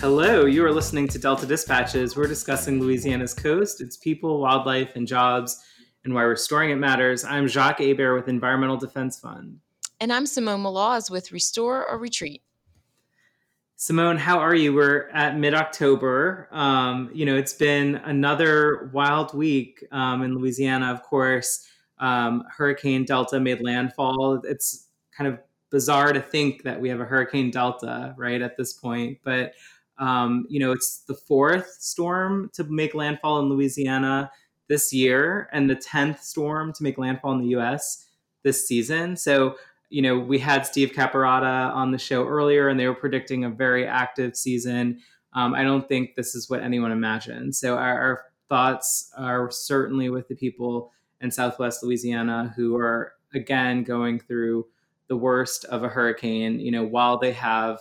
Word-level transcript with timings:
Hello, 0.00 0.46
you 0.46 0.64
are 0.64 0.72
listening 0.72 1.06
to 1.08 1.18
Delta 1.18 1.44
Dispatches. 1.44 2.16
We're 2.16 2.26
discussing 2.26 2.80
Louisiana's 2.80 3.34
coast, 3.34 3.82
its 3.82 3.98
people, 3.98 4.40
wildlife, 4.40 4.96
and 4.96 5.06
jobs, 5.06 5.62
and 6.04 6.14
why 6.14 6.22
restoring 6.22 6.70
it 6.70 6.76
matters. 6.76 7.22
I'm 7.22 7.46
Jacques 7.46 7.80
Hebert 7.80 8.16
with 8.16 8.26
Environmental 8.26 8.78
Defense 8.78 9.20
Fund. 9.20 9.60
And 10.00 10.10
I'm 10.10 10.24
Simone 10.24 10.62
Maloz 10.62 11.10
with 11.10 11.32
Restore 11.32 11.86
or 11.86 11.98
Retreat. 11.98 12.42
Simone, 13.76 14.16
how 14.16 14.38
are 14.38 14.54
you? 14.54 14.72
We're 14.72 15.10
at 15.10 15.36
mid 15.36 15.52
October. 15.52 16.48
Um, 16.50 17.10
you 17.12 17.26
know, 17.26 17.36
it's 17.36 17.52
been 17.52 17.96
another 17.96 18.90
wild 18.94 19.34
week 19.34 19.84
um, 19.92 20.22
in 20.22 20.34
Louisiana, 20.34 20.90
of 20.90 21.02
course. 21.02 21.68
Um, 21.98 22.44
Hurricane 22.50 23.04
Delta 23.04 23.38
made 23.38 23.60
landfall. 23.60 24.40
It's 24.44 24.88
kind 25.14 25.30
of 25.30 25.40
bizarre 25.68 26.14
to 26.14 26.22
think 26.22 26.62
that 26.62 26.80
we 26.80 26.88
have 26.88 27.00
a 27.00 27.04
Hurricane 27.04 27.50
Delta, 27.50 28.14
right, 28.16 28.40
at 28.40 28.56
this 28.56 28.72
point. 28.72 29.18
But 29.22 29.52
um, 30.00 30.46
you 30.48 30.58
know, 30.58 30.72
it's 30.72 31.02
the 31.06 31.14
fourth 31.14 31.76
storm 31.78 32.50
to 32.54 32.64
make 32.64 32.94
landfall 32.94 33.38
in 33.40 33.50
Louisiana 33.50 34.30
this 34.68 34.92
year 34.92 35.48
and 35.52 35.68
the 35.68 35.76
10th 35.76 36.20
storm 36.20 36.72
to 36.72 36.82
make 36.82 36.96
landfall 36.96 37.32
in 37.32 37.40
the 37.40 37.58
US 37.58 38.06
this 38.42 38.66
season. 38.66 39.14
So, 39.14 39.56
you 39.90 40.00
know, 40.00 40.18
we 40.18 40.38
had 40.38 40.64
Steve 40.64 40.92
Caparotta 40.92 41.72
on 41.74 41.90
the 41.90 41.98
show 41.98 42.26
earlier 42.26 42.68
and 42.68 42.80
they 42.80 42.86
were 42.86 42.94
predicting 42.94 43.44
a 43.44 43.50
very 43.50 43.86
active 43.86 44.36
season. 44.36 45.00
Um, 45.34 45.54
I 45.54 45.62
don't 45.64 45.86
think 45.86 46.14
this 46.14 46.34
is 46.34 46.48
what 46.48 46.62
anyone 46.62 46.92
imagined. 46.92 47.54
So, 47.54 47.76
our, 47.76 48.00
our 48.00 48.24
thoughts 48.48 49.12
are 49.16 49.50
certainly 49.50 50.08
with 50.08 50.28
the 50.28 50.34
people 50.34 50.92
in 51.20 51.30
Southwest 51.30 51.82
Louisiana 51.82 52.52
who 52.56 52.76
are, 52.76 53.12
again, 53.34 53.84
going 53.84 54.18
through 54.18 54.66
the 55.08 55.16
worst 55.16 55.64
of 55.66 55.84
a 55.84 55.88
hurricane, 55.88 56.58
you 56.58 56.70
know, 56.70 56.84
while 56.84 57.18
they 57.18 57.32
have 57.32 57.80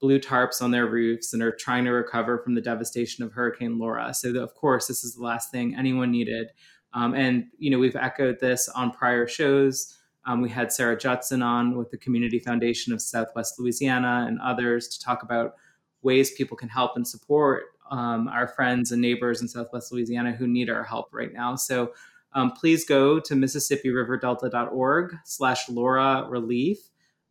blue 0.00 0.18
tarps 0.18 0.62
on 0.62 0.70
their 0.70 0.86
roofs 0.86 1.32
and 1.32 1.42
are 1.42 1.54
trying 1.54 1.84
to 1.84 1.90
recover 1.90 2.38
from 2.38 2.54
the 2.54 2.60
devastation 2.60 3.22
of 3.22 3.32
Hurricane 3.32 3.78
Laura. 3.78 4.12
So, 4.14 4.34
of 4.36 4.54
course, 4.54 4.86
this 4.86 5.04
is 5.04 5.14
the 5.14 5.22
last 5.22 5.50
thing 5.50 5.76
anyone 5.76 6.10
needed. 6.10 6.48
Um, 6.94 7.14
and, 7.14 7.46
you 7.58 7.70
know, 7.70 7.78
we've 7.78 7.96
echoed 7.96 8.40
this 8.40 8.68
on 8.68 8.90
prior 8.90 9.28
shows. 9.28 9.96
Um, 10.26 10.40
we 10.40 10.50
had 10.50 10.72
Sarah 10.72 10.98
Judson 10.98 11.42
on 11.42 11.76
with 11.76 11.90
the 11.90 11.98
Community 11.98 12.38
Foundation 12.38 12.92
of 12.92 13.00
Southwest 13.00 13.54
Louisiana 13.58 14.24
and 14.26 14.38
others 14.40 14.88
to 14.88 15.00
talk 15.00 15.22
about 15.22 15.54
ways 16.02 16.32
people 16.32 16.56
can 16.56 16.68
help 16.68 16.96
and 16.96 17.06
support 17.06 17.64
um, 17.90 18.28
our 18.28 18.48
friends 18.48 18.92
and 18.92 19.00
neighbors 19.02 19.42
in 19.42 19.48
Southwest 19.48 19.92
Louisiana 19.92 20.32
who 20.32 20.46
need 20.46 20.70
our 20.70 20.84
help 20.84 21.08
right 21.12 21.32
now. 21.32 21.56
So 21.56 21.92
um, 22.32 22.52
please 22.52 22.84
go 22.84 23.18
to 23.20 23.34
MississippiRiverDelta.org 23.34 25.16
slash 25.24 25.68
Laura 25.68 26.26
Relief 26.28 26.78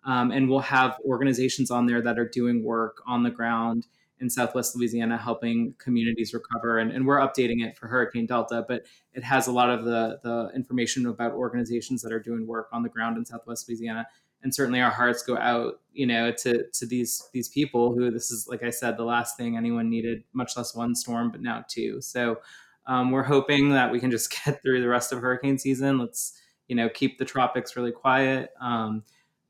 um, 0.03 0.31
and 0.31 0.49
we'll 0.49 0.59
have 0.59 0.97
organizations 1.05 1.71
on 1.71 1.85
there 1.85 2.01
that 2.01 2.17
are 2.17 2.27
doing 2.27 2.63
work 2.63 3.01
on 3.07 3.23
the 3.23 3.29
ground 3.29 3.87
in 4.21 4.29
Southwest 4.29 4.75
Louisiana, 4.75 5.17
helping 5.17 5.73
communities 5.77 6.33
recover. 6.33 6.79
And, 6.79 6.91
and, 6.91 7.05
we're 7.05 7.19
updating 7.19 7.65
it 7.65 7.77
for 7.77 7.87
Hurricane 7.87 8.25
Delta, 8.25 8.65
but 8.67 8.85
it 9.13 9.23
has 9.23 9.47
a 9.47 9.51
lot 9.51 9.69
of 9.69 9.85
the, 9.85 10.19
the 10.23 10.51
information 10.53 11.05
about 11.05 11.33
organizations 11.33 12.01
that 12.01 12.11
are 12.11 12.19
doing 12.19 12.45
work 12.45 12.67
on 12.73 12.83
the 12.83 12.89
ground 12.89 13.17
in 13.17 13.25
Southwest 13.25 13.67
Louisiana. 13.67 14.05
And 14.41 14.53
certainly 14.53 14.81
our 14.81 14.91
hearts 14.91 15.23
go 15.23 15.37
out, 15.37 15.79
you 15.93 16.05
know, 16.05 16.31
to, 16.31 16.65
to 16.73 16.85
these, 16.85 17.29
these 17.33 17.49
people 17.49 17.93
who 17.93 18.09
this 18.11 18.31
is, 18.31 18.47
like 18.47 18.63
I 18.63 18.69
said, 18.69 18.97
the 18.97 19.03
last 19.03 19.37
thing 19.37 19.57
anyone 19.57 19.89
needed, 19.89 20.23
much 20.33 20.55
less 20.55 20.75
one 20.75 20.95
storm, 20.95 21.31
but 21.31 21.41
now 21.41 21.65
two. 21.67 22.01
So 22.01 22.39
um, 22.87 23.11
we're 23.11 23.23
hoping 23.23 23.71
that 23.71 23.91
we 23.91 23.99
can 23.99 24.11
just 24.11 24.33
get 24.45 24.61
through 24.61 24.81
the 24.81 24.87
rest 24.87 25.11
of 25.11 25.19
hurricane 25.19 25.57
season. 25.57 25.97
Let's, 25.97 26.39
you 26.67 26.75
know, 26.75 26.89
keep 26.89 27.17
the 27.17 27.25
tropics 27.25 27.75
really 27.75 27.91
quiet. 27.91 28.51
Um, 28.61 29.03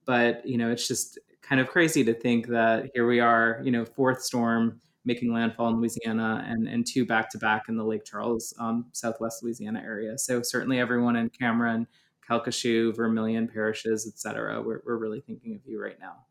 but 0.10 0.44
you 0.44 0.58
know, 0.58 0.72
it's 0.72 0.88
just 0.88 1.20
kind 1.44 1.62
of 1.62 1.68
crazy 1.68 2.04
to 2.04 2.16
think 2.16 2.48
that 2.48 2.90
here 2.96 3.06
we 3.06 3.20
are, 3.20 3.62
you 3.64 3.70
know, 3.70 3.86
fourth 3.86 4.24
storm 4.24 4.82
making 5.06 5.32
landfall 5.32 5.70
in 5.70 5.76
Louisiana 5.76 6.44
and, 6.48 6.68
and 6.68 6.84
two 6.86 7.06
back 7.06 7.30
to 7.30 7.38
back 7.38 7.70
in 7.70 7.78
the 7.78 7.84
Lake 7.84 8.06
Charles, 8.06 8.52
um, 8.60 8.88
Southwest 8.92 9.44
Louisiana 9.44 9.84
area. 9.86 10.18
So 10.18 10.42
certainly 10.42 10.80
everyone 10.80 11.16
in 11.16 11.30
Cameron, 11.30 11.86
Calcasieu, 12.28 12.96
Vermilion 12.96 13.48
parishes, 13.48 14.08
et 14.12 14.18
cetera, 14.18 14.60
we're, 14.60 14.82
we're 14.84 14.98
really 14.98 15.22
thinking 15.22 15.54
of 15.54 15.62
you 15.64 15.80
right 15.80 16.00
now. 16.00 16.26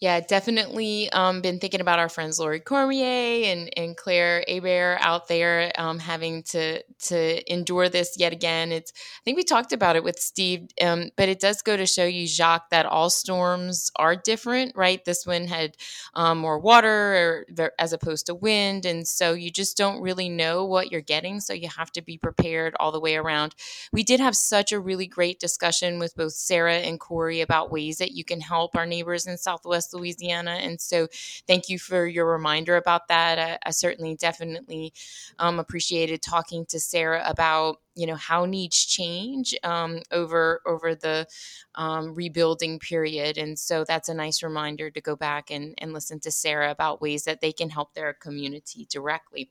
Yeah, 0.00 0.20
definitely 0.20 1.10
um, 1.10 1.40
been 1.40 1.58
thinking 1.58 1.80
about 1.80 1.98
our 1.98 2.08
friends 2.08 2.38
Lori 2.38 2.60
Cormier 2.60 3.50
and, 3.50 3.68
and 3.76 3.96
Claire 3.96 4.44
Hebert 4.46 4.98
out 5.00 5.26
there 5.26 5.72
um, 5.76 5.98
having 5.98 6.44
to 6.44 6.84
to 7.06 7.52
endure 7.52 7.88
this 7.88 8.14
yet 8.16 8.32
again. 8.32 8.70
It's 8.70 8.92
I 8.94 9.20
think 9.24 9.36
we 9.36 9.42
talked 9.42 9.72
about 9.72 9.96
it 9.96 10.04
with 10.04 10.20
Steve, 10.20 10.68
um, 10.80 11.10
but 11.16 11.28
it 11.28 11.40
does 11.40 11.62
go 11.62 11.76
to 11.76 11.84
show 11.84 12.04
you, 12.04 12.28
Jacques, 12.28 12.70
that 12.70 12.86
all 12.86 13.10
storms 13.10 13.90
are 13.96 14.14
different, 14.14 14.76
right? 14.76 15.04
This 15.04 15.26
one 15.26 15.48
had 15.48 15.76
um, 16.14 16.38
more 16.38 16.60
water 16.60 17.44
or, 17.58 17.72
as 17.80 17.92
opposed 17.92 18.26
to 18.26 18.36
wind, 18.36 18.86
and 18.86 19.06
so 19.06 19.32
you 19.32 19.50
just 19.50 19.76
don't 19.76 20.00
really 20.00 20.28
know 20.28 20.64
what 20.64 20.92
you're 20.92 21.00
getting. 21.00 21.40
So 21.40 21.52
you 21.54 21.68
have 21.76 21.90
to 21.92 22.02
be 22.02 22.18
prepared 22.18 22.76
all 22.78 22.92
the 22.92 23.00
way 23.00 23.16
around. 23.16 23.56
We 23.92 24.02
did 24.02 24.20
have 24.20 24.36
such 24.36 24.72
a 24.72 24.80
really 24.80 25.06
great 25.06 25.40
discussion 25.40 25.98
with 25.98 26.14
both 26.16 26.32
Sarah 26.34 26.76
and 26.76 27.00
Corey 27.00 27.40
about 27.40 27.70
ways 27.72 27.98
that 27.98 28.12
you 28.12 28.24
can 28.24 28.40
help 28.40 28.76
our 28.76 28.86
neighbors 28.86 29.26
in 29.26 29.38
South 29.38 29.64
Southwest 29.88 29.94
Louisiana. 29.94 30.52
And 30.62 30.80
so, 30.80 31.08
thank 31.46 31.68
you 31.68 31.78
for 31.78 32.06
your 32.06 32.26
reminder 32.30 32.76
about 32.76 33.08
that. 33.08 33.38
I, 33.38 33.58
I 33.66 33.70
certainly, 33.70 34.14
definitely 34.16 34.92
um, 35.38 35.58
appreciated 35.58 36.22
talking 36.22 36.66
to 36.66 36.80
Sarah 36.80 37.22
about 37.26 37.78
you 37.94 38.06
know 38.06 38.14
how 38.14 38.44
needs 38.44 38.84
change 38.86 39.56
um, 39.64 40.00
over 40.12 40.60
over 40.66 40.94
the 40.94 41.26
um, 41.74 42.14
rebuilding 42.14 42.78
period 42.78 43.36
and 43.38 43.58
so 43.58 43.84
that's 43.84 44.08
a 44.08 44.14
nice 44.14 44.42
reminder 44.42 44.88
to 44.88 45.00
go 45.00 45.16
back 45.16 45.50
and, 45.50 45.74
and 45.78 45.92
listen 45.92 46.20
to 46.20 46.30
sarah 46.30 46.70
about 46.70 47.00
ways 47.00 47.24
that 47.24 47.40
they 47.40 47.50
can 47.52 47.70
help 47.70 47.94
their 47.94 48.12
community 48.12 48.86
directly 48.88 49.50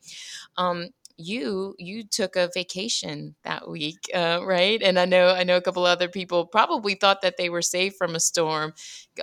um, 0.58 0.88
you 1.18 1.76
you 1.80 2.04
took 2.04 2.36
a 2.36 2.50
vacation 2.54 3.36
that 3.44 3.68
week, 3.68 3.98
uh, 4.14 4.42
right? 4.44 4.82
And 4.82 5.00
I 5.00 5.06
know 5.06 5.30
I 5.30 5.44
know 5.44 5.58
a 5.58 5.62
couple 5.62 5.86
other 5.86 6.08
people 6.08 6.46
probably 6.46 6.96
thought 6.96 7.22
that 7.22 7.38
they 7.38 7.50
were 7.50 7.62
safe 7.62 7.96
from 7.98 8.16
a 8.16 8.20
storm. 8.20 8.74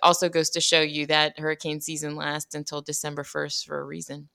Also 0.03 0.29
goes 0.29 0.51
to 0.51 0.61
show 0.61 0.81
you 0.81 1.07
that 1.07 1.39
hurricane 1.39 1.81
season 1.81 2.17
lasts 2.17 2.55
until 2.55 2.83
December 2.83 3.25
first 3.25 3.67
for 3.67 3.79
a 3.79 3.85
reason. 3.85 4.29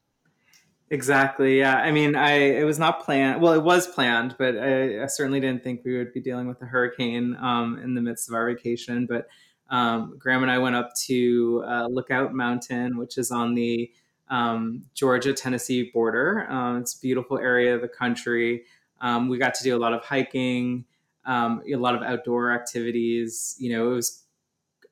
Exactly. 0.91 1.59
Yeah. 1.59 1.75
I 1.75 1.91
mean, 1.91 2.15
I 2.15 2.31
it 2.31 2.63
was 2.63 2.79
not 2.79 3.03
planned. 3.03 3.41
Well, 3.41 3.53
it 3.53 3.63
was 3.63 3.87
planned, 3.87 4.35
but 4.39 4.57
I, 4.57 5.03
I 5.03 5.05
certainly 5.05 5.39
didn't 5.39 5.63
think 5.63 5.81
we 5.83 5.97
would 5.97 6.13
be 6.13 6.21
dealing 6.21 6.47
with 6.47 6.61
a 6.61 6.65
hurricane 6.65 7.35
um, 7.39 7.79
in 7.83 7.93
the 7.93 8.01
midst 8.01 8.27
of 8.27 8.35
our 8.35 8.47
vacation. 8.47 9.05
But 9.05 9.27
um, 9.69 10.15
Graham 10.17 10.41
and 10.41 10.51
I 10.51 10.57
went 10.57 10.75
up 10.75 10.91
to 11.05 11.63
uh, 11.67 11.87
Lookout 11.91 12.33
Mountain, 12.33 12.97
which 12.97 13.19
is 13.19 13.29
on 13.29 13.53
the 13.53 13.91
um, 14.29 14.83
Georgia 14.93 15.33
Tennessee 15.33 15.91
border. 15.93 16.45
Um, 16.49 16.77
it's 16.77 16.95
a 16.95 16.99
beautiful 16.99 17.37
area 17.37 17.75
of 17.75 17.81
the 17.81 17.87
country. 17.87 18.63
Um, 19.01 19.29
we 19.29 19.37
got 19.37 19.53
to 19.55 19.63
do 19.63 19.75
a 19.75 19.79
lot 19.79 19.93
of 19.93 20.03
hiking, 20.03 20.85
um, 21.25 21.63
a 21.71 21.75
lot 21.75 21.95
of 21.95 22.03
outdoor 22.03 22.51
activities. 22.51 23.55
You 23.59 23.71
know, 23.71 23.91
it 23.91 23.95
was 23.95 24.23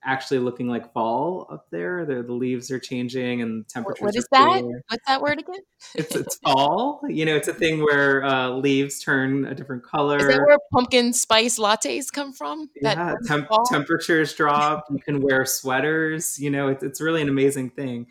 actually 0.03 0.39
looking 0.39 0.67
like 0.67 0.91
fall 0.93 1.47
up 1.51 1.67
there. 1.69 2.05
The, 2.05 2.23
the 2.23 2.33
leaves 2.33 2.71
are 2.71 2.79
changing 2.79 3.41
and 3.41 3.67
temperatures. 3.67 4.01
What 4.01 4.15
is 4.15 4.27
that? 4.31 4.63
What's 4.87 5.05
that 5.05 5.21
word 5.21 5.39
again? 5.39 5.61
it's 5.93 6.15
it's 6.15 6.35
fall. 6.37 7.01
You 7.07 7.25
know, 7.25 7.35
it's 7.35 7.47
a 7.47 7.53
thing 7.53 7.81
where 7.83 8.23
uh, 8.23 8.49
leaves 8.51 8.99
turn 8.99 9.45
a 9.45 9.53
different 9.53 9.83
color. 9.83 10.17
Is 10.17 10.27
that 10.27 10.39
where 10.39 10.57
pumpkin 10.71 11.13
spice 11.13 11.59
lattes 11.59 12.11
come 12.11 12.33
from? 12.33 12.69
Yeah, 12.81 13.15
temp- 13.25 13.49
temperatures 13.69 14.33
drop. 14.33 14.85
You 14.89 14.99
can 14.99 15.21
wear 15.21 15.45
sweaters. 15.45 16.39
You 16.39 16.49
know, 16.49 16.69
it's 16.69 16.83
it's 16.83 17.01
really 17.01 17.21
an 17.21 17.29
amazing 17.29 17.71
thing. 17.71 18.07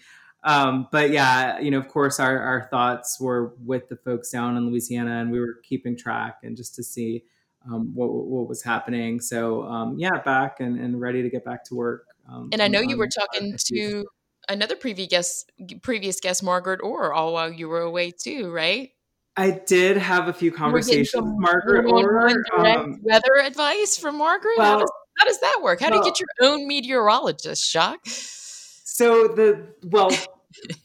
Um, 0.47 0.87
but 0.93 1.11
yeah, 1.11 1.59
you 1.59 1.73
know, 1.73 1.79
of 1.79 1.89
course, 1.89 2.21
our, 2.21 2.39
our 2.39 2.69
thoughts 2.71 3.21
were 3.21 3.55
with 3.65 3.89
the 3.89 3.97
folks 3.97 4.31
down 4.31 4.57
in 4.57 4.71
Louisiana, 4.71 5.21
and 5.21 5.33
we 5.33 5.41
were 5.41 5.57
keeping 5.65 5.97
track 5.97 6.39
and 6.45 6.57
just 6.57 6.77
to 6.77 6.85
see 6.85 7.25
um, 7.67 7.93
what, 7.93 8.09
what 8.09 8.49
was 8.49 8.63
happening. 8.63 9.21
So 9.21 9.65
um, 9.65 9.97
yeah, 9.99 10.23
back 10.23 10.61
and, 10.61 10.79
and 10.79 11.01
ready 11.01 11.23
to 11.23 11.29
get 11.29 11.45
back 11.45 11.65
to 11.65 11.75
work. 11.75 12.07
Um, 12.31 12.51
and 12.53 12.63
I 12.63 12.69
know 12.69 12.81
you 12.81 12.97
were 12.97 13.09
talking 13.09 13.57
to 13.73 14.05
another 14.49 14.77
previous 14.77 15.09
guest, 15.09 15.53
previous 15.83 16.21
guest, 16.21 16.45
Margaret 16.45 16.81
Orr, 16.81 17.13
all 17.13 17.33
while 17.33 17.53
you 17.53 17.69
were 17.69 17.81
away 17.81 18.13
too, 18.13 18.53
right? 18.53 18.91
I 19.37 19.51
did 19.51 19.97
have 19.97 20.29
a 20.29 20.33
few 20.33 20.53
conversations 20.53 21.11
with 21.15 21.35
Margaret 21.37 21.91
Orr. 21.91 22.43
Um, 22.57 23.01
weather 23.03 23.35
advice 23.45 23.99
from 23.99 24.17
Margaret. 24.17 24.55
Well, 24.59 24.67
how, 24.67 24.79
does, 24.79 24.91
how, 25.19 25.25
does, 25.27 25.41
that 25.41 25.59
work? 25.61 25.81
How 25.81 25.91
well, 25.91 26.01
do 26.01 26.07
you 26.07 26.13
get 26.13 26.21
your 26.21 26.51
own 26.51 26.67
meteorologist, 26.67 27.71
Jacques? 27.71 28.07
So 28.07 29.29
the 29.29 29.67
well, 29.85 30.11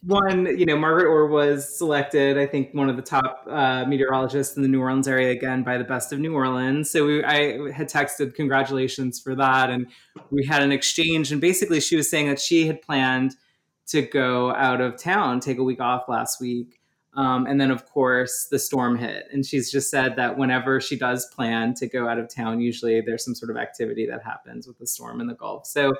one, 0.03 0.57
you 0.57 0.65
know, 0.65 0.77
Margaret 0.77 1.07
Orr 1.07 1.27
was 1.27 1.77
selected, 1.77 2.37
I 2.37 2.45
think, 2.45 2.73
one 2.73 2.89
of 2.89 2.95
the 2.95 3.01
top 3.01 3.45
uh, 3.49 3.85
meteorologists 3.85 4.55
in 4.55 4.63
the 4.63 4.67
New 4.67 4.81
Orleans 4.81 5.07
area 5.07 5.31
again 5.31 5.63
by 5.63 5.77
the 5.77 5.83
Best 5.83 6.11
of 6.11 6.19
New 6.19 6.33
Orleans. 6.33 6.89
So 6.89 7.05
we, 7.05 7.23
I 7.23 7.71
had 7.71 7.89
texted 7.89 8.35
congratulations 8.35 9.19
for 9.19 9.35
that, 9.35 9.69
and 9.69 9.87
we 10.29 10.45
had 10.45 10.63
an 10.63 10.71
exchange. 10.71 11.31
And 11.31 11.39
basically, 11.39 11.79
she 11.79 11.95
was 11.95 12.09
saying 12.09 12.27
that 12.27 12.39
she 12.39 12.67
had 12.67 12.81
planned 12.81 13.35
to 13.87 14.01
go 14.01 14.53
out 14.55 14.81
of 14.81 14.97
town, 14.97 15.39
take 15.39 15.57
a 15.57 15.63
week 15.63 15.81
off 15.81 16.07
last 16.07 16.39
week. 16.39 16.79
Um, 17.13 17.45
and 17.45 17.59
then, 17.59 17.71
of 17.71 17.85
course, 17.85 18.47
the 18.49 18.57
storm 18.57 18.97
hit. 18.97 19.27
And 19.33 19.45
she's 19.45 19.69
just 19.69 19.91
said 19.91 20.15
that 20.15 20.37
whenever 20.37 20.79
she 20.79 20.97
does 20.97 21.25
plan 21.25 21.73
to 21.73 21.87
go 21.87 22.07
out 22.07 22.17
of 22.17 22.33
town, 22.33 22.61
usually 22.61 23.01
there's 23.01 23.25
some 23.25 23.35
sort 23.35 23.51
of 23.51 23.57
activity 23.57 24.05
that 24.07 24.23
happens 24.23 24.65
with 24.65 24.77
the 24.77 24.87
storm 24.87 25.19
in 25.19 25.27
the 25.27 25.33
Gulf. 25.33 25.67
So 25.67 25.93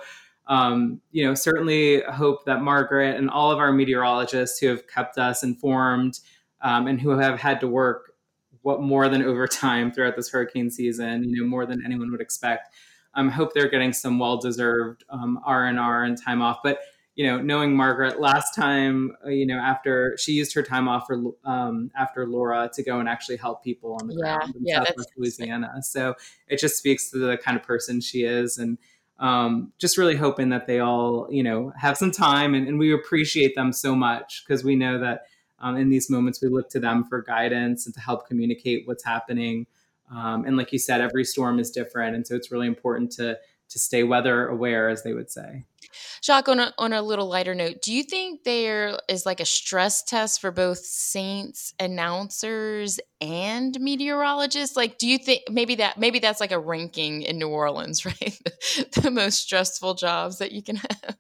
um, 0.47 1.01
you 1.11 1.25
know, 1.25 1.33
certainly 1.33 2.01
hope 2.01 2.45
that 2.45 2.61
Margaret 2.61 3.17
and 3.17 3.29
all 3.29 3.51
of 3.51 3.59
our 3.59 3.71
meteorologists 3.71 4.59
who 4.59 4.67
have 4.67 4.87
kept 4.87 5.17
us 5.17 5.43
informed 5.43 6.19
um, 6.61 6.87
and 6.87 6.99
who 6.99 7.11
have 7.11 7.39
had 7.39 7.59
to 7.61 7.67
work 7.67 8.13
what 8.61 8.81
more 8.81 9.07
than 9.09 9.23
overtime 9.23 9.91
throughout 9.91 10.15
this 10.15 10.29
hurricane 10.29 10.69
season, 10.69 11.23
you 11.23 11.41
know, 11.41 11.47
more 11.47 11.65
than 11.65 11.83
anyone 11.85 12.11
would 12.11 12.21
expect. 12.21 12.73
I 13.13 13.19
um, 13.19 13.29
hope 13.29 13.53
they're 13.53 13.69
getting 13.69 13.93
some 13.93 14.19
well-deserved 14.19 15.03
um, 15.09 15.39
R 15.45 15.65
and 15.65 15.79
R 15.79 16.03
and 16.03 16.21
time 16.21 16.41
off. 16.41 16.59
But 16.63 16.79
you 17.15 17.27
know, 17.27 17.41
knowing 17.41 17.75
Margaret 17.75 18.21
last 18.21 18.55
time, 18.55 19.11
uh, 19.25 19.29
you 19.29 19.45
know, 19.45 19.57
after 19.57 20.15
she 20.17 20.31
used 20.31 20.53
her 20.55 20.63
time 20.63 20.87
off 20.87 21.07
for 21.07 21.21
um, 21.43 21.91
after 21.97 22.25
Laura 22.25 22.69
to 22.73 22.83
go 22.83 22.99
and 22.99 23.09
actually 23.09 23.35
help 23.35 23.63
people 23.63 23.97
on 23.99 24.07
the 24.07 24.15
yeah, 24.15 24.37
ground 24.37 24.55
in 24.55 24.65
yeah, 24.65 24.83
Southwest 24.85 25.11
Louisiana. 25.17 25.83
So 25.83 26.15
it 26.47 26.59
just 26.59 26.77
speaks 26.77 27.11
to 27.11 27.17
the 27.17 27.37
kind 27.37 27.57
of 27.57 27.63
person 27.63 27.99
she 27.99 28.23
is, 28.23 28.57
and 28.57 28.77
um, 29.21 29.71
just 29.77 29.97
really 29.97 30.15
hoping 30.15 30.49
that 30.49 30.67
they 30.67 30.79
all, 30.79 31.27
you 31.29 31.43
know, 31.43 31.71
have 31.79 31.95
some 31.95 32.11
time, 32.11 32.53
and, 32.55 32.67
and 32.67 32.77
we 32.79 32.91
appreciate 32.93 33.55
them 33.55 33.71
so 33.71 33.95
much 33.95 34.43
because 34.43 34.63
we 34.63 34.75
know 34.75 34.99
that 34.99 35.27
um, 35.59 35.77
in 35.77 35.89
these 35.89 36.09
moments 36.09 36.41
we 36.41 36.49
look 36.49 36.69
to 36.71 36.79
them 36.79 37.05
for 37.05 37.21
guidance 37.21 37.85
and 37.85 37.93
to 37.93 38.01
help 38.01 38.27
communicate 38.27 38.87
what's 38.87 39.05
happening. 39.05 39.67
Um, 40.13 40.43
and 40.45 40.57
like 40.57 40.73
you 40.73 40.79
said, 40.79 40.99
every 40.99 41.23
storm 41.23 41.59
is 41.59 41.69
different, 41.69 42.15
and 42.15 42.25
so 42.27 42.35
it's 42.35 42.51
really 42.51 42.67
important 42.67 43.11
to 43.13 43.37
to 43.69 43.79
stay 43.79 44.03
weather 44.03 44.47
aware, 44.47 44.89
as 44.89 45.03
they 45.03 45.13
would 45.13 45.31
say. 45.31 45.63
Jacques, 46.23 46.49
on 46.49 46.59
a, 46.59 46.73
on 46.77 46.93
a 46.93 47.01
little 47.01 47.27
lighter 47.27 47.55
note, 47.55 47.81
do 47.81 47.93
you 47.93 48.03
think 48.03 48.43
there 48.43 48.97
is 49.07 49.25
like 49.25 49.39
a 49.39 49.45
stress 49.45 50.03
test 50.03 50.41
for 50.41 50.51
both 50.51 50.79
Saints 50.79 51.73
announcers 51.79 52.99
and 53.19 53.79
meteorologists? 53.79 54.75
Like, 54.75 54.97
do 54.97 55.07
you 55.07 55.17
think 55.17 55.43
maybe 55.49 55.75
that 55.75 55.97
maybe 55.97 56.19
that's 56.19 56.39
like 56.39 56.51
a 56.51 56.59
ranking 56.59 57.21
in 57.21 57.37
New 57.37 57.49
Orleans, 57.49 58.05
right? 58.05 58.39
the 59.01 59.11
most 59.11 59.41
stressful 59.41 59.95
jobs 59.95 60.37
that 60.39 60.51
you 60.51 60.61
can 60.61 60.77
have. 60.77 61.17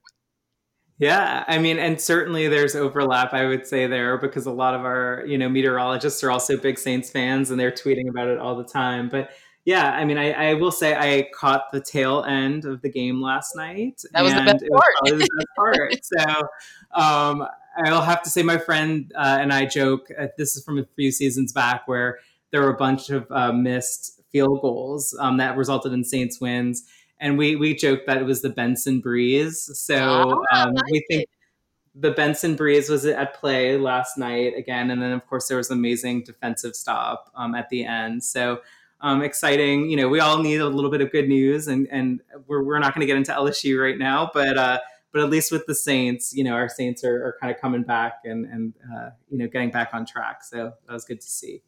Yeah, 0.97 1.43
I 1.47 1.57
mean, 1.57 1.79
and 1.79 1.99
certainly 1.99 2.47
there's 2.47 2.75
overlap, 2.75 3.33
I 3.33 3.47
would 3.47 3.65
say 3.65 3.87
there 3.87 4.17
because 4.19 4.45
a 4.45 4.51
lot 4.51 4.75
of 4.75 4.81
our, 4.81 5.23
you 5.25 5.35
know, 5.35 5.49
meteorologists 5.49 6.23
are 6.23 6.29
also 6.29 6.57
big 6.57 6.77
Saints 6.77 7.09
fans 7.09 7.49
and 7.49 7.59
they're 7.59 7.71
tweeting 7.71 8.07
about 8.07 8.27
it 8.27 8.37
all 8.37 8.55
the 8.55 8.63
time. 8.63 9.09
But 9.09 9.31
yeah, 9.65 9.91
I 9.91 10.05
mean, 10.05 10.17
I, 10.17 10.31
I 10.31 10.53
will 10.55 10.71
say 10.71 10.95
I 10.95 11.29
caught 11.33 11.71
the 11.71 11.81
tail 11.81 12.23
end 12.23 12.65
of 12.65 12.81
the 12.81 12.89
game 12.89 13.21
last 13.21 13.55
night. 13.55 14.01
That 14.13 14.23
was 14.23 14.33
the 14.33 14.41
best 14.41 14.65
part. 14.71 14.93
Was 15.03 15.11
the 15.11 15.29
best 15.37 15.47
part. 15.55 15.99
so 16.03 16.99
um, 16.99 17.47
I'll 17.85 18.01
have 18.01 18.23
to 18.23 18.29
say, 18.29 18.43
my 18.43 18.57
friend 18.57 19.11
uh, 19.15 19.37
and 19.39 19.53
I 19.53 19.65
joke. 19.65 20.07
Uh, 20.17 20.27
this 20.37 20.55
is 20.55 20.63
from 20.63 20.79
a 20.79 20.85
few 20.95 21.11
seasons 21.11 21.53
back 21.53 21.87
where 21.87 22.19
there 22.51 22.61
were 22.61 22.71
a 22.71 22.77
bunch 22.77 23.09
of 23.09 23.31
uh, 23.31 23.53
missed 23.53 24.21
field 24.31 24.61
goals 24.61 25.15
um, 25.19 25.37
that 25.37 25.57
resulted 25.57 25.93
in 25.93 26.03
Saints 26.03 26.39
wins 26.41 26.85
and 27.21 27.37
we 27.37 27.55
we 27.55 27.73
joked 27.73 28.07
that 28.07 28.17
it 28.17 28.25
was 28.25 28.41
the 28.41 28.49
Benson 28.49 28.99
Breeze. 28.99 29.69
So 29.79 29.95
oh, 29.95 30.45
um, 30.51 30.73
like 30.73 30.91
we 30.91 31.05
think 31.09 31.29
the 31.93 32.11
Benson 32.11 32.55
Breeze 32.55 32.89
was 32.89 33.05
at 33.05 33.35
play 33.35 33.77
last 33.77 34.17
night 34.17 34.57
again, 34.57 34.89
and 34.89 35.01
then 35.01 35.11
of 35.11 35.25
course 35.27 35.47
there 35.47 35.57
was 35.57 35.69
an 35.69 35.77
amazing 35.77 36.23
defensive 36.23 36.75
stop 36.75 37.31
um, 37.35 37.55
at 37.55 37.69
the 37.69 37.85
end. 37.85 38.25
So. 38.25 38.59
Um, 39.03 39.23
exciting, 39.23 39.89
you 39.89 39.97
know. 39.97 40.07
We 40.07 40.19
all 40.19 40.37
need 40.37 40.61
a 40.61 40.67
little 40.67 40.91
bit 40.91 41.01
of 41.01 41.11
good 41.11 41.27
news, 41.27 41.67
and 41.67 41.87
and 41.91 42.21
we're, 42.47 42.63
we're 42.63 42.79
not 42.79 42.93
going 42.93 43.01
to 43.01 43.07
get 43.07 43.17
into 43.17 43.31
LSU 43.31 43.81
right 43.81 43.97
now, 43.97 44.29
but 44.31 44.57
uh, 44.57 44.79
but 45.11 45.21
at 45.21 45.29
least 45.29 45.51
with 45.51 45.65
the 45.65 45.73
Saints, 45.75 46.33
you 46.33 46.43
know, 46.43 46.53
our 46.53 46.69
Saints 46.69 47.03
are, 47.03 47.15
are 47.15 47.37
kind 47.41 47.53
of 47.53 47.59
coming 47.59 47.83
back 47.83 48.19
and 48.25 48.45
and 48.45 48.73
uh, 48.95 49.09
you 49.29 49.39
know 49.39 49.47
getting 49.47 49.71
back 49.71 49.89
on 49.93 50.05
track. 50.05 50.43
So 50.43 50.73
that 50.87 50.93
was 50.93 51.05
good 51.05 51.19
to 51.19 51.27
see. 51.27 51.63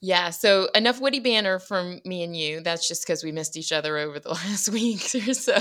Yeah, 0.00 0.30
so 0.30 0.68
enough 0.74 1.00
witty 1.00 1.20
banner 1.20 1.58
from 1.58 2.00
me 2.04 2.22
and 2.22 2.36
you. 2.36 2.60
That's 2.60 2.88
just 2.88 3.06
because 3.06 3.22
we 3.22 3.32
missed 3.32 3.56
each 3.56 3.72
other 3.72 3.96
over 3.96 4.18
the 4.18 4.28
last 4.30 4.68
week 4.68 5.14
or 5.26 5.34
so. 5.34 5.58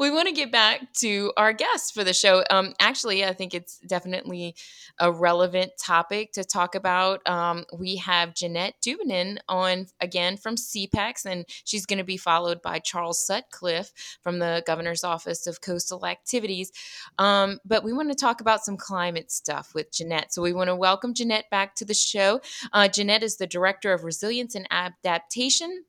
We 0.00 0.10
want 0.10 0.28
to 0.28 0.34
get 0.34 0.50
back 0.50 0.92
to 0.94 1.32
our 1.36 1.52
guests 1.52 1.90
for 1.90 2.04
the 2.04 2.12
show. 2.12 2.42
Um, 2.50 2.74
actually, 2.80 3.24
I 3.24 3.32
think 3.32 3.54
it's 3.54 3.78
definitely 3.78 4.56
a 4.98 5.12
relevant 5.12 5.72
topic 5.80 6.32
to 6.32 6.44
talk 6.44 6.74
about. 6.74 7.26
Um, 7.28 7.64
we 7.76 7.96
have 7.96 8.34
Jeanette 8.34 8.74
Dubinin 8.84 9.38
on 9.48 9.86
again 10.00 10.36
from 10.36 10.56
CPEX, 10.56 11.24
and 11.24 11.44
she's 11.64 11.86
going 11.86 11.98
to 11.98 12.04
be 12.04 12.16
followed 12.16 12.60
by 12.60 12.80
Charles 12.80 13.24
Sutcliffe 13.24 13.92
from 14.22 14.40
the 14.40 14.62
Governor's 14.66 15.04
Office 15.04 15.46
of 15.46 15.60
Coastal 15.60 16.04
Activities. 16.06 16.72
Um, 17.18 17.60
but 17.64 17.84
we 17.84 17.92
want 17.92 18.08
to 18.10 18.16
talk 18.16 18.40
about 18.40 18.64
some 18.64 18.76
climate 18.76 19.30
stuff 19.30 19.74
with 19.74 19.92
Jeanette. 19.92 20.32
So 20.32 20.42
we 20.42 20.52
want 20.52 20.68
to 20.68 20.76
welcome 20.76 21.14
Jeanette 21.14 21.48
back 21.50 21.76
to 21.76 21.84
the 21.84 21.94
show. 21.94 22.40
Uh, 22.72 22.88
Jeanette 22.88 23.22
is 23.22 23.36
the 23.36 23.43
Director 23.46 23.92
of 23.92 24.04
Resilience 24.04 24.54
and 24.54 24.66
Adaptation 24.70 25.84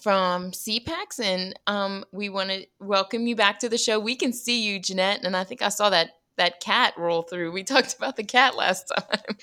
from 0.00 0.52
CPEX, 0.52 1.20
and 1.22 1.58
um, 1.66 2.04
we 2.12 2.28
want 2.28 2.50
to 2.50 2.66
welcome 2.78 3.26
you 3.26 3.36
back 3.36 3.58
to 3.60 3.68
the 3.68 3.78
show. 3.78 3.98
We 3.98 4.16
can 4.16 4.32
see 4.32 4.62
you, 4.62 4.78
Jeanette, 4.78 5.24
and 5.24 5.36
I 5.36 5.44
think 5.44 5.62
I 5.62 5.68
saw 5.68 5.90
that 5.90 6.10
that 6.36 6.60
cat 6.60 6.94
roll 6.96 7.22
through. 7.22 7.52
We 7.52 7.64
talked 7.64 7.94
about 7.96 8.16
the 8.16 8.24
cat 8.24 8.56
last 8.56 8.90
time. 8.96 9.36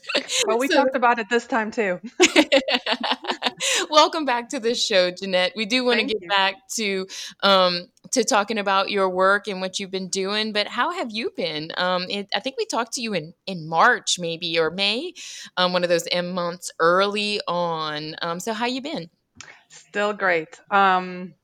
well, 0.46 0.58
we 0.58 0.68
so, 0.68 0.76
talked 0.76 0.96
about 0.96 1.18
it 1.18 1.28
this 1.28 1.46
time 1.46 1.70
too. 1.70 2.00
Welcome 3.90 4.24
back 4.24 4.48
to 4.50 4.60
the 4.60 4.74
show, 4.74 5.10
Jeanette. 5.10 5.52
We 5.54 5.66
do 5.66 5.84
want 5.84 6.00
to 6.00 6.06
get 6.06 6.22
you. 6.22 6.28
back 6.28 6.54
to 6.76 7.06
um, 7.42 7.88
to 8.12 8.24
talking 8.24 8.58
about 8.58 8.90
your 8.90 9.08
work 9.08 9.48
and 9.48 9.60
what 9.60 9.78
you've 9.78 9.90
been 9.90 10.08
doing. 10.08 10.52
But 10.52 10.66
how 10.66 10.92
have 10.92 11.10
you 11.10 11.30
been? 11.36 11.72
Um, 11.76 12.06
it, 12.08 12.28
I 12.34 12.40
think 12.40 12.56
we 12.58 12.66
talked 12.66 12.94
to 12.94 13.02
you 13.02 13.14
in 13.14 13.34
in 13.46 13.68
March, 13.68 14.18
maybe 14.18 14.58
or 14.58 14.70
May, 14.70 15.14
um, 15.56 15.72
one 15.72 15.82
of 15.82 15.88
those 15.88 16.06
M 16.10 16.32
months 16.32 16.70
early 16.78 17.40
on. 17.46 18.16
Um, 18.22 18.40
so 18.40 18.52
how 18.52 18.66
you 18.66 18.80
been? 18.80 19.10
Still 19.68 20.12
great. 20.12 20.60
Um, 20.70 21.34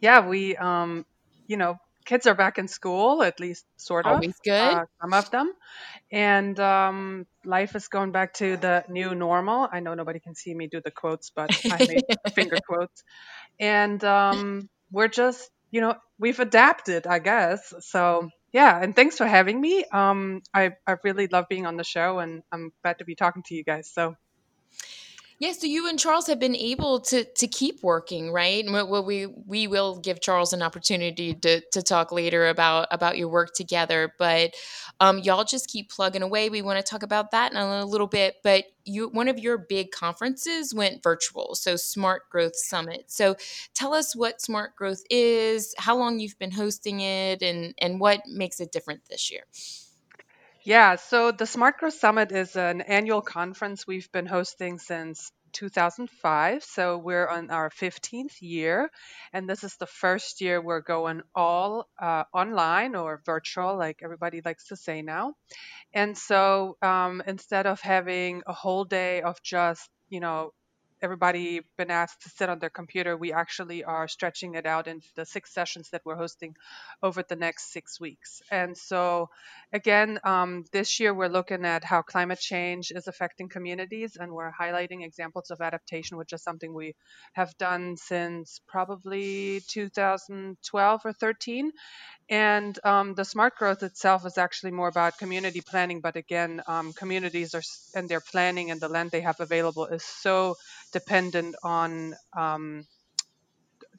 yeah, 0.00 0.26
we 0.26 0.56
um, 0.56 1.04
you 1.46 1.56
know 1.56 1.78
kids 2.04 2.26
are 2.26 2.34
back 2.34 2.58
in 2.58 2.68
school, 2.68 3.22
at 3.22 3.40
least 3.40 3.64
sort 3.76 4.06
of. 4.06 4.14
Always 4.14 4.38
good. 4.44 4.52
Uh, 4.52 4.84
some 5.00 5.12
of 5.12 5.30
them, 5.30 5.52
and 6.10 6.58
um, 6.58 7.26
life 7.44 7.76
is 7.76 7.88
going 7.88 8.12
back 8.12 8.34
to 8.34 8.56
the 8.56 8.84
new 8.88 9.14
normal. 9.14 9.68
I 9.70 9.80
know 9.80 9.94
nobody 9.94 10.20
can 10.20 10.34
see 10.34 10.54
me 10.54 10.68
do 10.68 10.80
the 10.84 10.90
quotes, 10.90 11.30
but 11.30 11.52
I 11.70 11.82
made 11.88 12.04
finger 12.34 12.58
quotes, 12.66 13.02
and 13.58 14.02
um, 14.04 14.68
we're 14.92 15.08
just, 15.08 15.50
you 15.70 15.80
know, 15.80 15.94
we've 16.18 16.40
adapted, 16.40 17.06
I 17.06 17.18
guess. 17.18 17.72
So 17.80 18.28
yeah, 18.52 18.80
and 18.82 18.94
thanks 18.94 19.16
for 19.16 19.26
having 19.26 19.60
me. 19.60 19.84
Um, 19.92 20.42
I 20.54 20.72
I 20.86 20.96
really 21.04 21.28
love 21.28 21.46
being 21.48 21.66
on 21.66 21.76
the 21.76 21.84
show, 21.84 22.18
and 22.18 22.42
I'm 22.52 22.72
glad 22.82 22.98
to 22.98 23.04
be 23.04 23.14
talking 23.14 23.42
to 23.46 23.54
you 23.54 23.64
guys. 23.64 23.90
So 23.92 24.14
yeah, 25.40 25.52
so 25.52 25.66
you 25.66 25.88
and 25.88 25.98
Charles 25.98 26.26
have 26.26 26.38
been 26.38 26.54
able 26.54 27.00
to 27.00 27.24
to 27.24 27.48
keep 27.48 27.82
working, 27.82 28.30
right? 28.30 28.62
And 28.62 28.74
we, 28.74 29.00
we 29.00 29.26
we 29.26 29.66
will 29.68 29.98
give 29.98 30.20
Charles 30.20 30.52
an 30.52 30.60
opportunity 30.60 31.32
to 31.32 31.62
to 31.72 31.82
talk 31.82 32.12
later 32.12 32.48
about 32.48 32.88
about 32.90 33.16
your 33.16 33.28
work 33.28 33.54
together. 33.54 34.12
But 34.18 34.54
um, 35.00 35.18
y'all 35.18 35.44
just 35.44 35.70
keep 35.70 35.90
plugging 35.90 36.20
away. 36.20 36.50
We 36.50 36.60
want 36.60 36.76
to 36.78 36.82
talk 36.82 37.02
about 37.02 37.30
that 37.30 37.52
in 37.52 37.56
a 37.56 37.86
little 37.86 38.06
bit. 38.06 38.34
But 38.44 38.66
you 38.84 39.08
one 39.08 39.28
of 39.28 39.38
your 39.38 39.56
big 39.56 39.92
conferences 39.92 40.74
went 40.74 41.02
virtual, 41.02 41.54
so 41.54 41.74
Smart 41.74 42.28
Growth 42.28 42.56
Summit. 42.56 43.04
So 43.06 43.34
tell 43.74 43.94
us 43.94 44.14
what 44.14 44.42
Smart 44.42 44.76
Growth 44.76 45.02
is, 45.08 45.74
how 45.78 45.96
long 45.96 46.20
you've 46.20 46.38
been 46.38 46.50
hosting 46.50 47.00
it, 47.00 47.40
and 47.40 47.72
and 47.78 47.98
what 47.98 48.20
makes 48.26 48.60
it 48.60 48.72
different 48.72 49.00
this 49.08 49.30
year. 49.30 49.44
Yeah, 50.64 50.96
so 50.96 51.32
the 51.32 51.46
Smart 51.46 51.78
Growth 51.78 51.94
Summit 51.94 52.32
is 52.32 52.56
an 52.56 52.80
annual 52.82 53.22
conference 53.22 53.86
we've 53.86 54.10
been 54.12 54.26
hosting 54.26 54.78
since 54.78 55.32
2005. 55.52 56.62
So 56.64 56.98
we're 56.98 57.26
on 57.26 57.50
our 57.50 57.70
15th 57.70 58.40
year, 58.40 58.90
and 59.32 59.48
this 59.48 59.64
is 59.64 59.76
the 59.76 59.86
first 59.86 60.40
year 60.40 60.60
we're 60.60 60.80
going 60.82 61.22
all 61.34 61.88
uh, 62.00 62.24
online 62.32 62.94
or 62.94 63.22
virtual, 63.24 63.76
like 63.76 64.00
everybody 64.02 64.42
likes 64.44 64.68
to 64.68 64.76
say 64.76 65.02
now. 65.02 65.34
And 65.94 66.16
so 66.18 66.76
um, 66.82 67.22
instead 67.26 67.66
of 67.66 67.80
having 67.80 68.42
a 68.46 68.52
whole 68.54 68.84
day 68.84 69.22
of 69.22 69.42
just, 69.42 69.88
you 70.10 70.20
know, 70.20 70.52
everybody 71.02 71.60
been 71.76 71.90
asked 71.90 72.22
to 72.22 72.28
sit 72.30 72.48
on 72.48 72.58
their 72.58 72.70
computer, 72.70 73.16
we 73.16 73.32
actually 73.32 73.84
are 73.84 74.08
stretching 74.08 74.54
it 74.54 74.66
out 74.66 74.86
into 74.86 75.06
the 75.16 75.24
six 75.24 75.52
sessions 75.52 75.90
that 75.90 76.02
we're 76.04 76.16
hosting 76.16 76.54
over 77.02 77.22
the 77.22 77.36
next 77.36 77.72
six 77.72 78.00
weeks. 78.00 78.42
And 78.50 78.76
so, 78.76 79.30
again, 79.72 80.18
um, 80.24 80.64
this 80.72 81.00
year 81.00 81.14
we're 81.14 81.28
looking 81.28 81.64
at 81.64 81.84
how 81.84 82.02
climate 82.02 82.40
change 82.40 82.90
is 82.90 83.08
affecting 83.08 83.48
communities, 83.48 84.16
and 84.18 84.32
we're 84.32 84.52
highlighting 84.52 85.04
examples 85.04 85.50
of 85.50 85.60
adaptation, 85.60 86.16
which 86.16 86.32
is 86.32 86.42
something 86.42 86.72
we 86.74 86.94
have 87.32 87.56
done 87.58 87.96
since 87.96 88.60
probably 88.68 89.62
2012 89.68 91.00
or 91.04 91.12
13. 91.12 91.72
And 92.28 92.78
um, 92.84 93.14
the 93.14 93.24
smart 93.24 93.56
growth 93.56 93.82
itself 93.82 94.24
is 94.24 94.38
actually 94.38 94.70
more 94.70 94.86
about 94.88 95.18
community 95.18 95.60
planning, 95.60 96.00
but 96.00 96.14
again, 96.14 96.62
um, 96.68 96.92
communities 96.92 97.54
are 97.54 97.62
and 97.94 98.08
their 98.08 98.20
planning 98.20 98.70
and 98.70 98.80
the 98.80 98.88
land 98.88 99.10
they 99.10 99.20
have 99.20 99.40
available 99.40 99.86
is 99.86 100.04
so 100.04 100.56
dependent 100.92 101.54
on 101.62 102.14
um, 102.36 102.86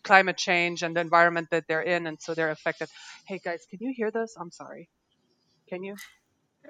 climate 0.03 0.38
change 0.38 0.83
and 0.83 0.95
the 0.95 1.01
environment 1.01 1.50
that 1.51 1.67
they're 1.67 1.81
in, 1.81 2.07
and 2.07 2.21
so 2.21 2.33
they're 2.33 2.51
affected. 2.51 2.89
Hey 3.25 3.39
guys, 3.43 3.65
can 3.69 3.79
you 3.81 3.93
hear 3.95 4.12
this? 4.12 4.36
I'm 4.39 4.51
sorry. 4.51 4.89
Can 5.69 5.83
you? 5.83 5.95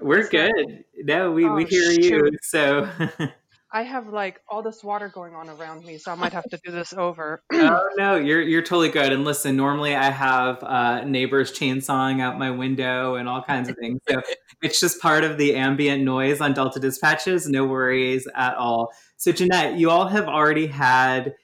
We're 0.02 0.28
good. 0.28 0.84
No, 1.04 1.32
we, 1.32 1.46
oh, 1.46 1.54
we 1.54 1.66
hear 1.66 1.92
shoot. 1.92 2.04
you. 2.04 2.32
So 2.42 2.88
I 3.74 3.84
have 3.84 4.10
like 4.10 4.42
all 4.50 4.62
this 4.62 4.84
water 4.84 5.08
going 5.08 5.34
on 5.34 5.50
around 5.50 5.86
me, 5.86 5.98
so 5.98 6.12
I 6.12 6.16
might 6.16 6.34
have 6.34 6.44
to 6.50 6.60
do 6.64 6.72
this 6.72 6.94
over. 6.94 7.42
oh 7.54 7.88
no, 7.98 8.16
you're 8.16 8.42
you're 8.42 8.62
totally 8.62 8.90
good. 8.90 9.14
And 9.14 9.24
listen, 9.24 9.56
normally 9.56 9.96
I 9.96 10.12
have 10.12 10.62
uh, 10.62 11.04
neighbors 11.06 11.54
chainsawing 11.54 12.22
out 12.22 12.38
my 12.38 12.52
window 12.52 13.16
and 13.16 13.30
all 13.30 13.42
kinds 13.42 13.70
of 13.70 13.78
things. 13.78 14.02
So 14.10 14.22
it's 14.62 14.80
just 14.80 15.02
part 15.02 15.24
of 15.24 15.38
the 15.38 15.56
ambient 15.56 16.04
noise 16.04 16.42
on 16.42 16.54
Delta 16.54 16.80
dispatches. 16.80 17.48
No 17.48 17.66
worries 17.66 18.28
at 18.36 18.56
all. 18.56 18.92
So 19.22 19.32
Jeanette, 19.32 19.78
you 19.78 19.92
all 19.92 20.08
have 20.08 20.28
already 20.28 20.66
had 20.66 21.36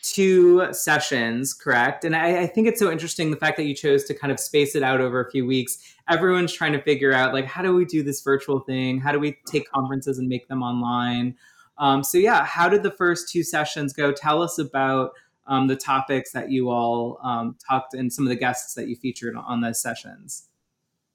two 0.00 0.66
sessions, 0.72 1.52
correct? 1.52 2.06
And 2.06 2.16
I, 2.16 2.44
I, 2.44 2.46
think 2.46 2.68
it's 2.68 2.80
so 2.80 2.90
interesting 2.90 3.30
the 3.30 3.36
fact 3.36 3.58
that 3.58 3.64
you 3.64 3.74
chose 3.74 4.04
to 4.04 4.14
kind 4.14 4.32
of 4.32 4.40
space 4.40 4.74
it 4.74 4.82
out 4.82 5.02
over 5.02 5.20
a 5.20 5.30
few 5.30 5.44
weeks. 5.44 5.76
Everyone's 6.08 6.54
trying 6.54 6.72
to 6.72 6.80
figure 6.80 7.12
out 7.12 7.34
like 7.34 7.44
how 7.44 7.60
do 7.60 7.74
we 7.74 7.84
do 7.84 8.02
this 8.02 8.22
virtual 8.22 8.60
thing? 8.60 8.98
How 8.98 9.12
do 9.12 9.20
we 9.20 9.36
take 9.46 9.70
conferences 9.70 10.18
and 10.18 10.26
make 10.26 10.48
them 10.48 10.62
online? 10.62 11.36
Um, 11.76 12.02
so 12.02 12.16
yeah, 12.16 12.46
how 12.46 12.66
did 12.66 12.82
the 12.82 12.92
first 12.92 13.30
two 13.30 13.42
sessions 13.42 13.92
go? 13.92 14.10
Tell 14.10 14.40
us 14.40 14.58
about 14.58 15.10
um, 15.46 15.66
the 15.66 15.76
topics 15.76 16.32
that 16.32 16.50
you 16.50 16.70
all 16.70 17.18
um, 17.22 17.58
talked 17.68 17.92
and 17.92 18.10
some 18.10 18.24
of 18.24 18.30
the 18.30 18.36
guests 18.36 18.72
that 18.72 18.88
you 18.88 18.96
featured 18.96 19.36
on 19.36 19.60
those 19.60 19.82
sessions. 19.82 20.48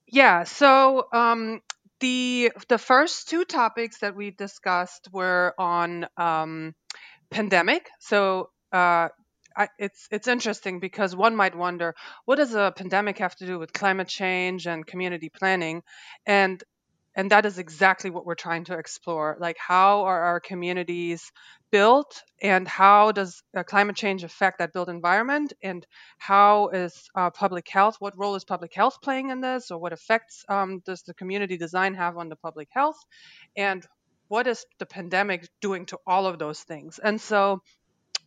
Yeah, 0.06 0.44
so 0.44 1.08
um, 1.12 1.64
the 2.04 2.52
the 2.68 2.78
first 2.78 3.30
two 3.30 3.46
topics 3.46 4.00
that 4.00 4.14
we 4.14 4.30
discussed 4.30 5.08
were 5.14 5.54
on 5.58 6.06
um, 6.18 6.76
pandemic. 7.32 7.90
So 8.02 8.50
uh, 8.74 9.08
I, 9.56 9.70
it's 9.80 10.10
it's 10.12 10.28
interesting 10.28 10.82
because 10.82 11.16
one 11.16 11.34
might 11.38 11.56
wonder 11.56 11.96
what 12.26 12.36
does 12.36 12.56
a 12.56 12.74
pandemic 12.76 13.20
have 13.20 13.38
to 13.38 13.46
do 13.46 13.58
with 13.58 13.72
climate 13.72 14.10
change 14.10 14.68
and 14.68 14.86
community 14.86 15.30
planning, 15.30 15.82
and 16.26 16.62
and 17.16 17.32
that 17.32 17.46
is 17.46 17.58
exactly 17.58 18.10
what 18.10 18.26
we're 18.26 18.36
trying 18.36 18.66
to 18.66 18.78
explore. 18.78 19.38
Like 19.40 19.58
how 19.58 20.06
are 20.06 20.24
our 20.24 20.40
communities 20.40 21.32
built, 21.72 22.22
and 22.42 22.68
how 22.68 23.12
does 23.12 23.42
uh, 23.58 23.64
climate 23.64 23.96
change 23.96 24.24
affect 24.24 24.60
that 24.60 24.74
built 24.74 24.90
environment, 24.90 25.54
and 25.64 25.86
how 26.18 26.70
is 26.70 27.10
uh, 27.16 27.30
public 27.32 27.68
health? 27.68 27.96
What 28.00 28.18
role 28.18 28.36
is 28.36 28.46
public 28.46 28.74
health 28.74 29.00
playing 29.02 29.30
in 29.30 29.42
this, 29.42 29.72
or 29.72 29.80
what 29.80 29.94
effects 29.94 30.46
um, 30.50 30.82
does 30.86 31.02
the 31.04 31.14
community 31.14 31.58
design 31.58 31.96
have 31.96 32.18
on 32.18 32.30
the 32.30 32.36
public 32.36 32.70
health, 32.72 32.98
and 33.58 33.86
what 34.28 34.48
is 34.48 34.66
the 34.80 34.86
pandemic 34.86 35.48
doing 35.62 35.86
to 35.88 35.98
all 36.08 36.26
of 36.26 36.40
those 36.40 36.62
things? 36.62 37.00
And 37.00 37.20
so 37.20 37.62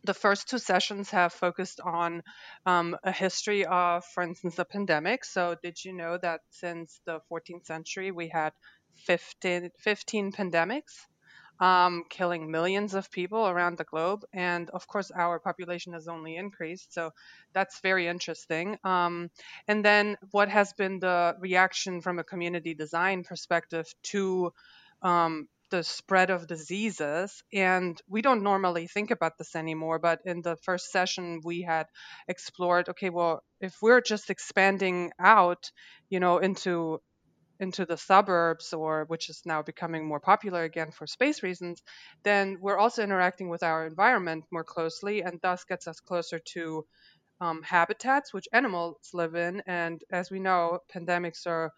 the 0.03 0.13
first 0.13 0.47
two 0.49 0.57
sessions 0.57 1.09
have 1.11 1.33
focused 1.33 1.79
on 1.81 2.23
um, 2.65 2.97
a 3.03 3.11
history 3.11 3.65
of, 3.65 4.05
for 4.05 4.23
instance, 4.23 4.55
the 4.55 4.65
pandemic. 4.65 5.25
So, 5.25 5.55
did 5.61 5.83
you 5.83 5.93
know 5.93 6.17
that 6.21 6.41
since 6.49 7.01
the 7.05 7.19
14th 7.31 7.65
century, 7.65 8.11
we 8.11 8.29
had 8.29 8.53
15, 8.97 9.71
15 9.79 10.31
pandemics? 10.31 11.05
Um, 11.59 12.03
killing 12.07 12.51
millions 12.51 12.93
of 12.93 13.09
people 13.11 13.47
around 13.47 13.79
the 13.79 13.83
globe. 13.83 14.23
And 14.31 14.69
of 14.69 14.85
course, 14.85 15.09
our 15.09 15.39
population 15.39 15.93
has 15.93 16.07
only 16.07 16.35
increased. 16.35 16.93
So 16.93 17.09
that's 17.51 17.79
very 17.79 18.07
interesting. 18.07 18.77
Um, 18.83 19.31
and 19.67 19.83
then, 19.83 20.17
what 20.29 20.49
has 20.49 20.73
been 20.73 20.99
the 20.99 21.35
reaction 21.39 22.01
from 22.01 22.19
a 22.19 22.23
community 22.23 22.75
design 22.75 23.23
perspective 23.23 23.87
to 24.11 24.53
um, 25.01 25.47
the 25.69 25.83
spread 25.83 26.29
of 26.29 26.47
diseases. 26.47 27.43
And 27.53 27.99
we 28.07 28.21
don't 28.21 28.43
normally 28.43 28.87
think 28.87 29.11
about 29.11 29.37
this 29.37 29.55
anymore, 29.55 29.99
but 29.99 30.19
in 30.25 30.41
the 30.41 30.55
first 30.57 30.91
session, 30.91 31.41
we 31.43 31.61
had 31.61 31.87
explored 32.27 32.89
okay, 32.89 33.09
well, 33.09 33.43
if 33.59 33.75
we're 33.81 34.01
just 34.01 34.29
expanding 34.29 35.11
out, 35.19 35.71
you 36.09 36.19
know, 36.19 36.37
into 36.37 37.01
into 37.59 37.85
the 37.85 37.97
suburbs 37.97 38.73
or 38.73 39.05
which 39.07 39.29
is 39.29 39.41
now 39.45 39.61
becoming 39.61 40.07
more 40.07 40.19
popular 40.19 40.63
again 40.63 40.91
for 40.91 41.07
space 41.07 41.43
reasons 41.43 41.81
then 42.23 42.57
we're 42.61 42.77
also 42.77 43.03
interacting 43.03 43.49
with 43.49 43.63
our 43.63 43.85
environment 43.85 44.43
more 44.51 44.63
closely 44.63 45.21
and 45.21 45.39
thus 45.41 45.63
gets 45.63 45.87
us 45.87 45.99
closer 45.99 46.39
to 46.39 46.85
um, 47.39 47.61
habitats 47.63 48.33
which 48.33 48.47
animals 48.53 48.97
live 49.13 49.35
in 49.35 49.61
and 49.67 50.01
as 50.11 50.31
we 50.31 50.39
know 50.39 50.79
pandemics 50.93 51.45
are 51.45 51.71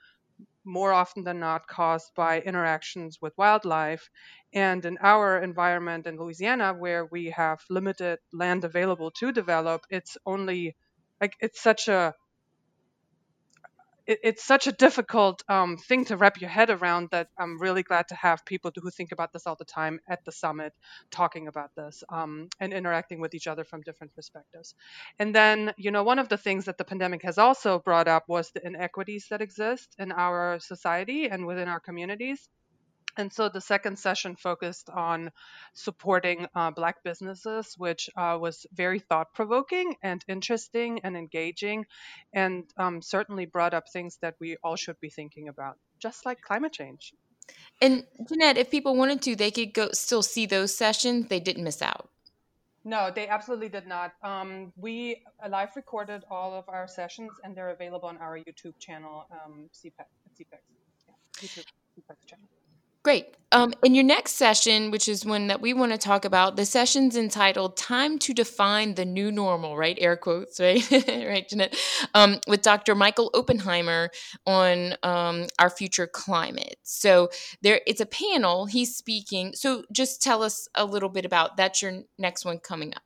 more 0.65 0.93
often 0.93 1.24
than 1.24 1.39
not 1.39 1.67
caused 1.67 2.13
by 2.15 2.41
interactions 2.41 3.19
with 3.21 3.38
wildlife. 3.38 4.09
And 4.53 4.83
in 4.86 4.98
our 5.01 5.39
environment 5.41 6.07
in 6.07 6.17
Louisiana, 6.17 6.74
where 6.74 7.05
we 7.05 7.31
have 7.31 7.59
limited 7.69 8.19
land 8.33 8.63
available 8.63 9.12
to 9.19 9.31
develop, 9.31 9.86
it's 9.89 10.17
only 10.25 10.75
like 11.21 11.36
it's 11.39 11.62
such 11.62 11.88
a 11.88 12.13
it, 14.10 14.20
it's 14.24 14.44
such 14.44 14.66
a 14.66 14.72
difficult 14.72 15.44
um, 15.48 15.78
thing 15.78 16.06
to 16.06 16.18
wrap 16.18 16.42
your 16.42 16.50
head 16.50 16.72
around 16.72 17.10
that 17.12 17.28
I'm 17.38 17.62
really 17.62 17.84
glad 17.84 18.08
to 18.08 18.16
have 18.16 18.44
people 18.44 18.72
who 18.75 18.89
think 18.89 19.12
about 19.12 19.32
this 19.32 19.46
all 19.46 19.56
the 19.56 19.66
time 19.66 20.00
at 20.10 20.25
the 20.25 20.32
summit 20.32 20.74
talking 21.12 21.48
about 21.48 21.70
this 21.78 22.04
um, 22.12 22.50
and 22.60 22.74
interacting 22.74 23.22
with 23.22 23.36
each 23.36 23.46
other 23.48 23.63
from 23.63 23.82
different 23.82 24.16
perspectives. 24.16 24.74
And 25.20 25.34
then, 25.34 25.74
you 25.78 25.92
know, 25.92 26.04
one 26.04 26.18
of 26.18 26.28
the 26.28 26.38
things 26.38 26.66
that 26.66 26.80
the 26.80 26.86
pandemic 26.86 27.22
has 27.24 27.38
also 27.38 27.80
brought 27.80 28.08
up 28.08 28.24
was 28.28 28.50
the 28.51 28.66
inequities 28.66 29.28
that 29.30 29.42
exist 29.42 29.96
in 30.00 30.12
our 30.12 30.58
society 30.60 31.28
and 31.30 31.46
within 31.46 31.68
our 31.68 31.80
communities. 31.80 32.50
And 33.18 33.34
so 33.34 33.50
the 33.50 33.62
second 33.62 33.98
session 33.98 34.36
focused 34.36 34.89
on 34.89 35.32
supporting 35.74 36.48
uh, 36.56 36.72
Black 36.72 37.04
businesses, 37.04 37.75
which 37.78 38.10
uh, 38.16 38.38
was 38.39 38.66
very 38.72 39.00
thought 39.00 39.34
provoking 39.34 39.96
and 40.04 40.24
interesting 40.28 41.00
and 41.04 41.18
engaging, 41.18 41.86
and 42.34 42.66
um, 42.78 43.01
certainly 43.01 43.46
brought 43.46 43.74
up 43.74 43.89
things 43.89 44.18
that 44.22 44.36
we 44.39 44.58
all 44.63 44.75
should 44.75 45.00
be 45.00 45.10
thinking 45.10 45.50
about, 45.50 45.78
just 46.00 46.25
like 46.25 46.42
climate 46.42 46.72
change. 46.72 47.13
And 47.82 48.06
Jeanette, 48.28 48.58
if 48.58 48.70
people 48.70 48.96
wanted 48.96 49.22
to, 49.24 49.36
they 49.36 49.51
could 49.51 49.74
go 49.74 49.89
still 49.92 50.22
see 50.22 50.46
those 50.46 50.75
sessions. 50.75 51.28
They 51.28 51.39
didn't 51.39 51.63
miss 51.63 51.82
out. 51.82 52.10
No, 52.86 53.12
they 53.13 53.28
absolutely 53.28 53.70
did 53.70 53.88
not. 53.88 54.13
Um, 54.24 54.72
we 54.78 55.24
live 55.50 55.75
recorded 55.75 56.24
all 56.30 56.54
of 56.54 56.70
our 56.70 56.88
sessions, 56.88 57.32
and 57.44 57.56
they're 57.56 57.70
available 57.72 58.08
on 58.08 58.18
our 58.18 58.38
YouTube 58.38 58.80
channel, 58.80 59.28
um, 59.32 59.70
CPEX, 59.74 60.08
CPEX, 60.39 60.62
yeah, 61.08 61.13
YouTube 61.42 61.66
CPEX 61.98 62.25
channel. 62.25 62.48
Great. 63.03 63.27
Um, 63.51 63.74
in 63.84 63.96
your 63.96 64.03
next 64.03 64.34
session, 64.34 64.91
which 64.91 65.08
is 65.08 65.25
one 65.25 65.48
that 65.48 65.60
we 65.60 65.74
want 65.74 65.91
to 65.91 65.98
talk 65.98 66.24
about, 66.24 66.56
the 66.56 66.65
session's 66.65 67.18
entitled 67.18 67.77
"Time 67.77 68.20
to 68.20 68.34
Define 68.34 68.94
the 68.94 69.06
New 69.06 69.32
Normal." 69.32 69.75
Right, 69.75 69.98
air 70.00 70.15
quotes. 70.15 70.60
Right, 70.62 70.84
right, 71.08 71.50
Jeanette. 71.50 71.75
Um, 72.13 72.39
with 72.48 72.62
Dr. 72.62 72.94
Michael 72.94 73.32
Oppenheimer 73.34 74.12
on 74.46 74.94
um, 75.01 75.48
our 75.58 75.72
future 75.72 76.06
climate. 76.06 76.75
So 76.84 77.29
there, 77.63 77.82
it's 77.88 78.01
a 78.01 78.06
panel. 78.06 78.68
He's 78.68 78.96
speaking. 78.96 79.53
So 79.56 79.84
just 79.91 80.22
tell 80.22 80.44
us 80.44 80.68
a 80.75 80.86
little 80.86 81.10
bit 81.10 81.25
about 81.25 81.58
that's 81.58 81.82
your 81.82 82.03
next 82.20 82.46
one 82.46 82.60
coming 82.60 82.94
up. 82.94 83.01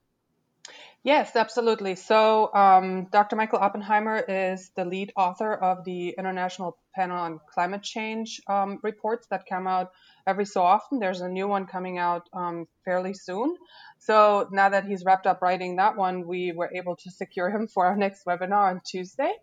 Yes, 1.03 1.35
absolutely. 1.35 1.95
So, 1.95 2.53
um, 2.53 3.07
Dr. 3.11 3.35
Michael 3.35 3.59
Oppenheimer 3.59 4.23
is 4.25 4.71
the 4.77 4.85
lead 4.85 5.11
author 5.17 5.53
of 5.53 5.83
the 5.83 6.15
International 6.17 6.77
Panel 6.95 7.17
on 7.17 7.41
Climate 7.53 7.83
Change 7.83 8.39
um, 8.47 8.79
reports 8.81 9.27
that 9.29 9.43
come 9.45 9.67
out 9.67 9.91
every 10.25 10.45
so 10.45 10.61
often. 10.61 10.99
There's 10.99 11.19
a 11.19 11.27
new 11.27 11.45
one 11.45 11.65
coming 11.65 11.97
out 11.97 12.29
um, 12.31 12.67
fairly 12.85 13.13
soon. 13.13 13.57
So, 13.99 14.47
now 14.53 14.69
that 14.69 14.85
he's 14.85 15.03
wrapped 15.03 15.27
up 15.27 15.41
writing 15.41 15.75
that 15.75 15.97
one, 15.97 16.25
we 16.25 16.53
were 16.53 16.71
able 16.73 16.95
to 16.95 17.11
secure 17.11 17.49
him 17.49 17.67
for 17.67 17.85
our 17.85 17.97
next 17.97 18.23
webinar 18.25 18.69
on 18.69 18.79
Tuesday. 18.85 19.33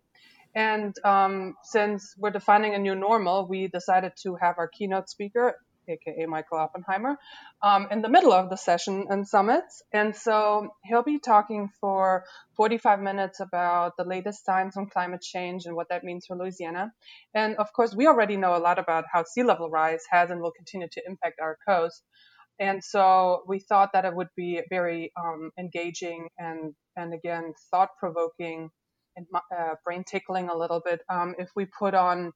And 0.55 0.95
um, 1.05 1.55
since 1.63 2.15
we're 2.17 2.31
defining 2.31 2.73
a 2.73 2.79
new 2.79 2.95
normal, 2.95 3.47
we 3.47 3.67
decided 3.67 4.13
to 4.23 4.35
have 4.41 4.55
our 4.57 4.67
keynote 4.67 5.09
speaker 5.09 5.57
aka 5.87 6.25
Michael 6.25 6.57
Oppenheimer, 6.57 7.17
um, 7.61 7.87
in 7.91 8.01
the 8.01 8.09
middle 8.09 8.33
of 8.33 8.49
the 8.49 8.57
session 8.57 9.07
and 9.09 9.27
summits. 9.27 9.83
And 9.93 10.15
so 10.15 10.69
he'll 10.83 11.03
be 11.03 11.19
talking 11.19 11.69
for 11.79 12.23
45 12.55 12.99
minutes 12.99 13.39
about 13.39 13.93
the 13.97 14.03
latest 14.03 14.45
science 14.45 14.77
on 14.77 14.87
climate 14.87 15.21
change 15.21 15.65
and 15.65 15.75
what 15.75 15.89
that 15.89 16.03
means 16.03 16.25
for 16.25 16.37
Louisiana. 16.37 16.91
And 17.33 17.55
of 17.57 17.73
course, 17.73 17.95
we 17.95 18.07
already 18.07 18.37
know 18.37 18.55
a 18.55 18.59
lot 18.59 18.79
about 18.79 19.05
how 19.11 19.23
sea 19.23 19.43
level 19.43 19.69
rise 19.69 20.03
has 20.09 20.29
and 20.29 20.41
will 20.41 20.51
continue 20.51 20.87
to 20.91 21.01
impact 21.05 21.39
our 21.41 21.57
coast. 21.67 22.03
And 22.59 22.83
so 22.83 23.43
we 23.47 23.59
thought 23.59 23.93
that 23.93 24.05
it 24.05 24.15
would 24.15 24.29
be 24.35 24.61
very 24.69 25.11
um, 25.19 25.51
engaging 25.57 26.27
and, 26.37 26.75
and 26.95 27.13
again, 27.13 27.53
thought 27.71 27.89
provoking 27.99 28.69
and 29.15 29.25
uh, 29.33 29.75
brain 29.83 30.03
tickling 30.03 30.49
a 30.49 30.55
little 30.55 30.81
bit 30.83 31.01
um, 31.09 31.35
if 31.37 31.49
we 31.55 31.65
put 31.65 31.93
on 31.93 32.31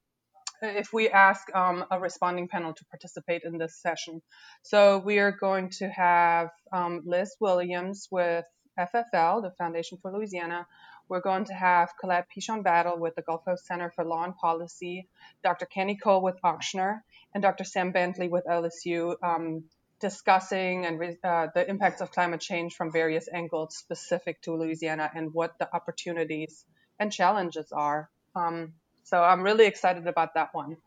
if 0.65 0.93
we 0.93 1.09
ask 1.09 1.43
um, 1.55 1.85
a 1.91 1.99
responding 1.99 2.47
panel 2.47 2.73
to 2.73 2.85
participate 2.85 3.43
in 3.43 3.57
this 3.57 3.81
session. 3.81 4.21
So 4.63 4.99
we 4.99 5.19
are 5.19 5.31
going 5.31 5.69
to 5.79 5.89
have 5.89 6.49
um, 6.71 7.01
Liz 7.05 7.35
Williams 7.39 8.07
with 8.11 8.45
FFL, 8.79 9.41
the 9.41 9.51
Foundation 9.57 9.97
for 10.01 10.11
Louisiana. 10.11 10.67
We're 11.07 11.21
going 11.21 11.45
to 11.45 11.53
have 11.53 11.93
Colette 11.99 12.27
Pichon 12.35 12.63
Battle 12.63 12.97
with 12.97 13.15
the 13.15 13.21
Gulf 13.21 13.45
Coast 13.45 13.65
Center 13.65 13.91
for 13.91 14.03
Law 14.03 14.23
and 14.23 14.35
Policy, 14.35 15.07
Dr. 15.43 15.65
Kenny 15.65 15.95
Cole 15.95 16.21
with 16.21 16.41
Ochsner, 16.43 17.01
and 17.33 17.43
Dr. 17.43 17.63
Sam 17.63 17.91
Bentley 17.91 18.27
with 18.27 18.45
LSU 18.45 19.15
um, 19.23 19.65
discussing 19.99 20.85
and 20.85 21.17
uh, 21.23 21.47
the 21.53 21.69
impacts 21.69 22.01
of 22.01 22.11
climate 22.11 22.41
change 22.41 22.75
from 22.75 22.91
various 22.91 23.29
angles 23.31 23.75
specific 23.75 24.41
to 24.41 24.55
Louisiana 24.55 25.09
and 25.13 25.33
what 25.33 25.57
the 25.59 25.73
opportunities 25.73 26.65
and 26.99 27.11
challenges 27.11 27.71
are. 27.71 28.09
Um, 28.35 28.73
so 29.05 29.21
I'm 29.23 29.41
really 29.43 29.65
excited 29.65 30.07
about 30.07 30.33
that 30.33 30.53
one. 30.53 30.77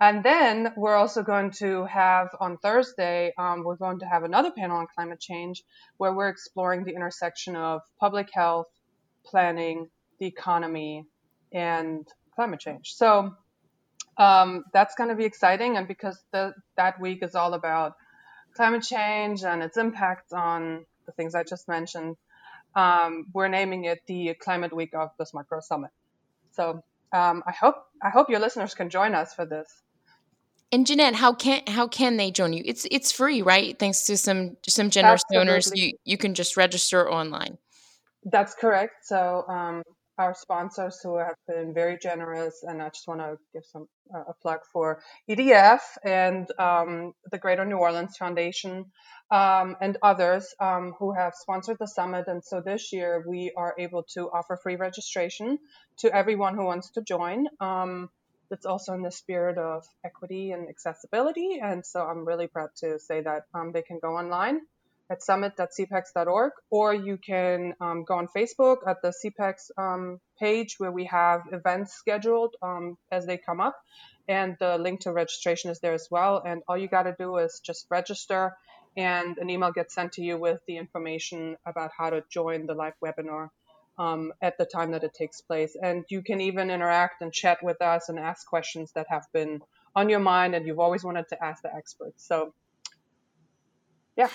And 0.00 0.24
then 0.24 0.72
we're 0.76 0.96
also 0.96 1.22
going 1.22 1.52
to 1.52 1.84
have 1.84 2.28
on 2.40 2.58
Thursday, 2.58 3.32
um, 3.38 3.62
we're 3.62 3.76
going 3.76 4.00
to 4.00 4.06
have 4.06 4.24
another 4.24 4.50
panel 4.50 4.78
on 4.78 4.88
climate 4.92 5.20
change 5.20 5.62
where 5.96 6.12
we're 6.12 6.28
exploring 6.28 6.82
the 6.82 6.92
intersection 6.92 7.54
of 7.54 7.82
public 8.00 8.28
health, 8.34 8.66
planning, 9.24 9.88
the 10.18 10.26
economy, 10.26 11.06
and 11.52 12.04
climate 12.34 12.58
change. 12.58 12.94
So 12.94 13.36
um, 14.18 14.64
that's 14.72 14.96
going 14.96 15.10
to 15.10 15.16
be 15.16 15.24
exciting. 15.24 15.76
And 15.76 15.86
because 15.86 16.18
the, 16.32 16.54
that 16.76 17.00
week 17.00 17.22
is 17.22 17.36
all 17.36 17.54
about 17.54 17.94
climate 18.56 18.82
change 18.82 19.44
and 19.44 19.62
its 19.62 19.76
impact 19.76 20.32
on 20.32 20.84
the 21.06 21.12
things 21.12 21.36
I 21.36 21.44
just 21.44 21.68
mentioned, 21.68 22.16
um, 22.74 23.26
we're 23.32 23.48
naming 23.48 23.84
it 23.84 24.00
the 24.06 24.34
Climate 24.34 24.74
Week 24.74 24.94
of 24.94 25.10
the 25.16 25.26
Smart 25.26 25.48
Growth 25.48 25.64
Summit. 25.64 25.90
So 26.52 26.82
um, 27.12 27.42
I 27.46 27.52
hope 27.52 27.76
I 28.02 28.10
hope 28.10 28.30
your 28.30 28.40
listeners 28.40 28.74
can 28.74 28.90
join 28.90 29.14
us 29.14 29.34
for 29.34 29.44
this. 29.44 29.82
And 30.72 30.86
Jeanette, 30.86 31.14
how 31.14 31.34
can 31.34 31.62
how 31.66 31.86
can 31.86 32.16
they 32.16 32.30
join 32.30 32.52
you? 32.54 32.62
It's 32.64 32.86
it's 32.90 33.12
free, 33.12 33.42
right? 33.42 33.78
Thanks 33.78 34.06
to 34.06 34.16
some 34.16 34.56
some 34.66 34.88
generous 34.88 35.22
Absolutely. 35.24 35.46
donors, 35.46 35.72
you 35.74 35.92
you 36.04 36.16
can 36.16 36.34
just 36.34 36.56
register 36.56 37.10
online. 37.10 37.58
That's 38.24 38.54
correct. 38.54 39.04
So 39.04 39.44
um, 39.48 39.82
our 40.22 40.34
sponsors 40.34 41.00
who 41.02 41.18
have 41.18 41.34
been 41.48 41.74
very 41.74 41.98
generous, 41.98 42.62
and 42.62 42.80
I 42.80 42.88
just 42.90 43.08
want 43.08 43.20
to 43.20 43.36
give 43.52 43.64
some 43.66 43.88
uh, 44.14 44.24
a 44.28 44.34
plug 44.42 44.60
for 44.72 45.02
EDF 45.28 45.80
and 46.04 46.46
um, 46.58 47.12
the 47.30 47.38
Greater 47.38 47.64
New 47.64 47.76
Orleans 47.76 48.16
Foundation 48.16 48.86
um, 49.32 49.76
and 49.80 49.98
others 50.02 50.54
um, 50.60 50.94
who 50.98 51.12
have 51.12 51.32
sponsored 51.34 51.78
the 51.80 51.88
summit. 51.88 52.24
And 52.28 52.44
so 52.44 52.60
this 52.60 52.92
year 52.92 53.24
we 53.26 53.52
are 53.56 53.74
able 53.78 54.04
to 54.14 54.30
offer 54.30 54.56
free 54.62 54.76
registration 54.76 55.58
to 55.98 56.14
everyone 56.14 56.54
who 56.54 56.64
wants 56.64 56.90
to 56.92 57.02
join. 57.02 57.46
Um, 57.60 58.08
it's 58.50 58.66
also 58.66 58.92
in 58.92 59.02
the 59.02 59.10
spirit 59.10 59.58
of 59.58 59.84
equity 60.04 60.52
and 60.52 60.68
accessibility. 60.68 61.58
And 61.62 61.84
so 61.84 62.02
I'm 62.02 62.24
really 62.26 62.46
proud 62.46 62.70
to 62.76 62.98
say 62.98 63.22
that 63.22 63.42
um, 63.54 63.72
they 63.72 63.82
can 63.82 63.98
go 64.00 64.16
online 64.16 64.60
at 65.12 65.22
summit.cpex.org, 65.22 66.52
or 66.70 66.94
you 66.94 67.18
can 67.18 67.74
um, 67.82 68.04
go 68.04 68.14
on 68.14 68.28
Facebook 68.34 68.78
at 68.88 69.02
the 69.02 69.12
CPEX 69.20 69.70
um, 69.76 70.18
page 70.40 70.76
where 70.78 70.90
we 70.90 71.04
have 71.04 71.42
events 71.52 71.92
scheduled 71.92 72.56
um, 72.62 72.96
as 73.10 73.26
they 73.26 73.36
come 73.36 73.60
up. 73.60 73.76
And 74.26 74.56
the 74.58 74.78
link 74.78 75.00
to 75.00 75.12
registration 75.12 75.70
is 75.70 75.80
there 75.80 75.92
as 75.92 76.08
well. 76.10 76.42
And 76.46 76.62
all 76.66 76.78
you 76.78 76.88
got 76.88 77.02
to 77.02 77.14
do 77.18 77.36
is 77.36 77.60
just 77.62 77.86
register, 77.90 78.56
and 78.96 79.36
an 79.36 79.50
email 79.50 79.72
gets 79.72 79.94
sent 79.94 80.12
to 80.12 80.22
you 80.22 80.38
with 80.38 80.60
the 80.66 80.78
information 80.78 81.56
about 81.66 81.90
how 81.96 82.08
to 82.10 82.24
join 82.30 82.66
the 82.66 82.74
live 82.74 82.94
webinar 83.04 83.50
um, 83.98 84.32
at 84.40 84.56
the 84.56 84.64
time 84.64 84.92
that 84.92 85.04
it 85.04 85.12
takes 85.12 85.42
place. 85.42 85.76
And 85.80 86.04
you 86.08 86.22
can 86.22 86.40
even 86.40 86.70
interact 86.70 87.20
and 87.20 87.32
chat 87.32 87.58
with 87.62 87.82
us 87.82 88.08
and 88.08 88.18
ask 88.18 88.46
questions 88.46 88.92
that 88.94 89.06
have 89.10 89.26
been 89.32 89.60
on 89.94 90.08
your 90.08 90.20
mind 90.20 90.54
and 90.54 90.66
you've 90.66 90.78
always 90.78 91.04
wanted 91.04 91.28
to 91.28 91.44
ask 91.44 91.62
the 91.62 91.74
experts. 91.74 92.26
So, 92.26 92.54
yeah. 94.16 94.30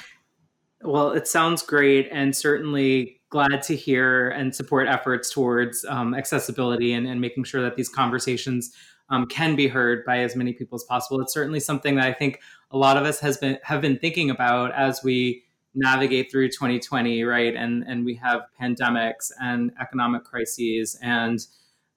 Well, 0.81 1.12
it 1.12 1.27
sounds 1.27 1.63
great, 1.63 2.07
and 2.12 2.36
certainly 2.36 3.22
glad 3.29 3.62
to 3.63 3.75
hear 3.75 4.29
and 4.29 4.55
support 4.55 4.88
efforts 4.88 5.29
towards 5.31 5.84
um, 5.86 6.13
accessibility 6.13 6.93
and, 6.93 7.07
and, 7.07 7.19
making 7.19 7.43
sure 7.43 7.62
that 7.62 7.75
these 7.75 7.89
conversations 7.89 8.74
um, 9.10 9.25
can 9.25 9.55
be 9.55 9.67
heard 9.67 10.05
by 10.05 10.19
as 10.19 10.36
many 10.36 10.53
people 10.53 10.75
as 10.75 10.84
possible. 10.84 11.19
It's 11.19 11.34
certainly 11.34 11.60
something 11.60 11.96
that 11.96 12.05
I 12.05 12.13
think 12.13 12.39
a 12.72 12.77
lot 12.77 12.96
of 12.96 13.03
us 13.03 13.19
has 13.19 13.38
been 13.38 13.57
have 13.63 13.81
been 13.81 13.98
thinking 13.98 14.29
about 14.29 14.72
as 14.74 15.03
we 15.03 15.43
navigate 15.75 16.31
through 16.31 16.50
2020, 16.50 17.24
right? 17.24 17.55
And 17.55 17.84
and 17.88 18.05
we 18.05 18.15
have 18.15 18.41
pandemics 18.60 19.31
and 19.41 19.72
economic 19.81 20.24
crises 20.24 20.98
and 21.01 21.39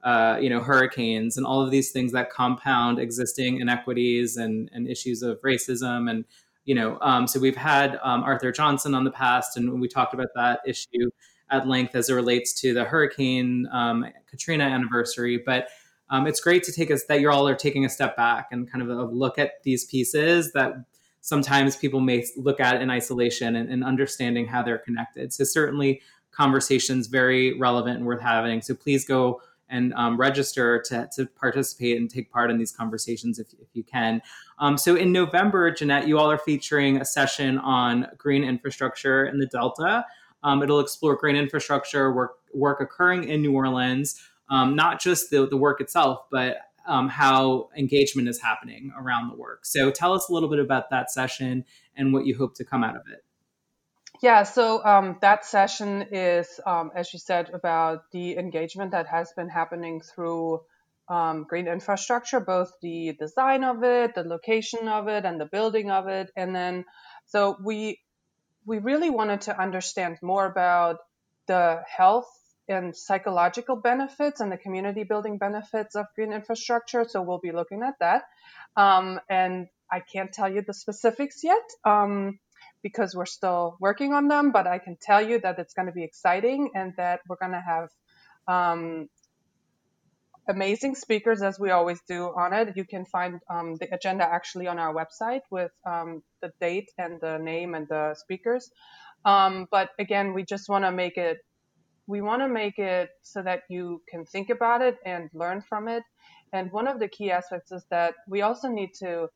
uh, 0.02 0.38
you 0.40 0.48
know 0.48 0.60
hurricanes 0.60 1.36
and 1.36 1.46
all 1.46 1.60
of 1.60 1.70
these 1.70 1.90
things 1.90 2.12
that 2.12 2.30
compound 2.30 2.98
existing 2.98 3.60
inequities 3.60 4.36
and 4.36 4.70
and 4.72 4.88
issues 4.88 5.22
of 5.22 5.40
racism 5.42 6.10
and 6.10 6.24
you 6.64 6.74
know, 6.74 6.98
um, 7.00 7.26
so 7.26 7.40
we've 7.40 7.56
had 7.56 7.98
um, 8.02 8.22
Arthur 8.22 8.52
Johnson 8.52 8.94
on 8.94 9.04
the 9.04 9.10
past, 9.10 9.56
and 9.56 9.80
we 9.80 9.88
talked 9.88 10.14
about 10.14 10.28
that 10.34 10.60
issue 10.66 11.10
at 11.50 11.66
length 11.66 11.94
as 11.94 12.08
it 12.08 12.14
relates 12.14 12.52
to 12.60 12.72
the 12.72 12.84
Hurricane 12.84 13.66
um, 13.72 14.06
Katrina 14.28 14.64
anniversary. 14.64 15.42
But 15.44 15.68
um, 16.10 16.26
it's 16.26 16.40
great 16.40 16.62
to 16.64 16.72
take 16.72 16.90
us 16.90 17.04
that 17.04 17.20
you 17.20 17.30
all 17.30 17.48
are 17.48 17.54
taking 17.54 17.84
a 17.84 17.88
step 17.88 18.16
back 18.16 18.48
and 18.50 18.70
kind 18.70 18.82
of 18.82 18.90
a 18.90 19.04
look 19.04 19.38
at 19.38 19.62
these 19.62 19.84
pieces 19.84 20.52
that 20.52 20.74
sometimes 21.20 21.76
people 21.76 22.00
may 22.00 22.24
look 22.36 22.60
at 22.60 22.80
in 22.80 22.90
isolation 22.90 23.56
and, 23.56 23.68
and 23.70 23.84
understanding 23.84 24.46
how 24.46 24.62
they're 24.62 24.78
connected. 24.78 25.32
So 25.32 25.44
certainly 25.44 26.00
conversations 26.30 27.06
very 27.06 27.58
relevant 27.58 27.98
and 27.98 28.06
worth 28.06 28.22
having. 28.22 28.62
So 28.62 28.74
please 28.74 29.04
go 29.04 29.40
and 29.70 29.94
um, 29.94 30.18
register 30.18 30.82
to, 30.86 31.08
to 31.14 31.26
participate 31.26 31.96
and 31.96 32.10
take 32.10 32.30
part 32.30 32.50
in 32.50 32.58
these 32.58 32.72
conversations 32.72 33.38
if, 33.38 33.48
if 33.60 33.68
you 33.72 33.84
can. 33.84 34.20
Um, 34.58 34.76
so 34.76 34.96
in 34.96 35.12
November, 35.12 35.70
Jeanette, 35.70 36.06
you 36.06 36.18
all 36.18 36.30
are 36.30 36.38
featuring 36.38 37.00
a 37.00 37.04
session 37.04 37.58
on 37.58 38.08
green 38.18 38.44
infrastructure 38.44 39.24
in 39.24 39.38
the 39.38 39.46
Delta. 39.46 40.04
Um, 40.42 40.62
it'll 40.62 40.80
explore 40.80 41.16
green 41.16 41.36
infrastructure 41.36 42.12
work, 42.12 42.32
work 42.52 42.80
occurring 42.80 43.24
in 43.24 43.42
New 43.42 43.52
Orleans, 43.52 44.20
um, 44.50 44.74
not 44.74 45.00
just 45.00 45.30
the, 45.30 45.46
the 45.46 45.56
work 45.56 45.80
itself, 45.80 46.20
but 46.30 46.56
um, 46.86 47.08
how 47.08 47.68
engagement 47.76 48.28
is 48.28 48.40
happening 48.40 48.90
around 48.98 49.28
the 49.28 49.36
work. 49.36 49.64
So 49.64 49.90
tell 49.90 50.12
us 50.12 50.28
a 50.28 50.32
little 50.32 50.48
bit 50.48 50.58
about 50.58 50.90
that 50.90 51.10
session 51.10 51.64
and 51.94 52.12
what 52.12 52.26
you 52.26 52.36
hope 52.36 52.54
to 52.56 52.64
come 52.64 52.82
out 52.82 52.96
of 52.96 53.02
it. 53.12 53.22
Yeah, 54.22 54.42
so 54.42 54.84
um, 54.84 55.16
that 55.22 55.46
session 55.46 56.08
is, 56.12 56.60
um, 56.66 56.90
as 56.94 57.12
you 57.12 57.18
said, 57.18 57.50
about 57.54 58.10
the 58.12 58.36
engagement 58.36 58.90
that 58.90 59.06
has 59.06 59.32
been 59.32 59.48
happening 59.48 60.02
through 60.02 60.60
um, 61.08 61.46
green 61.48 61.66
infrastructure, 61.66 62.38
both 62.38 62.70
the 62.82 63.16
design 63.18 63.64
of 63.64 63.82
it, 63.82 64.14
the 64.14 64.22
location 64.22 64.88
of 64.88 65.08
it, 65.08 65.24
and 65.24 65.40
the 65.40 65.46
building 65.46 65.90
of 65.90 66.06
it. 66.08 66.30
And 66.36 66.54
then, 66.54 66.84
so 67.26 67.56
we 67.64 67.98
we 68.66 68.78
really 68.78 69.08
wanted 69.10 69.42
to 69.42 69.58
understand 69.58 70.18
more 70.22 70.44
about 70.44 70.98
the 71.46 71.82
health 71.88 72.28
and 72.68 72.94
psychological 72.94 73.76
benefits 73.76 74.40
and 74.40 74.52
the 74.52 74.58
community 74.58 75.02
building 75.02 75.38
benefits 75.38 75.96
of 75.96 76.06
green 76.14 76.32
infrastructure. 76.32 77.04
So 77.08 77.22
we'll 77.22 77.38
be 77.40 77.52
looking 77.52 77.82
at 77.82 77.94
that. 78.00 78.24
Um, 78.76 79.18
and 79.30 79.68
I 79.90 80.00
can't 80.00 80.30
tell 80.32 80.52
you 80.52 80.62
the 80.62 80.74
specifics 80.74 81.42
yet. 81.42 81.64
Um, 81.84 82.38
because 82.82 83.14
we're 83.14 83.26
still 83.26 83.76
working 83.80 84.12
on 84.12 84.28
them, 84.28 84.52
but 84.52 84.66
I 84.66 84.78
can 84.78 84.96
tell 85.00 85.20
you 85.22 85.40
that 85.40 85.58
it's 85.58 85.74
going 85.74 85.86
to 85.86 85.92
be 85.92 86.04
exciting 86.04 86.70
and 86.74 86.92
that 86.96 87.20
we're 87.28 87.36
going 87.36 87.52
to 87.52 87.60
have 87.60 87.88
um, 88.48 89.08
amazing 90.48 90.94
speakers 90.94 91.42
as 91.42 91.58
we 91.58 91.70
always 91.70 92.00
do 92.08 92.24
on 92.24 92.52
it. 92.52 92.76
You 92.76 92.84
can 92.84 93.06
find 93.06 93.40
um, 93.48 93.76
the 93.76 93.92
agenda 93.94 94.24
actually 94.24 94.66
on 94.66 94.78
our 94.78 94.94
website 94.94 95.42
with 95.50 95.72
um, 95.86 96.22
the 96.42 96.50
date 96.60 96.90
and 96.98 97.20
the 97.20 97.38
name 97.38 97.74
and 97.74 97.86
the 97.88 98.14
speakers. 98.14 98.70
Um, 99.24 99.66
but 99.70 99.90
again, 99.98 100.32
we 100.34 100.44
just 100.44 100.68
want 100.68 100.84
to 100.84 100.92
make 100.92 101.16
it. 101.16 101.38
We 102.06 102.22
want 102.22 102.42
to 102.42 102.48
make 102.48 102.78
it 102.78 103.10
so 103.22 103.42
that 103.42 103.60
you 103.68 104.02
can 104.08 104.24
think 104.24 104.50
about 104.50 104.82
it 104.82 104.96
and 105.04 105.30
learn 105.32 105.62
from 105.68 105.86
it. 105.86 106.02
And 106.52 106.72
one 106.72 106.88
of 106.88 106.98
the 106.98 107.06
key 107.06 107.30
aspects 107.30 107.70
is 107.70 107.84
that 107.90 108.14
we 108.26 108.42
also 108.42 108.68
need 108.68 108.90
to 109.00 109.28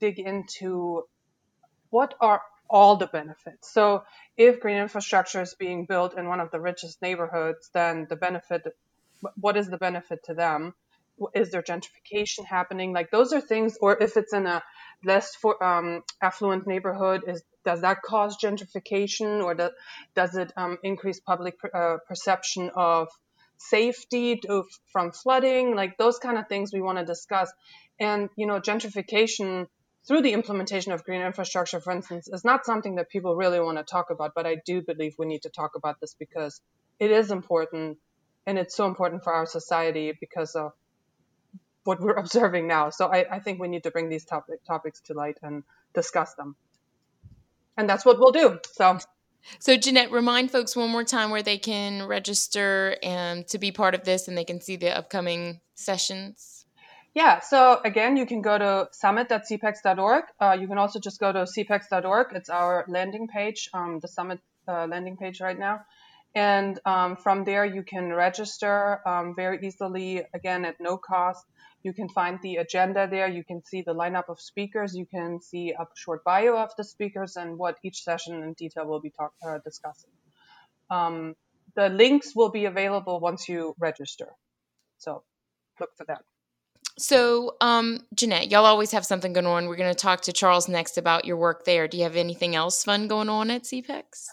dig 0.00 0.18
into 0.18 1.04
what 1.90 2.14
are 2.20 2.40
all 2.70 2.96
the 2.96 3.08
benefits. 3.08 3.72
So 3.72 4.04
if 4.36 4.60
green 4.60 4.78
infrastructure 4.78 5.42
is 5.42 5.54
being 5.54 5.86
built 5.86 6.16
in 6.16 6.28
one 6.28 6.40
of 6.40 6.50
the 6.52 6.60
richest 6.60 7.02
neighborhoods, 7.02 7.68
then 7.74 8.06
the 8.08 8.16
benefit, 8.16 8.62
what 9.34 9.56
is 9.56 9.68
the 9.68 9.76
benefit 9.76 10.20
to 10.24 10.34
them? 10.34 10.74
Is 11.34 11.50
there 11.50 11.62
gentrification 11.62 12.46
happening? 12.46 12.94
Like 12.94 13.10
those 13.10 13.32
are 13.32 13.40
things, 13.40 13.76
or 13.80 14.02
if 14.02 14.16
it's 14.16 14.32
in 14.32 14.46
a 14.46 14.62
less 15.04 15.34
for, 15.34 15.62
um, 15.62 16.02
affluent 16.22 16.66
neighborhood, 16.66 17.24
is 17.26 17.42
does 17.62 17.82
that 17.82 17.98
cause 18.00 18.38
gentrification, 18.42 19.44
or 19.44 19.54
do, 19.54 19.68
does 20.14 20.34
it 20.34 20.50
um, 20.56 20.78
increase 20.82 21.20
public 21.20 21.56
uh, 21.74 21.96
perception 22.08 22.70
of 22.74 23.08
safety 23.58 24.36
to, 24.36 24.64
from 24.92 25.12
flooding? 25.12 25.76
Like 25.76 25.98
those 25.98 26.18
kind 26.18 26.38
of 26.38 26.48
things 26.48 26.72
we 26.72 26.80
want 26.80 26.96
to 26.98 27.04
discuss. 27.04 27.52
And 27.98 28.30
you 28.36 28.46
know, 28.46 28.60
gentrification 28.60 29.66
through 30.10 30.22
the 30.22 30.32
implementation 30.32 30.90
of 30.90 31.04
green 31.04 31.20
infrastructure, 31.20 31.78
for 31.78 31.92
instance, 31.92 32.26
is 32.26 32.44
not 32.44 32.66
something 32.66 32.96
that 32.96 33.08
people 33.08 33.36
really 33.36 33.60
want 33.60 33.78
to 33.78 33.84
talk 33.84 34.10
about. 34.10 34.32
But 34.34 34.44
I 34.44 34.56
do 34.66 34.82
believe 34.82 35.14
we 35.16 35.24
need 35.24 35.42
to 35.42 35.50
talk 35.50 35.76
about 35.76 36.00
this 36.00 36.16
because 36.18 36.60
it 36.98 37.12
is 37.12 37.30
important 37.30 37.96
and 38.44 38.58
it's 38.58 38.74
so 38.74 38.86
important 38.86 39.22
for 39.22 39.32
our 39.32 39.46
society 39.46 40.12
because 40.20 40.56
of 40.56 40.72
what 41.84 42.00
we're 42.00 42.14
observing 42.24 42.66
now. 42.66 42.90
So 42.90 43.06
I, 43.06 43.24
I 43.36 43.38
think 43.38 43.60
we 43.60 43.68
need 43.68 43.84
to 43.84 43.92
bring 43.92 44.08
these 44.08 44.24
topic, 44.24 44.64
topics 44.66 45.00
to 45.02 45.14
light 45.14 45.38
and 45.44 45.62
discuss 45.94 46.34
them. 46.34 46.56
And 47.76 47.88
that's 47.88 48.04
what 48.04 48.18
we'll 48.18 48.32
do. 48.32 48.58
So 48.72 48.98
so, 49.60 49.76
Jeanette, 49.76 50.10
remind 50.10 50.50
folks 50.50 50.74
one 50.74 50.90
more 50.90 51.04
time 51.04 51.30
where 51.30 51.42
they 51.42 51.56
can 51.56 52.08
register 52.08 52.96
and 53.00 53.46
to 53.46 53.58
be 53.58 53.70
part 53.70 53.94
of 53.94 54.02
this 54.02 54.26
and 54.26 54.36
they 54.36 54.44
can 54.44 54.60
see 54.60 54.74
the 54.74 54.90
upcoming 54.90 55.60
sessions. 55.76 56.59
Yeah, 57.12 57.40
so 57.40 57.80
again, 57.84 58.16
you 58.16 58.24
can 58.24 58.40
go 58.40 58.56
to 58.56 58.88
summit.cpex.org. 58.92 60.24
Uh, 60.40 60.56
you 60.60 60.68
can 60.68 60.78
also 60.78 61.00
just 61.00 61.18
go 61.18 61.32
to 61.32 61.40
cpex.org. 61.40 62.28
It's 62.34 62.48
our 62.48 62.84
landing 62.86 63.26
page, 63.26 63.68
um, 63.74 63.98
the 64.00 64.06
summit 64.06 64.38
uh, 64.68 64.86
landing 64.86 65.16
page 65.16 65.40
right 65.40 65.58
now. 65.58 65.80
And 66.36 66.78
um, 66.84 67.16
from 67.16 67.42
there, 67.44 67.64
you 67.64 67.82
can 67.82 68.12
register 68.12 69.00
um, 69.08 69.34
very 69.34 69.58
easily, 69.66 70.22
again, 70.32 70.64
at 70.64 70.76
no 70.78 70.96
cost. 70.96 71.44
You 71.82 71.92
can 71.92 72.08
find 72.08 72.38
the 72.42 72.56
agenda 72.56 73.08
there. 73.10 73.26
You 73.28 73.42
can 73.42 73.64
see 73.64 73.82
the 73.82 73.94
lineup 73.94 74.28
of 74.28 74.40
speakers. 74.40 74.94
You 74.94 75.06
can 75.06 75.40
see 75.40 75.72
a 75.72 75.86
short 75.96 76.22
bio 76.22 76.56
of 76.56 76.70
the 76.76 76.84
speakers 76.84 77.34
and 77.36 77.58
what 77.58 77.78
each 77.82 78.04
session 78.04 78.42
in 78.44 78.52
detail 78.52 78.86
will 78.86 79.00
be 79.00 79.10
talk, 79.10 79.32
uh, 79.44 79.58
discussing. 79.64 80.10
Um, 80.90 81.34
the 81.74 81.88
links 81.88 82.36
will 82.36 82.50
be 82.50 82.66
available 82.66 83.18
once 83.18 83.48
you 83.48 83.74
register. 83.80 84.28
So 84.98 85.24
look 85.80 85.90
for 85.96 86.04
that. 86.04 86.22
So, 86.98 87.56
um, 87.60 88.00
Jeanette, 88.14 88.50
y'all 88.50 88.66
always 88.66 88.92
have 88.92 89.06
something 89.06 89.32
going 89.32 89.46
on. 89.46 89.66
We're 89.66 89.76
going 89.76 89.94
to 89.94 89.98
talk 89.98 90.22
to 90.22 90.32
Charles 90.32 90.68
next 90.68 90.98
about 90.98 91.24
your 91.24 91.36
work 91.36 91.64
there. 91.64 91.88
Do 91.88 91.96
you 91.96 92.02
have 92.02 92.16
anything 92.16 92.54
else 92.54 92.84
fun 92.84 93.08
going 93.08 93.28
on 93.28 93.50
at 93.50 93.62
CPEX? 93.62 94.26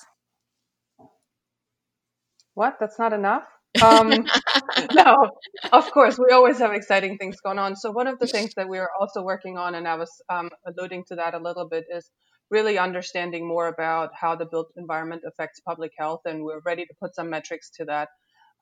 What? 2.56 2.78
That's 2.80 3.00
not 3.00 3.14
enough? 3.14 3.44
Um, 3.84 4.10
no, 4.94 5.30
of 5.72 5.92
course, 5.92 6.18
we 6.18 6.34
always 6.34 6.60
have 6.60 6.74
exciting 6.74 7.18
things 7.18 7.40
going 7.42 7.60
on. 7.60 7.76
So, 7.76 7.92
one 7.92 8.08
of 8.08 8.20
the 8.20 8.28
things 8.28 8.54
that 8.56 8.68
we 8.68 8.80
are 8.80 8.90
also 9.00 9.22
working 9.22 9.58
on, 9.58 9.76
and 9.76 9.88
I 9.88 9.96
was 9.96 10.10
um, 10.30 10.50
alluding 10.66 11.06
to 11.10 11.16
that 11.18 11.34
a 11.34 11.40
little 11.40 11.68
bit, 11.68 11.86
is 11.94 12.10
really 12.50 12.78
understanding 12.78 13.48
more 13.48 13.68
about 13.68 14.12
how 14.20 14.36
the 14.36 14.46
built 14.46 14.72
environment 14.78 15.24
affects 15.28 15.60
public 15.60 15.92
health, 15.98 16.22
and 16.26 16.44
we're 16.44 16.62
ready 16.66 16.86
to 16.86 16.94
put 17.00 17.14
some 17.14 17.30
metrics 17.30 17.70
to 17.72 17.86
that. 17.86 18.10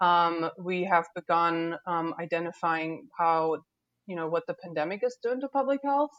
Um, 0.02 0.50
we 0.60 0.84
have 0.84 1.06
begun 1.16 1.76
um, 1.88 2.14
identifying 2.20 3.08
how 3.18 3.64
you 4.08 4.16
know 4.16 4.28
what 4.28 4.46
the 4.48 4.54
pandemic 4.54 5.02
is 5.04 5.18
doing 5.22 5.42
to 5.42 5.48
public 5.48 5.82
health, 5.84 6.12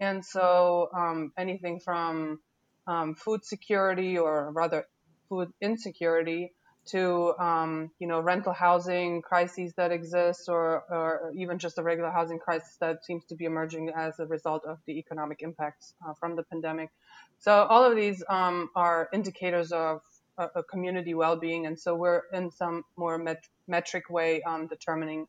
and 0.00 0.24
so 0.24 0.88
um, 0.96 1.32
anything 1.38 1.80
from 1.80 2.40
um, 2.86 3.14
food 3.14 3.44
security 3.44 4.18
or 4.18 4.50
rather 4.52 4.86
food 5.28 5.48
insecurity 5.60 6.52
to 6.86 7.34
um, 7.38 7.90
you 7.98 8.06
know 8.06 8.20
rental 8.20 8.52
housing 8.52 9.22
crises 9.22 9.72
that 9.76 9.92
exist 9.92 10.48
or, 10.48 10.82
or 10.90 11.32
even 11.36 11.58
just 11.58 11.78
a 11.78 11.82
regular 11.82 12.10
housing 12.10 12.38
crisis 12.38 12.76
that 12.80 13.04
seems 13.04 13.24
to 13.26 13.34
be 13.34 13.44
emerging 13.44 13.90
as 13.94 14.18
a 14.18 14.26
result 14.26 14.64
of 14.64 14.78
the 14.86 14.98
economic 14.98 15.42
impacts 15.42 15.94
uh, 16.06 16.14
from 16.18 16.36
the 16.36 16.42
pandemic. 16.44 16.90
So 17.38 17.52
all 17.52 17.84
of 17.84 17.96
these 17.96 18.22
um, 18.28 18.70
are 18.74 19.08
indicators 19.12 19.72
of 19.72 20.00
a, 20.38 20.62
community 20.62 21.14
well-being. 21.14 21.66
And 21.66 21.78
so 21.78 21.94
we're 21.94 22.22
in 22.32 22.50
some 22.50 22.84
more 22.96 23.18
met- 23.18 23.48
metric 23.68 24.08
way 24.10 24.42
um, 24.42 24.66
determining 24.66 25.26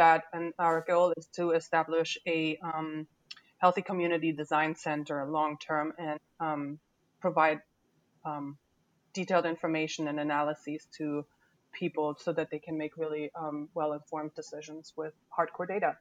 that 0.00 0.24
and 0.32 0.54
our 0.58 0.82
goal 0.88 1.12
is 1.18 1.26
to 1.36 1.50
establish 1.50 2.16
a 2.26 2.58
um, 2.62 3.06
healthy 3.58 3.82
community 3.82 4.32
design 4.32 4.74
center 4.74 5.26
long 5.26 5.58
term 5.58 5.92
and 5.98 6.18
um, 6.40 6.78
provide 7.20 7.60
um, 8.24 8.56
detailed 9.12 9.44
information 9.44 10.08
and 10.08 10.18
analyses 10.18 10.88
to 10.96 11.24
people 11.72 12.16
so 12.18 12.32
that 12.32 12.50
they 12.50 12.58
can 12.58 12.78
make 12.78 12.96
really 12.96 13.30
um, 13.38 13.68
well 13.74 13.92
informed 13.92 14.34
decisions 14.34 14.94
with 14.96 15.12
hardcore 15.36 15.68
data. 15.68 15.96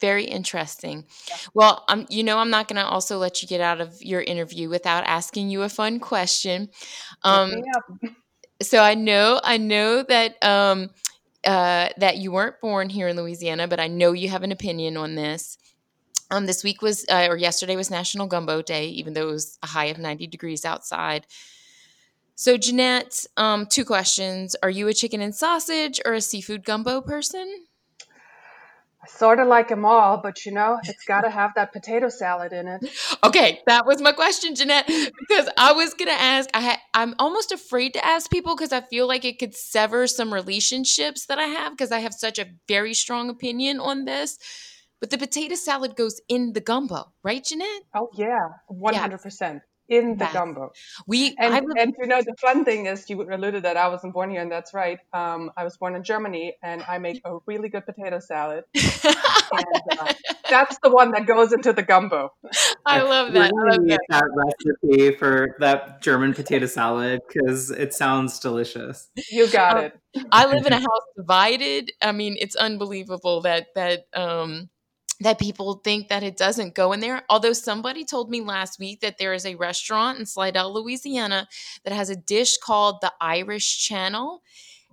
Very 0.00 0.24
interesting. 0.24 1.04
Yeah. 1.28 1.36
Well, 1.54 1.84
um, 1.88 2.06
you 2.08 2.22
know, 2.22 2.38
I'm 2.38 2.50
not 2.50 2.68
going 2.68 2.80
to 2.80 2.86
also 2.86 3.18
let 3.18 3.42
you 3.42 3.48
get 3.48 3.60
out 3.60 3.80
of 3.80 4.00
your 4.02 4.20
interview 4.20 4.68
without 4.68 5.04
asking 5.04 5.50
you 5.50 5.62
a 5.62 5.68
fun 5.68 5.98
question. 5.98 6.68
Um, 7.24 7.50
so 8.62 8.78
I 8.82 8.94
know, 8.94 9.40
I 9.42 9.56
know 9.56 10.04
that 10.04 10.42
um, 10.44 10.90
uh, 11.44 11.88
that 11.96 12.18
you 12.18 12.32
weren't 12.32 12.60
born 12.60 12.90
here 12.90 13.08
in 13.08 13.16
Louisiana, 13.16 13.68
but 13.68 13.80
I 13.80 13.88
know 13.88 14.12
you 14.12 14.28
have 14.28 14.42
an 14.42 14.52
opinion 14.52 14.96
on 14.96 15.14
this. 15.14 15.56
Um, 16.30 16.46
this 16.46 16.62
week 16.62 16.80
was, 16.82 17.04
uh, 17.08 17.26
or 17.28 17.36
yesterday 17.36 17.76
was 17.76 17.90
National 17.90 18.26
Gumbo 18.26 18.62
Day, 18.62 18.86
even 18.88 19.14
though 19.14 19.28
it 19.28 19.32
was 19.32 19.58
a 19.62 19.66
high 19.66 19.86
of 19.86 19.98
90 19.98 20.26
degrees 20.28 20.64
outside. 20.64 21.26
So, 22.36 22.56
Jeanette, 22.56 23.26
um, 23.36 23.66
two 23.66 23.84
questions. 23.84 24.56
Are 24.62 24.70
you 24.70 24.88
a 24.88 24.94
chicken 24.94 25.20
and 25.20 25.34
sausage 25.34 26.00
or 26.04 26.14
a 26.14 26.20
seafood 26.20 26.64
gumbo 26.64 27.00
person? 27.00 27.66
Sort 29.16 29.38
of 29.38 29.48
like 29.48 29.68
them 29.68 29.84
all, 29.84 30.16
but 30.18 30.46
you 30.46 30.52
know, 30.52 30.78
it's 30.84 31.04
got 31.04 31.22
to 31.22 31.30
have 31.30 31.52
that 31.54 31.72
potato 31.72 32.08
salad 32.08 32.52
in 32.52 32.66
it. 32.66 32.80
Okay, 33.22 33.60
that 33.66 33.84
was 33.86 34.00
my 34.00 34.12
question, 34.12 34.54
Jeanette. 34.54 34.86
Because 34.86 35.48
I 35.58 35.72
was 35.72 35.92
gonna 35.94 36.12
ask, 36.12 36.48
I 36.54 36.60
ha- 36.62 36.80
I'm 36.94 37.14
almost 37.18 37.52
afraid 37.52 37.92
to 37.94 38.04
ask 38.04 38.30
people 38.30 38.56
because 38.56 38.72
I 38.72 38.80
feel 38.80 39.06
like 39.06 39.24
it 39.24 39.38
could 39.38 39.54
sever 39.54 40.06
some 40.06 40.32
relationships 40.32 41.26
that 41.26 41.38
I 41.38 41.44
have 41.44 41.72
because 41.72 41.92
I 41.92 41.98
have 41.98 42.14
such 42.14 42.38
a 42.38 42.46
very 42.66 42.94
strong 42.94 43.28
opinion 43.28 43.78
on 43.78 44.06
this. 44.06 44.38
But 45.00 45.10
the 45.10 45.18
potato 45.18 45.54
salad 45.54 45.96
goes 45.96 46.20
in 46.28 46.52
the 46.52 46.60
gumbo, 46.60 47.12
right, 47.22 47.44
Jeanette? 47.44 47.82
Oh 47.94 48.08
yeah, 48.14 48.48
one 48.68 48.94
hundred 48.94 49.22
percent 49.22 49.62
in 49.90 50.16
the 50.16 50.28
gumbo. 50.32 50.72
We 51.06 51.34
and, 51.38 51.66
and 51.76 51.94
you 51.98 52.06
know 52.06 52.22
the 52.22 52.34
fun 52.40 52.64
thing 52.64 52.86
is 52.86 53.10
you 53.10 53.20
alluded 53.20 53.64
that 53.64 53.76
I 53.76 53.88
wasn't 53.88 54.14
born 54.14 54.30
here, 54.30 54.40
and 54.40 54.50
that's 54.50 54.72
right. 54.72 54.98
Um, 55.12 55.50
I 55.56 55.64
was 55.64 55.76
born 55.76 55.96
in 55.96 56.04
Germany, 56.04 56.54
and 56.62 56.82
I 56.88 56.98
make 56.98 57.20
a 57.24 57.38
really 57.46 57.68
good 57.68 57.84
potato 57.84 58.20
salad. 58.20 58.64
and, 58.74 59.98
uh, 59.98 60.12
that's 60.48 60.78
the 60.82 60.90
one 60.90 61.10
that 61.12 61.26
goes 61.26 61.52
into 61.52 61.72
the 61.72 61.82
gumbo. 61.82 62.32
I 62.86 63.02
love 63.02 63.32
that. 63.32 63.52
I 63.52 63.70
love 63.70 63.86
that. 63.88 64.00
that 64.08 64.24
recipe 64.34 65.16
for 65.16 65.56
that 65.58 66.00
German 66.00 66.34
potato 66.34 66.66
salad 66.66 67.20
because 67.26 67.70
it 67.70 67.92
sounds 67.92 68.38
delicious. 68.38 69.08
You 69.30 69.48
got 69.48 69.76
um, 69.76 69.84
it. 69.84 70.00
I 70.30 70.46
live 70.46 70.66
in 70.66 70.72
a 70.72 70.80
house 70.80 71.06
divided. 71.16 71.92
I 72.00 72.12
mean, 72.12 72.36
it's 72.38 72.56
unbelievable 72.56 73.42
that 73.42 73.68
that 73.74 74.06
um 74.14 74.70
that 75.20 75.38
people 75.38 75.74
think 75.84 76.08
that 76.08 76.22
it 76.22 76.36
doesn't 76.36 76.74
go 76.74 76.92
in 76.92 77.00
there. 77.00 77.22
Although 77.28 77.52
somebody 77.52 78.04
told 78.04 78.30
me 78.30 78.40
last 78.40 78.78
week 78.78 79.00
that 79.00 79.18
there 79.18 79.34
is 79.34 79.44
a 79.44 79.54
restaurant 79.54 80.18
in 80.18 80.26
Slidell, 80.26 80.72
Louisiana 80.72 81.46
that 81.84 81.92
has 81.92 82.10
a 82.10 82.16
dish 82.16 82.56
called 82.56 83.00
the 83.00 83.12
Irish 83.20 83.84
Channel 83.86 84.42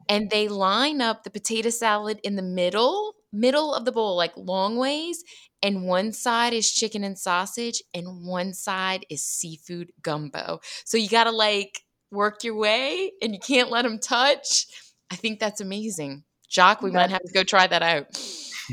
and 0.10 0.30
they 0.30 0.48
line 0.48 1.02
up 1.02 1.24
the 1.24 1.30
potato 1.30 1.70
salad 1.70 2.20
in 2.24 2.36
the 2.36 2.42
middle, 2.42 3.16
middle 3.32 3.74
of 3.74 3.86
the 3.86 3.92
bowl 3.92 4.16
like 4.18 4.34
long 4.36 4.78
ways 4.78 5.24
and 5.64 5.86
one 5.86 6.12
side 6.12 6.54
is 6.54 6.72
chicken 6.72 7.04
and 7.04 7.18
sausage 7.18 7.82
and 7.94 8.26
one 8.26 8.54
side 8.54 9.06
is 9.10 9.24
seafood 9.24 9.92
gumbo. 10.02 10.60
So 10.86 10.98
you 10.98 11.10
got 11.10 11.24
to 11.24 11.32
like 11.32 11.84
work 12.12 12.44
your 12.44 12.56
way 12.56 13.12
and 13.22 13.34
you 13.34 13.40
can't 13.40 13.72
let 13.72 13.84
them 13.84 14.00
touch. 14.00 14.68
I 15.10 15.16
think 15.16 15.40
that's 15.40 15.62
amazing. 15.62 16.24
Jacques, 16.50 16.82
we 16.82 16.92
might 16.92 17.10
have 17.10 17.24
to 17.24 17.34
go 17.34 17.44
try 17.44 17.68
that 17.68 17.82
out. 17.82 18.08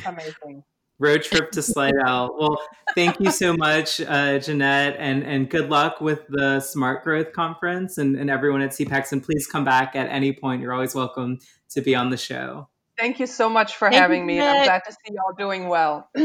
Amazing 0.06 0.64
road 0.98 1.22
trip 1.22 1.50
to 1.52 1.62
Slidell. 1.62 2.36
well, 2.38 2.60
thank 2.94 3.20
you 3.20 3.30
so 3.30 3.56
much, 3.56 4.00
uh, 4.00 4.38
Jeanette, 4.38 4.96
and 4.98 5.22
and 5.24 5.50
good 5.50 5.70
luck 5.70 6.00
with 6.00 6.26
the 6.28 6.60
Smart 6.60 7.04
Growth 7.04 7.32
Conference 7.32 7.98
and, 7.98 8.16
and 8.16 8.30
everyone 8.30 8.62
at 8.62 8.70
CPEX. 8.70 9.12
And 9.12 9.22
please 9.22 9.46
come 9.46 9.64
back 9.64 9.96
at 9.96 10.08
any 10.08 10.32
point. 10.32 10.62
You're 10.62 10.72
always 10.72 10.94
welcome 10.94 11.38
to 11.70 11.80
be 11.80 11.94
on 11.94 12.10
the 12.10 12.16
show. 12.16 12.68
Thank 12.96 13.18
you 13.18 13.26
so 13.26 13.48
much 13.48 13.74
for 13.74 13.90
thank 13.90 14.00
having 14.00 14.20
you, 14.20 14.26
me. 14.26 14.40
I'm 14.40 14.64
glad 14.64 14.82
to 14.86 14.92
see 14.92 15.14
y'all 15.14 15.34
doing 15.36 15.68
well. 15.68 16.08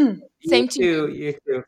Same 0.43 0.67
to 0.67 0.84
you. 0.84 1.08
You 1.08 1.34
too. 1.47 1.63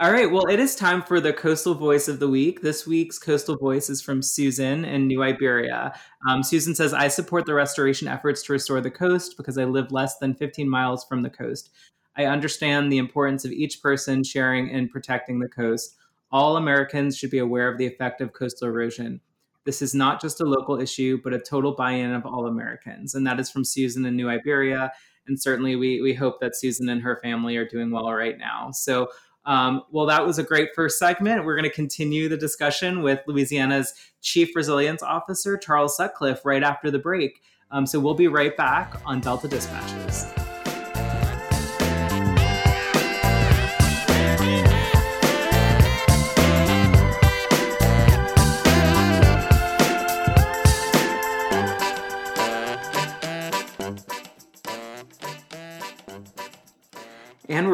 All 0.00 0.10
right. 0.10 0.28
Well, 0.28 0.46
it 0.46 0.58
is 0.58 0.74
time 0.74 1.02
for 1.02 1.20
the 1.20 1.32
Coastal 1.32 1.74
Voice 1.74 2.08
of 2.08 2.18
the 2.18 2.28
Week. 2.28 2.60
This 2.60 2.84
week's 2.84 3.16
Coastal 3.16 3.56
Voice 3.56 3.88
is 3.88 4.02
from 4.02 4.22
Susan 4.22 4.84
in 4.84 5.06
New 5.06 5.22
Iberia. 5.22 5.94
Um, 6.28 6.42
Susan 6.42 6.74
says, 6.74 6.92
I 6.92 7.06
support 7.06 7.46
the 7.46 7.54
restoration 7.54 8.08
efforts 8.08 8.42
to 8.44 8.52
restore 8.52 8.80
the 8.80 8.90
coast 8.90 9.36
because 9.36 9.56
I 9.56 9.64
live 9.64 9.92
less 9.92 10.18
than 10.18 10.34
15 10.34 10.68
miles 10.68 11.04
from 11.04 11.22
the 11.22 11.30
coast. 11.30 11.70
I 12.16 12.24
understand 12.26 12.92
the 12.92 12.98
importance 12.98 13.44
of 13.44 13.52
each 13.52 13.82
person 13.82 14.24
sharing 14.24 14.70
and 14.70 14.90
protecting 14.90 15.38
the 15.38 15.48
coast. 15.48 15.96
All 16.32 16.56
Americans 16.56 17.16
should 17.16 17.30
be 17.30 17.38
aware 17.38 17.68
of 17.70 17.78
the 17.78 17.86
effect 17.86 18.20
of 18.20 18.32
coastal 18.32 18.68
erosion. 18.68 19.20
This 19.64 19.82
is 19.82 19.94
not 19.94 20.20
just 20.20 20.40
a 20.40 20.44
local 20.44 20.80
issue, 20.80 21.20
but 21.22 21.34
a 21.34 21.38
total 21.38 21.74
buy 21.74 21.92
in 21.92 22.12
of 22.12 22.24
all 22.24 22.46
Americans. 22.46 23.14
And 23.14 23.26
that 23.26 23.38
is 23.38 23.50
from 23.50 23.64
Susan 23.64 24.04
in 24.06 24.16
New 24.16 24.28
Iberia. 24.28 24.92
And 25.26 25.40
certainly 25.40 25.76
we, 25.76 26.00
we 26.00 26.14
hope 26.14 26.40
that 26.40 26.56
Susan 26.56 26.88
and 26.88 27.02
her 27.02 27.20
family 27.22 27.56
are 27.56 27.68
doing 27.68 27.90
well 27.90 28.12
right 28.12 28.38
now. 28.38 28.70
So, 28.72 29.08
um, 29.46 29.82
well, 29.90 30.06
that 30.06 30.26
was 30.26 30.38
a 30.38 30.42
great 30.42 30.70
first 30.74 30.98
segment. 30.98 31.44
We're 31.44 31.56
going 31.56 31.68
to 31.68 31.74
continue 31.74 32.28
the 32.28 32.36
discussion 32.36 33.02
with 33.02 33.20
Louisiana's 33.26 33.94
Chief 34.20 34.54
Resilience 34.54 35.02
Officer, 35.02 35.56
Charles 35.56 35.96
Sutcliffe, 35.96 36.44
right 36.44 36.62
after 36.62 36.90
the 36.90 36.98
break. 36.98 37.42
Um, 37.70 37.86
so 37.86 38.00
we'll 38.00 38.14
be 38.14 38.28
right 38.28 38.56
back 38.56 39.00
on 39.06 39.20
Delta 39.20 39.48
Dispatches. 39.48 40.39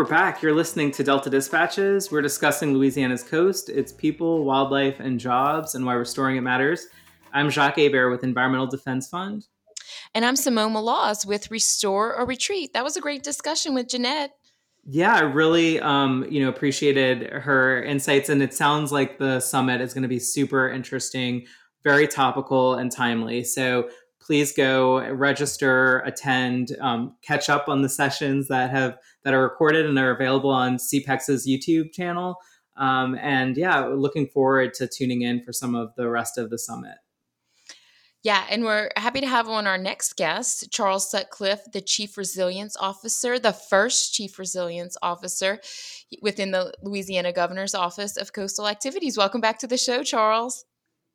Back. 0.07 0.40
You're 0.40 0.55
listening 0.55 0.92
to 0.92 1.03
Delta 1.03 1.29
Dispatches. 1.29 2.12
We're 2.12 2.23
discussing 2.23 2.73
Louisiana's 2.73 3.23
coast, 3.23 3.69
its 3.69 3.92
people, 3.92 4.45
wildlife, 4.45 5.01
and 5.01 5.19
jobs, 5.19 5.75
and 5.75 5.85
why 5.85 5.95
restoring 5.95 6.37
it 6.37 6.42
matters. 6.42 6.87
I'm 7.33 7.51
Jacques 7.51 7.77
Hebert 7.77 8.11
with 8.11 8.23
Environmental 8.23 8.66
Defense 8.66 9.09
Fund. 9.09 9.47
And 10.14 10.25
I'm 10.25 10.37
Simone 10.37 10.75
Maloz 10.75 11.27
with 11.27 11.51
Restore 11.51 12.14
or 12.14 12.25
Retreat. 12.25 12.73
That 12.73 12.85
was 12.85 12.97
a 12.97 13.01
great 13.01 13.23
discussion 13.23 13.75
with 13.75 13.88
Jeanette. 13.88 14.31
Yeah, 14.85 15.14
I 15.14 15.21
really, 15.23 15.81
um, 15.81 16.25
you 16.31 16.40
know, 16.40 16.49
appreciated 16.49 17.31
her 17.33 17.83
insights, 17.83 18.29
and 18.29 18.40
it 18.42 18.55
sounds 18.55 18.92
like 18.92 19.19
the 19.19 19.40
summit 19.40 19.81
is 19.81 19.92
going 19.92 20.03
to 20.03 20.09
be 20.09 20.21
super 20.21 20.71
interesting 20.71 21.47
very 21.87 22.09
topical 22.09 22.75
and 22.75 22.90
timely. 22.90 23.45
So 23.45 23.88
please 24.21 24.53
go 24.53 25.09
register, 25.12 26.01
attend, 26.01 26.77
um, 26.81 27.14
catch 27.23 27.49
up 27.49 27.69
on 27.69 27.83
the 27.83 27.88
sessions 27.88 28.49
that 28.49 28.71
have 28.71 28.99
that 29.26 29.34
are 29.34 29.42
recorded 29.42 29.86
and 29.86 29.98
are 29.98 30.12
available 30.12 30.50
on 30.50 30.76
CPEX's 30.76 31.48
YouTube 31.48 31.92
channel. 31.92 32.36
Um, 32.76 33.18
and 33.20 33.56
yeah, 33.56 33.80
looking 33.80 34.28
forward 34.28 34.72
to 34.74 34.86
tuning 34.86 35.22
in 35.22 35.42
for 35.42 35.52
some 35.52 35.74
of 35.74 35.90
the 35.96 36.08
rest 36.08 36.38
of 36.38 36.48
the 36.48 36.58
summit. 36.58 36.94
Yeah, 38.22 38.44
and 38.48 38.62
we're 38.62 38.90
happy 38.96 39.20
to 39.20 39.26
have 39.26 39.48
on 39.48 39.66
our 39.66 39.78
next 39.78 40.14
guest, 40.14 40.68
Charles 40.70 41.10
Sutcliffe, 41.10 41.64
the 41.72 41.80
Chief 41.80 42.16
Resilience 42.16 42.76
Officer, 42.76 43.40
the 43.40 43.52
first 43.52 44.14
Chief 44.14 44.38
Resilience 44.38 44.96
Officer 45.02 45.58
within 46.22 46.52
the 46.52 46.72
Louisiana 46.80 47.32
Governor's 47.32 47.74
Office 47.74 48.16
of 48.16 48.32
Coastal 48.32 48.68
Activities. 48.68 49.18
Welcome 49.18 49.40
back 49.40 49.58
to 49.58 49.66
the 49.66 49.76
show, 49.76 50.04
Charles. 50.04 50.64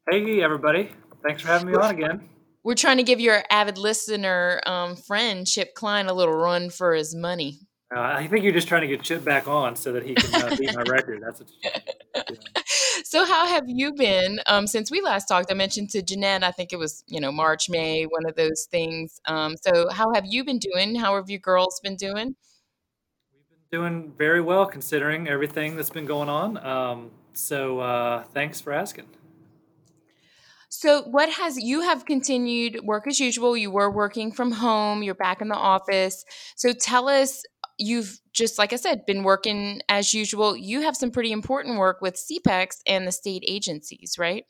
Hey, 0.10 0.41
everybody. 0.41 0.91
Thanks 1.24 1.43
for 1.43 1.47
having 1.47 1.71
me 1.71 1.76
on 1.76 1.95
again. 1.95 2.30
We're 2.65 2.76
trying 2.76 2.97
to 2.97 3.04
give 3.04 3.21
your 3.21 3.41
avid 3.50 3.78
listener 3.78 4.60
um, 4.65 4.97
friend, 4.97 5.47
Chip 5.47 5.76
Kline, 5.76 6.08
a 6.08 6.13
little 6.13 6.36
run 6.36 6.69
for 6.69 6.93
his 6.93 7.15
money. 7.15 7.62
Uh, 7.94 8.00
I 8.00 8.28
think 8.28 8.46
you're 8.46 8.54
just 8.54 8.70
trying 8.70 8.82
to 8.82 8.88
get 8.88 9.02
Chip 9.02 9.26
back 9.26 9.50
on 9.50 9.76
so 9.76 9.92
that 9.92 10.06
he 10.06 10.16
can 10.16 10.42
uh, 10.42 10.56
beat 10.56 10.74
my 10.74 10.84
record. 10.84 11.22
That's 11.22 11.42
what 11.42 12.64
so 13.04 13.26
how 13.26 13.46
have 13.46 13.66
you 13.68 13.94
been 13.94 14.40
um, 14.46 14.66
since 14.66 14.90
we 14.90 15.02
last 15.02 15.26
talked? 15.26 15.52
I 15.52 15.56
mentioned 15.56 15.90
to 15.92 16.02
Jeanette, 16.02 16.42
I 16.44 16.52
think 16.52 16.72
it 16.72 16.78
was 16.78 17.04
you 17.08 17.20
know 17.20 17.34
March, 17.34 17.70
May, 17.70 18.06
one 18.06 18.26
of 18.26 18.36
those 18.36 18.68
things. 18.72 19.20
Um, 19.26 19.56
so 19.62 19.90
how 19.90 20.14
have 20.14 20.26
you 20.26 20.46
been 20.46 20.60
doing? 20.60 20.96
How 20.96 21.18
have 21.18 21.30
you 21.30 21.38
girls 21.38 21.82
been 21.84 21.98
doing? 21.98 22.36
We've 23.34 23.50
been 23.50 23.80
doing 23.80 24.14
very 24.18 24.40
well 24.40 24.66
considering 24.66 25.28
everything 25.28 25.76
that's 25.76 25.90
been 25.90 26.06
going 26.06 26.30
on. 26.30 26.66
Um, 26.66 27.12
so 27.34 27.80
uh, 27.80 28.24
thanks 28.24 28.62
for 28.62 28.72
asking. 28.72 29.08
So, 30.74 31.04
what 31.04 31.30
has 31.30 31.58
you 31.58 31.82
have 31.82 32.06
continued 32.06 32.80
work 32.86 33.06
as 33.06 33.20
usual? 33.20 33.58
You 33.58 33.70
were 33.70 33.92
working 33.92 34.32
from 34.32 34.54
home, 34.54 35.04
you're 35.04 35.14
back 35.14 35.42
in 35.42 35.50
the 35.50 35.56
office. 35.56 36.24
So, 36.56 36.72
tell 36.72 37.10
us 37.10 37.44
you've 37.82 38.20
just 38.32 38.58
like 38.58 38.72
I 38.72 38.78
said, 38.78 39.06
been 39.06 39.24
working 39.24 39.82
as 39.89 40.13
usual. 40.13 40.56
You 40.56 40.82
have 40.82 40.96
some 40.96 41.12
pretty 41.12 41.32
important 41.32 41.78
work 41.78 42.02
with 42.02 42.15
CPEX 42.15 42.78
and 42.86 43.08
the 43.08 43.12
state 43.12 43.44
agencies, 43.46 44.15
right? 44.17 44.46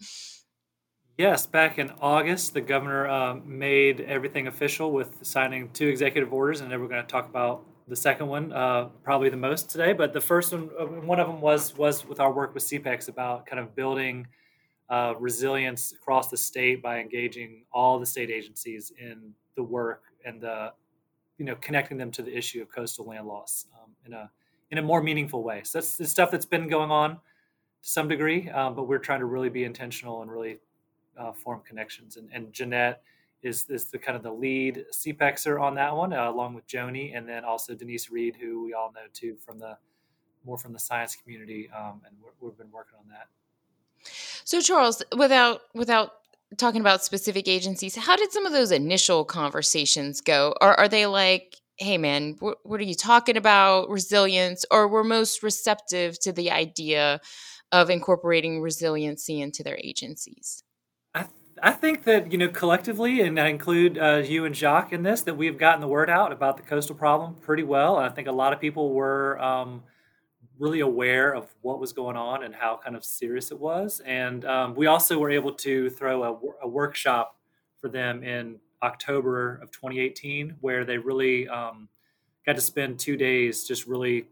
Yes, 1.17 1.45
back 1.45 1.77
in 1.77 1.91
August, 2.01 2.53
the 2.53 2.61
governor 2.61 3.07
uh, 3.07 3.35
made 3.35 4.01
everything 4.01 4.47
official 4.47 4.91
with 4.91 5.17
signing 5.21 5.69
two 5.71 5.87
executive 5.87 6.33
orders, 6.33 6.61
and 6.61 6.71
then 6.71 6.81
we're 6.81 6.87
going 6.87 7.01
to 7.01 7.07
talk 7.07 7.27
about 7.27 7.65
the 7.87 7.95
second 7.95 8.27
one 8.27 8.51
uh, 8.53 8.85
probably 9.03 9.29
the 9.29 9.37
most 9.37 9.69
today. 9.69 9.93
But 9.93 10.13
the 10.13 10.21
first 10.21 10.51
one, 10.51 10.69
uh, 10.79 10.85
one 10.85 11.19
of 11.19 11.27
them 11.27 11.41
was 11.41 11.77
was 11.77 12.05
with 12.05 12.19
our 12.19 12.31
work 12.31 12.53
with 12.53 12.63
CPEX 12.63 13.07
about 13.07 13.45
kind 13.45 13.59
of 13.59 13.75
building 13.75 14.27
uh, 14.89 15.13
resilience 15.19 15.93
across 15.93 16.29
the 16.29 16.37
state 16.37 16.81
by 16.81 16.99
engaging 16.99 17.65
all 17.71 17.99
the 17.99 18.05
state 18.05 18.29
agencies 18.29 18.91
in 18.99 19.33
the 19.55 19.63
work 19.63 20.03
and 20.25 20.41
the 20.41 20.73
you 21.41 21.45
know 21.47 21.55
connecting 21.55 21.97
them 21.97 22.11
to 22.11 22.21
the 22.21 22.37
issue 22.37 22.61
of 22.61 22.71
coastal 22.71 23.03
land 23.03 23.27
loss 23.27 23.65
um, 23.81 23.89
in 24.05 24.13
a 24.13 24.29
in 24.69 24.77
a 24.77 24.81
more 24.83 25.01
meaningful 25.01 25.41
way. 25.41 25.61
So 25.63 25.79
that's 25.79 25.97
the 25.97 26.05
stuff 26.05 26.29
that's 26.29 26.45
been 26.45 26.67
going 26.67 26.91
on 26.91 27.15
to 27.15 27.19
some 27.81 28.07
degree, 28.07 28.47
um, 28.51 28.75
but 28.75 28.83
we're 28.83 28.99
trying 28.99 29.21
to 29.21 29.25
really 29.25 29.49
be 29.49 29.63
intentional 29.63 30.21
and 30.21 30.31
really 30.31 30.59
uh, 31.17 31.31
form 31.31 31.61
connections. 31.67 32.15
And, 32.17 32.29
and 32.31 32.53
Jeanette 32.53 33.01
is 33.41 33.65
is 33.69 33.85
the 33.85 33.97
kind 33.97 34.15
of 34.15 34.21
the 34.21 34.31
lead 34.31 34.85
CPEXer 34.93 35.59
on 35.59 35.73
that 35.73 35.95
one, 35.95 36.13
uh, 36.13 36.29
along 36.29 36.53
with 36.53 36.67
Joni, 36.67 37.17
and 37.17 37.27
then 37.27 37.43
also 37.43 37.73
Denise 37.73 38.11
Reed, 38.11 38.37
who 38.39 38.63
we 38.63 38.73
all 38.73 38.91
know 38.93 39.07
too 39.11 39.35
from 39.43 39.57
the 39.57 39.75
more 40.45 40.59
from 40.59 40.73
the 40.73 40.79
science 40.79 41.15
community, 41.15 41.71
um, 41.75 42.01
and 42.05 42.15
we 42.39 42.47
have 42.47 42.57
been 42.59 42.71
working 42.71 42.99
on 42.99 43.05
that. 43.09 43.29
So 44.43 44.61
Charles, 44.61 45.01
without 45.17 45.61
without 45.73 46.20
talking 46.57 46.81
about 46.81 47.03
specific 47.03 47.47
agencies, 47.47 47.95
how 47.95 48.15
did 48.15 48.31
some 48.31 48.45
of 48.45 48.53
those 48.53 48.71
initial 48.71 49.25
conversations 49.25 50.21
go? 50.21 50.53
Or 50.61 50.79
are 50.79 50.87
they 50.87 51.05
like, 51.05 51.55
hey 51.77 51.97
man, 51.97 52.35
what, 52.39 52.59
what 52.63 52.79
are 52.79 52.83
you 52.83 52.95
talking 52.95 53.37
about? 53.37 53.89
Resilience, 53.89 54.65
or 54.69 54.87
were 54.87 55.03
most 55.03 55.43
receptive 55.43 56.19
to 56.19 56.31
the 56.31 56.51
idea 56.51 57.19
of 57.71 57.89
incorporating 57.89 58.61
resiliency 58.61 59.41
into 59.41 59.63
their 59.63 59.79
agencies? 59.83 60.63
I, 61.15 61.25
I 61.63 61.71
think 61.71 62.03
that 62.03 62.31
you 62.31 62.37
know 62.37 62.49
collectively, 62.49 63.21
and 63.21 63.39
I 63.39 63.47
include 63.47 63.97
uh, 63.97 64.17
you 64.17 64.45
and 64.45 64.55
Jacques 64.55 64.93
in 64.93 65.03
this, 65.03 65.21
that 65.21 65.37
we 65.37 65.47
have 65.47 65.57
gotten 65.57 65.81
the 65.81 65.87
word 65.87 66.09
out 66.09 66.31
about 66.31 66.57
the 66.57 66.63
coastal 66.63 66.95
problem 66.95 67.35
pretty 67.35 67.63
well. 67.63 67.97
And 67.97 68.05
I 68.05 68.09
think 68.09 68.27
a 68.27 68.33
lot 68.33 68.53
of 68.53 68.59
people 68.59 68.93
were 68.93 69.41
um, 69.41 69.83
really 70.59 70.81
aware 70.81 71.33
of 71.33 71.47
what 71.61 71.79
was 71.79 71.93
going 71.93 72.15
on 72.15 72.43
and 72.43 72.53
how 72.53 72.79
kind 72.83 72.95
of 72.95 73.03
serious 73.03 73.51
it 73.51 73.59
was. 73.59 74.01
And 74.05 74.45
um, 74.45 74.75
we 74.75 74.87
also 74.87 75.17
were 75.17 75.31
able 75.31 75.53
to 75.53 75.89
throw 75.89 76.23
a, 76.23 76.65
a, 76.65 76.67
workshop 76.67 77.37
for 77.79 77.89
them 77.89 78.23
in 78.23 78.59
October 78.83 79.59
of 79.63 79.71
2018, 79.71 80.55
where 80.61 80.85
they 80.85 80.97
really 80.97 81.47
um, 81.47 81.89
got 82.45 82.55
to 82.55 82.61
spend 82.61 82.99
two 82.99 83.17
days 83.17 83.65
just 83.67 83.87
really 83.87 84.27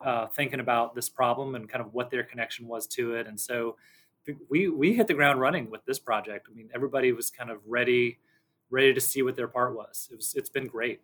uh, 0.00 0.26
thinking 0.26 0.60
about 0.60 0.94
this 0.94 1.08
problem 1.08 1.54
and 1.54 1.68
kind 1.68 1.84
of 1.84 1.92
what 1.92 2.10
their 2.10 2.22
connection 2.22 2.68
was 2.68 2.86
to 2.86 3.14
it. 3.14 3.26
And 3.26 3.38
so 3.38 3.76
we 4.48 4.68
we 4.68 4.92
hit 4.92 5.06
the 5.06 5.14
ground 5.14 5.40
running 5.40 5.70
with 5.70 5.84
this 5.86 5.98
project. 5.98 6.48
I 6.50 6.54
mean, 6.54 6.68
everybody 6.74 7.12
was 7.12 7.30
kind 7.30 7.50
of 7.50 7.58
ready 7.66 8.18
ready 8.70 8.92
to 8.92 9.00
see 9.00 9.22
what 9.22 9.36
their 9.36 9.48
part 9.48 9.74
was. 9.74 10.08
It 10.12 10.16
was 10.16 10.34
it's 10.34 10.50
been 10.50 10.66
great. 10.66 11.00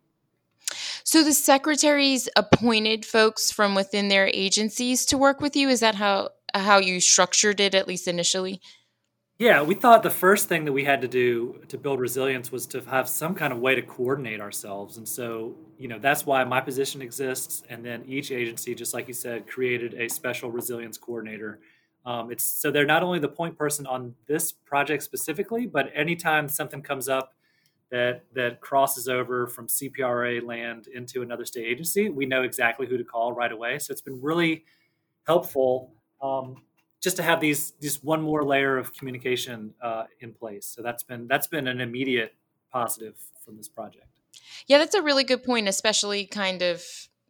So 1.05 1.23
the 1.23 1.33
secretaries 1.33 2.27
appointed 2.35 3.05
folks 3.05 3.51
from 3.51 3.75
within 3.75 4.07
their 4.07 4.27
agencies 4.33 5.05
to 5.05 5.19
work 5.19 5.39
with 5.39 5.55
you. 5.55 5.69
Is 5.69 5.79
that 5.79 5.95
how 5.95 6.29
how 6.55 6.79
you 6.79 6.99
structured 6.99 7.59
it 7.59 7.75
at 7.75 7.87
least 7.87 8.07
initially? 8.07 8.59
Yeah, 9.37 9.61
we 9.61 9.75
thought 9.75 10.01
the 10.01 10.09
first 10.09 10.49
thing 10.49 10.65
that 10.65 10.71
we 10.71 10.83
had 10.83 11.01
to 11.01 11.07
do 11.07 11.61
to 11.67 11.77
build 11.77 11.99
resilience 11.99 12.51
was 12.51 12.65
to 12.67 12.81
have 12.81 13.07
some 13.07 13.35
kind 13.35 13.53
of 13.53 13.59
way 13.59 13.75
to 13.75 13.83
coordinate 13.83 14.41
ourselves. 14.41 14.97
And 14.97 15.07
so, 15.07 15.55
you 15.77 15.87
know, 15.89 15.99
that's 15.99 16.25
why 16.25 16.43
my 16.43 16.59
position 16.59 17.01
exists. 17.01 17.61
And 17.69 17.85
then 17.85 18.03
each 18.07 18.31
agency, 18.31 18.73
just 18.73 18.93
like 18.93 19.07
you 19.07 19.13
said, 19.13 19.45
created 19.45 19.93
a 19.93 20.09
special 20.09 20.49
resilience 20.49 20.97
coordinator. 20.97 21.59
Um, 22.03 22.31
it's 22.31 22.43
so 22.43 22.71
they're 22.71 22.85
not 22.85 23.03
only 23.03 23.19
the 23.19 23.27
point 23.27 23.57
person 23.57 23.85
on 23.85 24.15
this 24.25 24.51
project 24.51 25.03
specifically, 25.03 25.67
but 25.67 25.91
anytime 25.93 26.49
something 26.49 26.81
comes 26.81 27.07
up 27.09 27.34
that 27.95 28.25
that 28.33 28.59
crosses 28.59 29.07
over 29.07 29.47
from 29.47 29.67
CPRA 29.67 30.45
land 30.45 30.87
into 30.87 31.21
another 31.21 31.45
state 31.45 31.65
agency, 31.65 32.09
we 32.09 32.25
know 32.25 32.43
exactly 32.43 32.85
who 32.85 32.97
to 32.97 33.05
call 33.05 33.31
right 33.31 33.53
away. 33.53 33.79
So 33.79 33.93
it's 33.93 34.01
been 34.01 34.21
really 34.21 34.65
helpful 35.25 35.93
um, 36.21 36.57
just 37.01 37.15
to 37.15 37.23
have 37.23 37.39
these 37.39 37.71
just 37.81 38.03
one 38.03 38.21
more 38.21 38.43
layer 38.43 38.77
of 38.77 38.93
communication 38.93 39.73
uh, 39.81 40.03
in 40.19 40.33
place. 40.33 40.65
So 40.65 40.81
that's 40.81 41.03
been 41.03 41.25
that's 41.27 41.47
been 41.47 41.67
an 41.67 41.79
immediate 41.79 42.33
positive 42.69 43.15
from 43.45 43.55
this 43.55 43.69
project. 43.69 44.09
Yeah, 44.67 44.77
that's 44.79 44.95
a 44.95 45.01
really 45.01 45.23
good 45.23 45.43
point, 45.43 45.69
especially 45.69 46.25
kind 46.25 46.61
of 46.61 46.83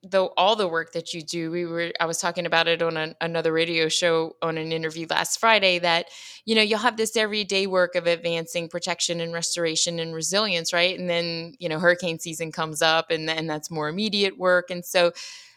the 0.10 0.26
all 0.38 0.56
the 0.56 0.68
work 0.68 0.92
that 0.94 1.14
you 1.14 1.22
do 1.22 1.50
we 1.50 1.66
were 1.66 1.92
i 2.00 2.06
was 2.06 2.20
talking 2.20 2.46
about 2.46 2.68
it 2.68 2.82
on 2.82 2.96
an, 2.96 3.16
another 3.22 3.52
radio 3.52 3.90
show 3.90 4.36
on 4.42 4.58
an 4.58 4.72
interview 4.72 5.08
last 5.10 5.40
friday 5.40 5.80
that 5.80 6.08
you 6.46 6.54
know 6.54 6.62
you'll 6.62 6.78
have 6.78 6.98
this 6.98 7.18
everyday 7.18 7.66
work 7.66 7.96
of 7.96 8.06
advancing 8.06 8.70
protection 8.70 9.20
and 9.20 9.34
restoration 9.34 10.00
and 10.00 10.14
resilience 10.14 10.74
right? 10.76 11.00
And 11.00 11.10
then 11.10 11.56
you 11.60 11.70
know 11.70 11.80
hurricane 11.80 12.20
season 12.20 12.52
comes 12.52 12.82
up 12.82 13.10
and 13.10 13.28
then 13.28 13.48
that's 13.48 13.72
more 13.72 13.90
immediate 13.90 14.38
work. 14.38 14.70
And 14.70 14.86
so 14.86 15.12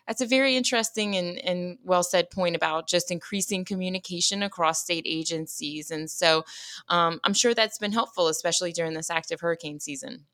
that's 0.07 0.23
a 0.23 0.27
very 0.27 0.57
interesting 0.57 1.17
and, 1.17 1.39
and 1.39 1.77
well 1.85 2.03
said 2.03 2.31
point 2.31 2.57
about 2.57 2.89
just 2.89 3.11
increasing 3.11 3.65
communication 3.65 4.43
across 4.43 4.83
state 4.83 5.05
agencies. 5.07 5.91
And 5.91 6.11
so 6.11 6.45
um, 6.89 7.21
i'm 7.25 7.35
sure 7.35 7.55
that's 7.55 7.79
been 7.79 7.93
helpful 7.93 8.29
especially 8.29 8.73
during 8.73 8.95
this 8.95 9.11
active 9.11 9.41
hurricane 9.41 9.81
season. 9.81 10.25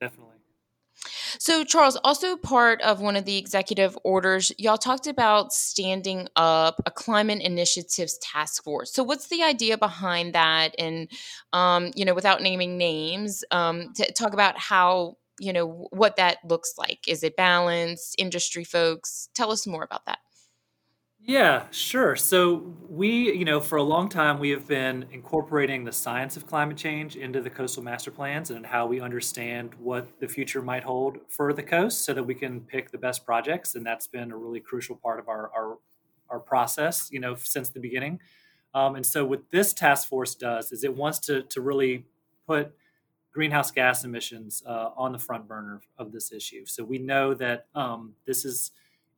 Definitely 0.00 0.43
so, 1.38 1.64
Charles, 1.64 1.96
also 2.04 2.36
part 2.36 2.80
of 2.82 3.00
one 3.00 3.16
of 3.16 3.24
the 3.24 3.36
executive 3.36 3.98
orders, 4.04 4.52
y'all 4.58 4.78
talked 4.78 5.06
about 5.06 5.52
standing 5.52 6.28
up 6.36 6.80
a 6.86 6.90
climate 6.90 7.42
initiatives 7.42 8.18
task 8.18 8.64
force. 8.64 8.92
So, 8.92 9.02
what's 9.02 9.28
the 9.28 9.42
idea 9.42 9.76
behind 9.76 10.34
that? 10.34 10.74
And, 10.78 11.10
um, 11.52 11.90
you 11.94 12.04
know, 12.04 12.14
without 12.14 12.42
naming 12.42 12.78
names, 12.78 13.44
um, 13.50 13.92
to 13.94 14.12
talk 14.12 14.32
about 14.32 14.58
how, 14.58 15.16
you 15.38 15.52
know, 15.52 15.88
what 15.90 16.16
that 16.16 16.38
looks 16.44 16.74
like. 16.78 17.06
Is 17.08 17.22
it 17.22 17.36
balanced, 17.36 18.14
industry 18.18 18.64
folks? 18.64 19.28
Tell 19.34 19.50
us 19.50 19.66
more 19.66 19.82
about 19.82 20.06
that. 20.06 20.18
Yeah, 21.26 21.64
sure. 21.70 22.16
So 22.16 22.74
we, 22.86 23.32
you 23.34 23.46
know, 23.46 23.58
for 23.58 23.76
a 23.76 23.82
long 23.82 24.10
time 24.10 24.38
we 24.38 24.50
have 24.50 24.66
been 24.68 25.06
incorporating 25.10 25.84
the 25.84 25.92
science 25.92 26.36
of 26.36 26.46
climate 26.46 26.76
change 26.76 27.16
into 27.16 27.40
the 27.40 27.48
coastal 27.48 27.82
master 27.82 28.10
plans 28.10 28.50
and 28.50 28.66
how 28.66 28.86
we 28.86 29.00
understand 29.00 29.70
what 29.78 30.06
the 30.20 30.28
future 30.28 30.60
might 30.60 30.82
hold 30.82 31.16
for 31.30 31.54
the 31.54 31.62
coast 31.62 32.04
so 32.04 32.12
that 32.12 32.24
we 32.24 32.34
can 32.34 32.60
pick 32.60 32.90
the 32.90 32.98
best 32.98 33.24
projects 33.24 33.74
and 33.74 33.86
that's 33.86 34.06
been 34.06 34.32
a 34.32 34.36
really 34.36 34.60
crucial 34.60 34.96
part 34.96 35.18
of 35.18 35.28
our 35.28 35.50
our, 35.56 35.78
our 36.28 36.40
process, 36.40 37.08
you 37.10 37.20
know, 37.20 37.34
since 37.36 37.70
the 37.70 37.80
beginning. 37.80 38.20
Um, 38.74 38.94
and 38.96 39.06
so 39.06 39.24
what 39.24 39.44
this 39.50 39.72
task 39.72 40.08
force 40.08 40.34
does 40.34 40.72
is 40.72 40.84
it 40.84 40.94
wants 40.94 41.20
to 41.20 41.42
to 41.44 41.62
really 41.62 42.04
put 42.46 42.74
greenhouse 43.32 43.70
gas 43.70 44.04
emissions 44.04 44.62
uh, 44.66 44.90
on 44.96 45.12
the 45.12 45.18
front 45.18 45.48
burner 45.48 45.80
of 45.98 46.12
this 46.12 46.32
issue. 46.32 46.66
So 46.66 46.84
we 46.84 46.98
know 46.98 47.34
that 47.34 47.66
um, 47.74 48.14
this 48.26 48.44
is 48.44 48.72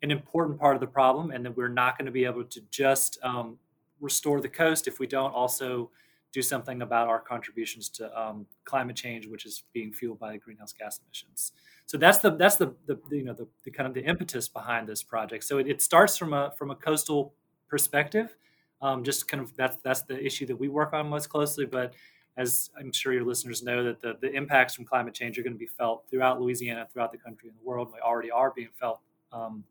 an 0.06 0.12
important 0.12 0.58
part 0.58 0.76
of 0.76 0.80
the 0.80 0.86
problem, 0.86 1.32
and 1.32 1.44
that 1.44 1.56
we're 1.56 1.68
not 1.68 1.98
going 1.98 2.06
to 2.06 2.12
be 2.12 2.24
able 2.24 2.44
to 2.44 2.60
just 2.70 3.18
um, 3.22 3.58
restore 4.00 4.40
the 4.40 4.48
coast 4.48 4.86
if 4.86 5.00
we 5.00 5.06
don't 5.06 5.32
also 5.32 5.90
do 6.32 6.42
something 6.42 6.82
about 6.82 7.08
our 7.08 7.18
contributions 7.18 7.88
to 7.88 8.20
um, 8.20 8.46
climate 8.64 8.94
change, 8.94 9.26
which 9.26 9.46
is 9.46 9.64
being 9.72 9.92
fueled 9.92 10.18
by 10.18 10.32
the 10.32 10.38
greenhouse 10.38 10.72
gas 10.72 11.00
emissions. 11.04 11.52
So 11.86 11.98
that's 11.98 12.18
the 12.18 12.30
that's 12.30 12.56
the, 12.56 12.74
the 12.86 12.98
you 13.10 13.24
know 13.24 13.32
the, 13.32 13.48
the, 13.64 13.70
kind 13.70 13.86
of 13.88 13.94
the 13.94 14.04
impetus 14.04 14.48
behind 14.48 14.88
this 14.88 15.02
project. 15.02 15.42
So 15.44 15.58
it, 15.58 15.66
it 15.66 15.82
starts 15.82 16.16
from 16.16 16.32
a 16.32 16.52
from 16.56 16.70
a 16.70 16.76
coastal 16.76 17.34
perspective, 17.68 18.36
um, 18.80 19.02
just 19.02 19.26
kind 19.28 19.42
of 19.42 19.56
that's 19.56 19.76
that's 19.82 20.02
the 20.02 20.24
issue 20.24 20.46
that 20.46 20.56
we 20.56 20.68
work 20.68 20.92
on 20.92 21.08
most 21.08 21.28
closely. 21.28 21.66
But 21.66 21.94
as 22.36 22.70
I'm 22.78 22.92
sure 22.92 23.12
your 23.12 23.24
listeners 23.24 23.62
know, 23.62 23.82
that 23.82 24.00
the, 24.00 24.16
the 24.20 24.30
impacts 24.32 24.74
from 24.74 24.84
climate 24.84 25.14
change 25.14 25.38
are 25.38 25.42
going 25.42 25.54
to 25.54 25.58
be 25.58 25.66
felt 25.66 26.04
throughout 26.08 26.40
Louisiana, 26.40 26.86
throughout 26.92 27.10
the 27.10 27.18
country 27.18 27.48
and 27.48 27.58
the 27.58 27.66
world. 27.66 27.88
And 27.88 27.96
they 27.96 28.00
already 28.00 28.30
are 28.30 28.52
being 28.54 28.68
felt 28.78 29.00
um, 29.32 29.64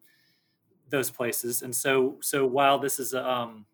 those 0.90 1.10
places. 1.10 1.62
And 1.62 1.76
so 1.76 2.16
so 2.22 2.46
while 2.46 2.80
this 2.80 3.00
is 3.00 3.14
um, 3.14 3.66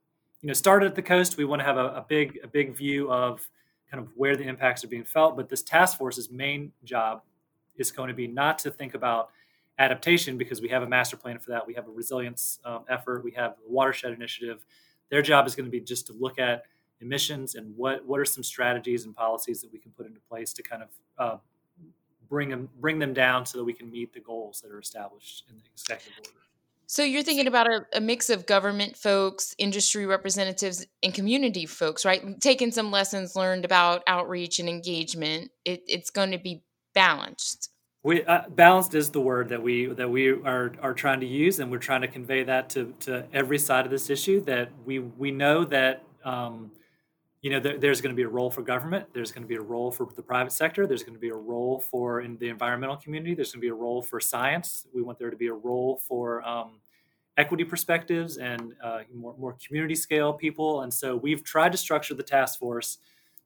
you 0.41 0.47
know 0.47 0.53
started 0.53 0.87
at 0.87 0.95
the 0.95 1.01
coast, 1.01 1.37
we 1.37 1.45
want 1.45 1.59
to 1.59 1.65
have 1.65 1.77
a, 1.77 1.87
a 1.87 2.05
big 2.07 2.39
a 2.43 2.47
big 2.47 2.75
view 2.75 3.11
of 3.11 3.47
kind 3.89 4.01
of 4.01 4.09
where 4.15 4.37
the 4.37 4.43
impacts 4.43 4.83
are 4.83 4.87
being 4.87 5.03
felt. 5.03 5.35
But 5.35 5.49
this 5.49 5.63
task 5.63 5.97
force's 5.97 6.31
main 6.31 6.71
job 6.83 7.21
is 7.75 7.91
going 7.91 8.07
to 8.07 8.13
be 8.13 8.27
not 8.27 8.57
to 8.59 8.71
think 8.71 8.93
about 8.93 9.29
adaptation 9.79 10.37
because 10.37 10.61
we 10.61 10.69
have 10.69 10.83
a 10.83 10.87
master 10.87 11.17
plan 11.17 11.39
for 11.39 11.51
that. 11.51 11.65
We 11.65 11.73
have 11.73 11.87
a 11.87 11.91
resilience 11.91 12.59
um, 12.65 12.85
effort. 12.87 13.23
We 13.23 13.31
have 13.31 13.51
a 13.51 13.71
watershed 13.71 14.13
initiative. 14.13 14.63
Their 15.09 15.21
job 15.21 15.47
is 15.47 15.55
going 15.55 15.65
to 15.65 15.71
be 15.71 15.81
just 15.81 16.07
to 16.07 16.13
look 16.13 16.39
at 16.39 16.63
emissions 17.01 17.55
and 17.55 17.75
what 17.75 18.05
what 18.05 18.19
are 18.19 18.25
some 18.25 18.43
strategies 18.43 19.05
and 19.05 19.15
policies 19.15 19.61
that 19.61 19.71
we 19.73 19.79
can 19.79 19.91
put 19.91 20.05
into 20.05 20.19
place 20.21 20.53
to 20.53 20.61
kind 20.61 20.83
of 20.83 20.89
uh, 21.17 21.37
bring 22.29 22.49
them 22.49 22.69
bring 22.79 22.99
them 22.99 23.13
down 23.13 23.45
so 23.45 23.57
that 23.57 23.63
we 23.63 23.73
can 23.73 23.89
meet 23.91 24.13
the 24.13 24.19
goals 24.19 24.61
that 24.61 24.71
are 24.71 24.79
established 24.79 25.43
in 25.49 25.57
the 25.57 25.63
executive 25.73 26.13
order. 26.19 26.50
So 26.91 27.03
you're 27.03 27.23
thinking 27.23 27.47
about 27.47 27.67
a, 27.67 27.85
a, 27.93 28.01
mix 28.01 28.29
of 28.29 28.45
government 28.45 28.97
folks, 28.97 29.55
industry 29.57 30.05
representatives, 30.05 30.85
and 31.01 31.13
community 31.13 31.65
folks, 31.65 32.03
right? 32.03 32.21
Taking 32.41 32.69
some 32.69 32.91
lessons 32.91 33.33
learned 33.33 33.63
about 33.63 34.03
outreach 34.07 34.59
and 34.59 34.67
engagement. 34.67 35.51
It, 35.63 35.83
it's 35.87 36.09
going 36.09 36.31
to 36.31 36.37
be 36.37 36.65
balanced. 36.93 37.69
We 38.03 38.25
uh, 38.25 38.41
balanced 38.49 38.93
is 38.93 39.09
the 39.09 39.21
word 39.21 39.47
that 39.49 39.63
we 39.63 39.85
that 39.85 40.09
we 40.09 40.31
are 40.31 40.73
are 40.81 40.93
trying 40.93 41.21
to 41.21 41.25
use, 41.25 41.59
and 41.59 41.71
we're 41.71 41.77
trying 41.77 42.01
to 42.01 42.09
convey 42.09 42.43
that 42.43 42.69
to 42.71 42.93
to 43.01 43.25
every 43.31 43.57
side 43.57 43.85
of 43.85 43.91
this 43.91 44.09
issue. 44.09 44.43
That 44.43 44.69
we 44.83 44.99
we 44.99 45.31
know 45.31 45.63
that 45.63 46.03
um, 46.25 46.71
you 47.41 47.49
know 47.49 47.59
there, 47.59 47.77
there's 47.77 48.01
going 48.01 48.13
to 48.13 48.15
be 48.15 48.23
a 48.23 48.29
role 48.29 48.51
for 48.51 48.61
government. 48.61 49.07
There's 49.13 49.31
going 49.31 49.43
to 49.43 49.47
be 49.47 49.55
a 49.55 49.61
role 49.61 49.91
for 49.91 50.07
the 50.15 50.21
private 50.21 50.51
sector. 50.51 50.85
There's 50.85 51.03
going 51.03 51.15
to 51.15 51.19
be 51.19 51.29
a 51.29 51.35
role 51.35 51.79
for 51.79 52.21
in 52.21 52.37
the 52.37 52.49
environmental 52.49 52.97
community. 52.97 53.33
There's 53.33 53.51
going 53.51 53.61
to 53.61 53.65
be 53.65 53.69
a 53.69 53.73
role 53.73 54.01
for 54.01 54.19
science. 54.19 54.87
We 54.93 55.01
want 55.01 55.17
there 55.17 55.29
to 55.29 55.37
be 55.37 55.47
a 55.47 55.53
role 55.53 55.97
for 56.07 56.43
um, 56.47 56.79
equity 57.37 57.63
perspectives 57.63 58.37
and 58.37 58.73
uh, 58.83 58.99
more, 59.13 59.35
more 59.37 59.57
community 59.65 59.95
scale 59.95 60.33
people. 60.33 60.81
And 60.81 60.93
so 60.93 61.15
we've 61.15 61.43
tried 61.43 61.71
to 61.71 61.77
structure 61.77 62.13
the 62.13 62.23
task 62.23 62.59
force 62.59 62.99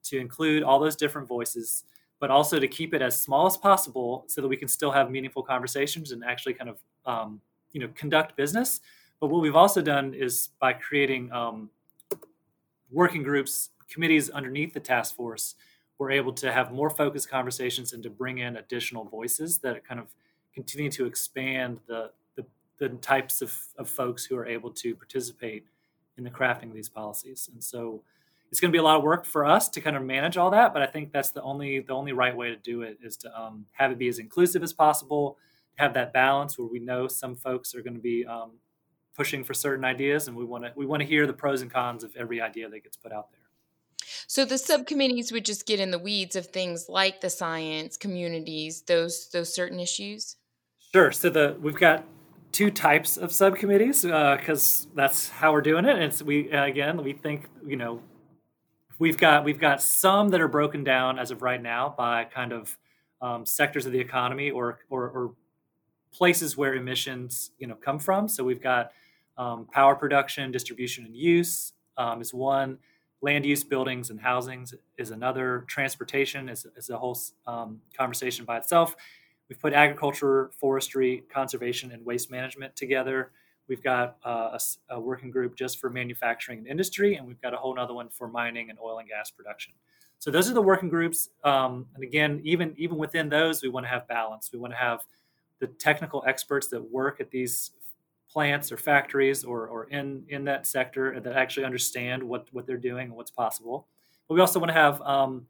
to 0.04 0.20
include 0.20 0.64
all 0.64 0.80
those 0.80 0.96
different 0.96 1.28
voices 1.28 1.86
but 2.20 2.32
also 2.32 2.60
to 2.60 2.68
keep 2.68 2.94
it 2.94 3.02
as 3.02 3.20
small 3.20 3.46
as 3.46 3.58
possible 3.58 4.26
so 4.28 4.42
that 4.42 4.48
we 4.48 4.58
can 4.58 4.68
still 4.68 4.92
have 4.92 5.12
meaningful 5.12 5.44
conversations 5.44 6.12
and 6.12 6.24
actually 6.24 6.54
kind 6.54 6.70
of 6.70 6.80
um, 7.06 7.42
you 7.72 7.80
know 7.80 7.88
conduct 7.96 8.36
business. 8.36 8.82
But 9.20 9.28
what 9.28 9.42
we've 9.42 9.56
also 9.56 9.82
done 9.82 10.14
is 10.14 10.50
by 10.60 10.74
creating 10.74 11.32
um, 11.32 11.70
working 12.92 13.24
groups, 13.24 13.70
committees 13.90 14.30
underneath 14.30 14.74
the 14.74 14.80
task 14.80 15.16
force, 15.16 15.56
we're 15.98 16.12
able 16.12 16.34
to 16.34 16.52
have 16.52 16.72
more 16.72 16.90
focused 16.90 17.30
conversations 17.30 17.94
and 17.94 18.04
to 18.04 18.10
bring 18.10 18.38
in 18.38 18.58
additional 18.58 19.06
voices 19.06 19.60
that 19.60 19.88
kind 19.88 20.00
of 20.00 20.08
continue 20.54 20.92
to 20.92 21.06
expand 21.06 21.80
the 21.88 22.12
the, 22.36 22.46
the 22.78 22.90
types 22.90 23.42
of, 23.42 23.56
of 23.78 23.90
folks 23.90 24.26
who 24.26 24.36
are 24.36 24.46
able 24.46 24.72
to 24.72 24.96
participate 24.96 25.66
in 26.18 26.24
the 26.24 26.30
crafting 26.30 26.70
of 26.70 26.74
these 26.74 26.90
policies. 26.90 27.50
And 27.52 27.64
so 27.64 28.04
it's 28.52 28.62
going 28.62 28.72
to 28.72 28.76
be 28.76 28.80
a 28.80 28.84
lot 28.84 28.98
of 28.98 29.04
work 29.04 29.26
for 29.26 29.46
us 29.46 29.68
to 29.70 29.82
kind 29.82 29.96
of 29.96 30.04
manage 30.04 30.38
all 30.38 30.50
that 30.52 30.74
but 30.74 30.82
i 30.82 30.86
think 30.86 31.12
that's 31.12 31.32
the 31.32 31.42
only 31.42 31.80
the 31.80 31.94
only 31.94 32.14
right 32.14 32.36
way 32.36 32.50
to 32.50 32.56
do 32.56 32.84
it 32.84 32.98
is 33.04 33.18
to 33.18 33.40
um, 33.40 33.66
have 33.74 33.92
it 33.92 33.98
be 33.98 34.08
as 34.08 34.20
inclusive 34.20 34.64
as 34.64 34.72
possible 34.72 35.38
have 35.76 35.94
that 35.94 36.14
balance 36.14 36.58
where 36.58 36.68
we 36.68 36.80
know 36.80 37.08
some 37.08 37.36
folks 37.36 37.76
are 37.76 37.82
going 37.82 37.94
to 37.94 38.00
be 38.00 38.26
um, 38.26 38.52
pushing 39.14 39.44
for 39.44 39.54
certain 39.54 39.84
ideas 39.84 40.28
and 40.28 40.38
we 40.38 40.46
want 40.46 40.64
to 40.64 40.72
we 40.76 40.86
want 40.86 41.02
to 41.02 41.08
hear 41.08 41.28
the 41.28 41.34
pros 41.34 41.62
and 41.62 41.72
cons 41.72 42.04
of 42.04 42.16
every 42.16 42.40
idea 42.40 42.70
that 42.70 42.84
gets 42.84 42.98
put 42.98 43.12
out 43.12 43.30
there 43.32 43.45
so 44.28 44.46
the 44.46 44.58
subcommittees 44.58 45.32
would 45.32 45.46
just 45.46 45.66
get 45.66 45.80
in 45.80 45.92
the 45.92 46.00
weeds 46.00 46.36
of 46.36 46.48
things 46.48 46.88
like 46.90 47.22
the 47.22 47.30
science 47.30 47.98
communities 47.98 48.82
those 48.84 49.30
those 49.30 49.54
certain 49.54 49.80
issues 49.80 50.38
sure 50.94 51.12
so 51.12 51.30
the 51.30 51.56
we've 51.62 51.80
got 51.80 52.04
two 52.52 52.72
types 52.72 53.18
of 53.18 53.32
subcommittees 53.32 54.04
because 54.04 54.86
uh, 54.86 54.90
that's 54.96 55.30
how 55.30 55.52
we're 55.52 55.62
doing 55.62 55.86
it 55.86 55.98
and 56.00 56.28
we 56.28 56.50
again 56.52 57.04
we 57.04 57.14
think 57.14 57.50
you 57.66 57.76
know 57.76 58.00
we've 59.00 59.18
got 59.18 59.44
we've 59.44 59.60
got 59.60 59.82
some 59.82 60.30
that 60.30 60.42
are 60.42 60.48
broken 60.48 60.84
down 60.84 61.20
as 61.20 61.32
of 61.32 61.42
right 61.42 61.62
now 61.62 61.94
by 61.98 62.24
kind 62.24 62.54
of 62.54 62.78
um, 63.22 63.46
sectors 63.46 63.86
of 63.86 63.92
the 63.92 64.00
economy 64.00 64.52
or, 64.52 64.80
or, 64.90 65.10
or 65.10 65.36
places 66.12 66.56
where 66.56 66.76
emissions 66.76 67.52
you 67.58 67.68
know 67.68 67.76
come 67.76 68.00
from. 68.00 68.28
So 68.28 68.44
we've 68.44 68.62
got 68.62 68.92
um, 69.38 69.66
power 69.72 69.96
production, 69.96 70.52
distribution, 70.52 71.06
and 71.06 71.16
use 71.16 71.74
um, 71.98 72.22
is 72.22 72.34
one. 72.34 72.78
Land 73.26 73.44
use, 73.44 73.64
buildings, 73.64 74.12
and 74.12 74.22
housings 74.22 74.76
is 75.00 75.10
another. 75.10 75.66
Transportation 75.68 76.48
is, 76.48 76.68
is 76.78 76.92
a 76.92 76.98
whole 76.98 77.18
um, 77.48 77.82
conversation 77.98 78.46
by 78.46 78.58
itself. 78.58 78.96
We've 79.50 79.60
put 79.60 79.74
agriculture, 79.74 80.52
forestry, 80.60 81.24
conservation, 81.34 81.92
and 81.92 82.06
waste 82.06 82.30
management 82.30 82.76
together. 82.76 83.32
We've 83.68 83.82
got 83.82 84.18
uh, 84.24 84.60
a, 84.90 84.94
a, 84.94 85.00
working 85.00 85.32
group 85.32 85.56
just 85.56 85.80
for 85.80 85.90
manufacturing 85.90 86.60
and 86.60 86.68
industry, 86.68 87.16
and 87.16 87.26
we've 87.26 87.42
got 87.42 87.56
a 87.56 87.58
whole 87.58 87.80
other 87.80 87.96
one 87.96 88.10
for 88.10 88.28
mining 88.28 88.70
and 88.70 88.78
oil 88.78 89.00
and 89.00 89.10
gas 89.10 89.32
production. 89.32 89.74
So 90.20 90.30
those 90.30 90.48
are 90.48 90.54
the 90.54 90.62
working 90.62 90.90
groups. 90.90 91.30
Um, 91.44 91.88
and 91.96 92.04
again, 92.04 92.42
even 92.44 92.76
even 92.78 92.96
within 92.96 93.28
those, 93.28 93.64
we 93.64 93.70
want 93.70 93.88
to 93.88 93.90
have 93.90 94.08
balance. 94.08 94.52
We 94.54 94.60
want 94.60 94.74
to 94.74 94.78
have 94.78 95.00
the 95.60 95.66
technical 95.66 96.24
experts 96.28 96.68
that 96.68 96.92
work 96.92 97.20
at 97.20 97.32
these 97.32 97.72
plants 98.36 98.70
or 98.70 98.76
factories 98.76 99.46
or, 99.46 99.66
or 99.66 99.86
in 99.86 100.26
in 100.28 100.44
that 100.44 100.68
sector 100.68 101.18
that 101.22 101.38
actually 101.38 101.66
understand 101.66 102.22
what 102.22 102.50
what 102.52 102.68
they're 102.68 102.76
doing 102.76 103.06
and 103.08 103.16
what's 103.16 103.32
possible. 103.32 103.88
But 104.28 104.36
we 104.36 104.42
also 104.42 104.60
want 104.60 104.70
to 104.72 104.74
have 104.74 105.02
um, 105.04 105.48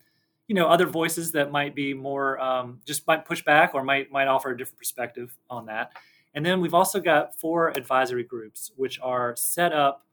you 0.48 0.54
know 0.54 0.68
other 0.68 0.86
voices 0.86 1.32
that 1.32 1.52
might 1.52 1.74
be 1.74 1.96
more 1.96 2.40
um, 2.40 2.80
just 2.86 3.08
might 3.08 3.26
push 3.26 3.44
back 3.44 3.74
or 3.74 3.84
might 3.84 4.12
might 4.12 4.28
offer 4.28 4.52
a 4.52 4.58
different 4.58 4.78
perspective 4.78 5.36
on 5.50 5.66
that. 5.66 5.94
And 6.36 6.46
then 6.46 6.62
we've 6.62 6.76
also 6.76 7.00
got 7.00 7.36
four 7.40 7.70
advisory 7.70 8.24
groups, 8.24 8.72
which 8.76 9.00
are 9.02 9.36
set 9.36 9.74
up 9.74 10.06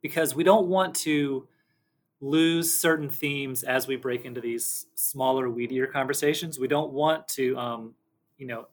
because 0.00 0.34
we 0.34 0.44
don't 0.44 0.68
want 0.68 0.94
to 0.94 1.46
lose 2.22 2.72
certain 2.72 3.10
themes 3.10 3.64
as 3.64 3.86
we 3.86 3.96
break 3.96 4.24
into 4.24 4.40
these 4.40 4.86
smaller, 4.94 5.50
weedier 5.50 5.92
conversations. 5.92 6.58
We 6.58 6.68
don't 6.68 6.92
want 6.92 7.28
to, 7.28 7.58
um, 7.58 7.94
you 8.38 8.46
know, 8.46 8.68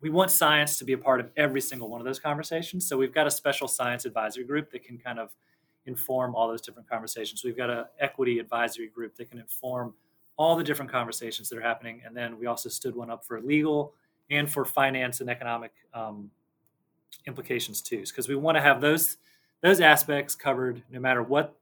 we 0.00 0.10
want 0.10 0.30
science 0.30 0.78
to 0.78 0.84
be 0.84 0.92
a 0.92 0.98
part 0.98 1.20
of 1.20 1.30
every 1.36 1.60
single 1.60 1.88
one 1.88 2.00
of 2.00 2.04
those 2.04 2.20
conversations. 2.20 2.86
So 2.86 2.96
we've 2.96 3.12
got 3.12 3.26
a 3.26 3.30
special 3.30 3.66
science 3.66 4.04
advisory 4.04 4.44
group 4.44 4.70
that 4.70 4.84
can 4.84 4.98
kind 4.98 5.18
of 5.18 5.34
inform 5.86 6.34
all 6.34 6.48
those 6.48 6.60
different 6.60 6.88
conversations. 6.88 7.42
We've 7.42 7.56
got 7.56 7.70
an 7.70 7.84
equity 7.98 8.38
advisory 8.38 8.88
group 8.88 9.16
that 9.16 9.30
can 9.30 9.40
inform 9.40 9.94
all 10.36 10.54
the 10.54 10.62
different 10.62 10.90
conversations 10.90 11.48
that 11.48 11.58
are 11.58 11.62
happening. 11.62 12.02
And 12.06 12.16
then 12.16 12.38
we 12.38 12.46
also 12.46 12.68
stood 12.68 12.94
one 12.94 13.10
up 13.10 13.24
for 13.24 13.40
legal 13.40 13.94
and 14.30 14.48
for 14.48 14.64
finance 14.64 15.20
and 15.20 15.28
economic 15.28 15.72
um, 15.92 16.30
implications 17.26 17.82
too, 17.82 18.02
because 18.06 18.28
we 18.28 18.36
want 18.36 18.56
to 18.56 18.62
have 18.62 18.80
those 18.80 19.16
those 19.60 19.80
aspects 19.80 20.36
covered 20.36 20.82
no 20.88 21.00
matter 21.00 21.20
what 21.20 21.56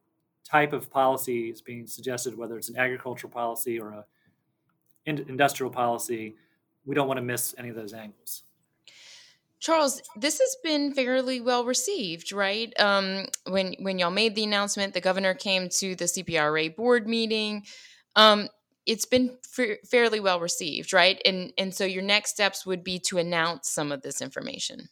type 0.44 0.74
of 0.74 0.90
policy 0.90 1.48
is 1.48 1.62
being 1.62 1.86
suggested, 1.86 2.36
whether 2.36 2.58
it's 2.58 2.68
an 2.68 2.76
agricultural 2.76 3.32
policy 3.32 3.80
or 3.80 3.88
a 3.90 4.04
industrial 5.06 5.70
policy. 5.70 6.34
We 6.86 6.94
don't 6.94 7.08
want 7.08 7.18
to 7.18 7.22
miss 7.22 7.54
any 7.58 7.68
of 7.68 7.74
those 7.74 7.92
angles. 7.92 8.42
Charles, 9.58 10.00
this 10.16 10.38
has 10.38 10.56
been 10.62 10.92
fairly 10.92 11.40
well 11.40 11.64
received, 11.64 12.30
right? 12.30 12.72
Um, 12.78 13.26
when 13.48 13.74
when 13.80 13.98
y'all 13.98 14.10
made 14.10 14.34
the 14.34 14.44
announcement, 14.44 14.94
the 14.94 15.00
governor 15.00 15.34
came 15.34 15.68
to 15.80 15.96
the 15.96 16.04
CPRA 16.04 16.76
board 16.76 17.08
meeting. 17.08 17.64
Um, 18.14 18.48
it's 18.86 19.06
been 19.06 19.36
f- 19.58 19.78
fairly 19.88 20.20
well 20.20 20.40
received, 20.40 20.92
right? 20.92 21.20
And 21.24 21.52
and 21.58 21.74
so 21.74 21.84
your 21.84 22.02
next 22.02 22.30
steps 22.30 22.64
would 22.64 22.84
be 22.84 22.98
to 23.08 23.18
announce 23.18 23.68
some 23.68 23.92
of 23.92 24.02
this 24.02 24.22
information. 24.22 24.88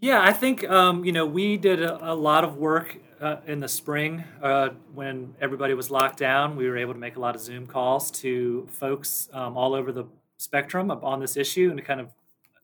Yeah, 0.00 0.20
I 0.20 0.32
think 0.32 0.68
um, 0.68 1.04
you 1.04 1.12
know 1.12 1.26
we 1.26 1.56
did 1.56 1.82
a, 1.82 2.12
a 2.12 2.14
lot 2.14 2.42
of 2.42 2.56
work 2.56 2.96
uh, 3.20 3.36
in 3.46 3.60
the 3.60 3.68
spring 3.68 4.24
uh, 4.42 4.70
when 4.94 5.34
everybody 5.40 5.74
was 5.74 5.90
locked 5.90 6.18
down. 6.18 6.56
We 6.56 6.68
were 6.68 6.76
able 6.76 6.94
to 6.94 6.98
make 6.98 7.16
a 7.16 7.20
lot 7.20 7.36
of 7.36 7.40
Zoom 7.40 7.68
calls 7.68 8.10
to 8.22 8.66
folks 8.72 9.28
um, 9.32 9.56
all 9.56 9.74
over 9.74 9.92
the 9.92 10.06
spectrum 10.42 10.90
on 10.90 11.20
this 11.20 11.36
issue 11.36 11.68
and 11.70 11.78
to 11.78 11.84
kind 11.84 12.00
of 12.00 12.08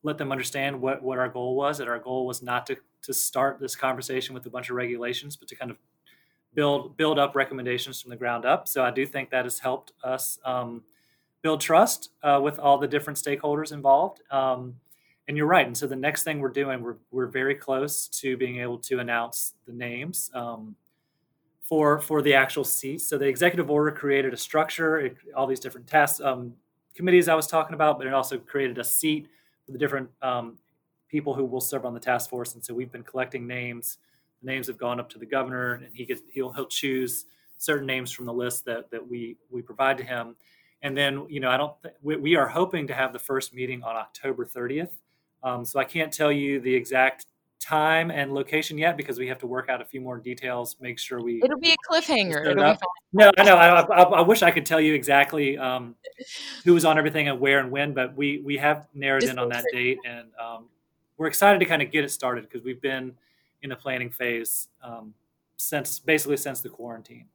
let 0.03 0.17
them 0.17 0.31
understand 0.31 0.79
what, 0.79 1.01
what 1.01 1.17
our 1.17 1.29
goal 1.29 1.55
was. 1.55 1.77
That 1.77 1.87
our 1.87 1.99
goal 1.99 2.25
was 2.25 2.41
not 2.41 2.65
to 2.67 2.77
to 3.01 3.13
start 3.13 3.59
this 3.59 3.75
conversation 3.75 4.33
with 4.33 4.45
a 4.45 4.49
bunch 4.49 4.69
of 4.69 4.75
regulations, 4.75 5.35
but 5.35 5.47
to 5.47 5.55
kind 5.55 5.71
of 5.71 5.77
build 6.53 6.97
build 6.97 7.19
up 7.19 7.35
recommendations 7.35 8.01
from 8.01 8.09
the 8.09 8.17
ground 8.17 8.45
up. 8.45 8.67
So 8.67 8.83
I 8.83 8.91
do 8.91 9.05
think 9.05 9.29
that 9.29 9.45
has 9.45 9.59
helped 9.59 9.93
us 10.03 10.39
um, 10.45 10.83
build 11.41 11.61
trust 11.61 12.11
uh, 12.23 12.39
with 12.43 12.59
all 12.59 12.77
the 12.77 12.87
different 12.87 13.17
stakeholders 13.17 13.71
involved. 13.71 14.21
Um, 14.31 14.75
and 15.27 15.37
you're 15.37 15.45
right. 15.45 15.67
And 15.67 15.77
so 15.77 15.85
the 15.85 15.95
next 15.95 16.23
thing 16.23 16.39
we're 16.39 16.49
doing, 16.49 16.81
we're 16.81 16.97
we're 17.11 17.27
very 17.27 17.55
close 17.55 18.07
to 18.07 18.35
being 18.35 18.59
able 18.59 18.79
to 18.79 18.99
announce 18.99 19.53
the 19.67 19.73
names 19.73 20.31
um, 20.33 20.75
for 21.61 21.99
for 21.99 22.21
the 22.21 22.33
actual 22.33 22.63
seats. 22.63 23.07
So 23.07 23.17
the 23.17 23.27
executive 23.27 23.69
order 23.69 23.91
created 23.91 24.33
a 24.33 24.37
structure, 24.37 24.99
it, 24.99 25.17
all 25.35 25.45
these 25.45 25.59
different 25.59 25.87
tasks, 25.87 26.19
um, 26.19 26.53
committees 26.95 27.27
I 27.27 27.35
was 27.35 27.47
talking 27.47 27.73
about, 27.73 27.97
but 27.97 28.07
it 28.07 28.13
also 28.13 28.37
created 28.37 28.77
a 28.77 28.83
seat 28.83 29.27
for 29.65 29.71
the 29.71 29.77
different 29.77 30.09
um, 30.21 30.57
people 31.07 31.33
who 31.33 31.45
will 31.45 31.61
serve 31.61 31.85
on 31.85 31.93
the 31.93 31.99
task 31.99 32.29
force. 32.29 32.53
And 32.53 32.63
so 32.63 32.73
we've 32.73 32.91
been 32.91 33.03
collecting 33.03 33.47
names. 33.47 33.97
The 34.41 34.47
names 34.47 34.67
have 34.67 34.77
gone 34.77 34.99
up 34.99 35.09
to 35.09 35.19
the 35.19 35.25
governor, 35.25 35.73
and 35.73 35.87
he 35.93 36.05
gets 36.05 36.21
he'll 36.31 36.51
he'll 36.51 36.67
choose 36.67 37.25
certain 37.57 37.85
names 37.85 38.11
from 38.11 38.25
the 38.25 38.33
list 38.33 38.65
that 38.65 38.89
that 38.91 39.05
we 39.05 39.37
we 39.49 39.61
provide 39.61 39.97
to 39.97 40.03
him. 40.03 40.35
And 40.81 40.95
then 40.95 41.25
you 41.29 41.39
know 41.39 41.49
I 41.49 41.57
don't 41.57 41.73
th- 41.83 41.95
we, 42.01 42.15
we, 42.15 42.35
are 42.35 42.47
hoping 42.47 42.87
to 42.87 42.93
have 42.93 43.11
the 43.11 43.19
first 43.19 43.53
meeting 43.53 43.83
on 43.83 43.95
October 43.95 44.45
30th. 44.45 44.91
Um, 45.43 45.65
so 45.65 45.79
I 45.79 45.83
can't 45.83 46.11
tell 46.11 46.31
you 46.31 46.59
the 46.59 46.73
exact 46.73 47.25
time 47.59 48.09
and 48.09 48.33
location 48.33 48.77
yet 48.77 48.97
because 48.97 49.17
we 49.17 49.27
have 49.27 49.37
to 49.39 49.47
work 49.47 49.69
out 49.69 49.81
a 49.81 49.85
few 49.85 50.01
more 50.01 50.17
details. 50.17 50.77
Make 50.79 50.97
sure 50.97 51.21
we. 51.21 51.41
It'll 51.43 51.59
be 51.59 51.71
a 51.71 51.77
cliffhanger. 51.89 52.45
It'll 52.45 52.73
be 52.73 52.79
no, 53.11 53.31
I 53.37 53.43
know. 53.43 53.55
I, 53.55 53.81
I, 53.81 54.01
I, 54.03 54.21
wish 54.21 54.43
I 54.43 54.51
could 54.51 54.65
tell 54.65 54.79
you 54.79 54.93
exactly 54.93 55.57
um, 55.57 55.95
who 56.63 56.73
was 56.73 56.85
on 56.85 56.97
everything 56.97 57.27
and 57.27 57.39
where 57.39 57.59
and 57.59 57.71
when, 57.71 57.93
but 57.93 58.15
we 58.15 58.41
we 58.45 58.57
have 58.57 58.87
narrowed 58.93 59.21
Just 59.21 59.33
in 59.33 59.39
on 59.39 59.49
that 59.49 59.65
date, 59.71 59.99
and 60.05 60.27
um, 60.39 60.65
we're 61.17 61.27
excited 61.27 61.59
to 61.59 61.65
kind 61.65 61.81
of 61.81 61.91
get 61.91 62.03
it 62.03 62.11
started 62.11 62.43
because 62.43 62.63
we've 62.63 62.81
been 62.81 63.13
in 63.61 63.69
the 63.69 63.75
planning 63.75 64.09
phase 64.09 64.69
um, 64.81 65.13
since 65.57 65.99
basically 65.99 66.37
since 66.37 66.61
the 66.61 66.69
quarantine. 66.69 67.25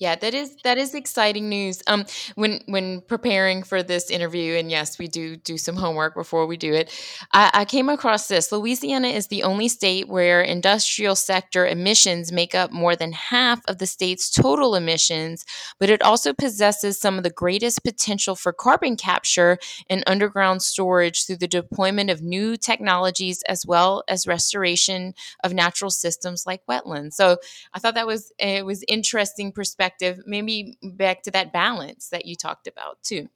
Yeah, 0.00 0.16
that 0.16 0.34
is 0.34 0.56
that 0.64 0.76
is 0.76 0.92
exciting 0.92 1.48
news. 1.48 1.80
Um, 1.86 2.04
when 2.34 2.60
when 2.66 3.00
preparing 3.02 3.62
for 3.62 3.80
this 3.80 4.10
interview, 4.10 4.54
and 4.56 4.68
yes, 4.68 4.98
we 4.98 5.06
do 5.06 5.36
do 5.36 5.56
some 5.56 5.76
homework 5.76 6.16
before 6.16 6.46
we 6.48 6.56
do 6.56 6.74
it. 6.74 6.90
I, 7.32 7.50
I 7.54 7.64
came 7.64 7.88
across 7.88 8.26
this. 8.26 8.50
Louisiana 8.50 9.06
is 9.06 9.28
the 9.28 9.44
only 9.44 9.68
state 9.68 10.08
where 10.08 10.42
industrial 10.42 11.14
sector 11.14 11.64
emissions 11.64 12.32
make 12.32 12.56
up 12.56 12.72
more 12.72 12.96
than 12.96 13.12
half 13.12 13.60
of 13.68 13.78
the 13.78 13.86
state's 13.86 14.30
total 14.30 14.74
emissions, 14.74 15.44
but 15.78 15.88
it 15.90 16.02
also 16.02 16.32
possesses 16.32 16.98
some 16.98 17.16
of 17.16 17.22
the 17.22 17.30
greatest 17.30 17.84
potential 17.84 18.34
for 18.34 18.52
carbon 18.52 18.96
capture 18.96 19.58
and 19.88 20.02
underground 20.08 20.62
storage 20.62 21.24
through 21.24 21.36
the 21.36 21.46
deployment 21.46 22.10
of 22.10 22.20
new 22.20 22.56
technologies 22.56 23.44
as 23.44 23.64
well 23.64 24.02
as 24.08 24.26
restoration 24.26 25.14
of 25.44 25.54
natural 25.54 25.90
systems 25.92 26.46
like 26.48 26.66
wetlands. 26.68 27.12
So 27.12 27.36
I 27.72 27.78
thought 27.78 27.94
that 27.94 28.08
was 28.08 28.32
it 28.40 28.66
was 28.66 28.82
interesting 28.88 29.52
perspective 29.52 29.83
perspective, 29.84 30.24
maybe 30.26 30.78
back 30.82 31.22
to 31.22 31.30
that 31.32 31.52
balance 31.52 32.08
that 32.08 32.26
you 32.26 32.36
talked 32.36 32.66
about 32.66 33.02
too. 33.02 33.28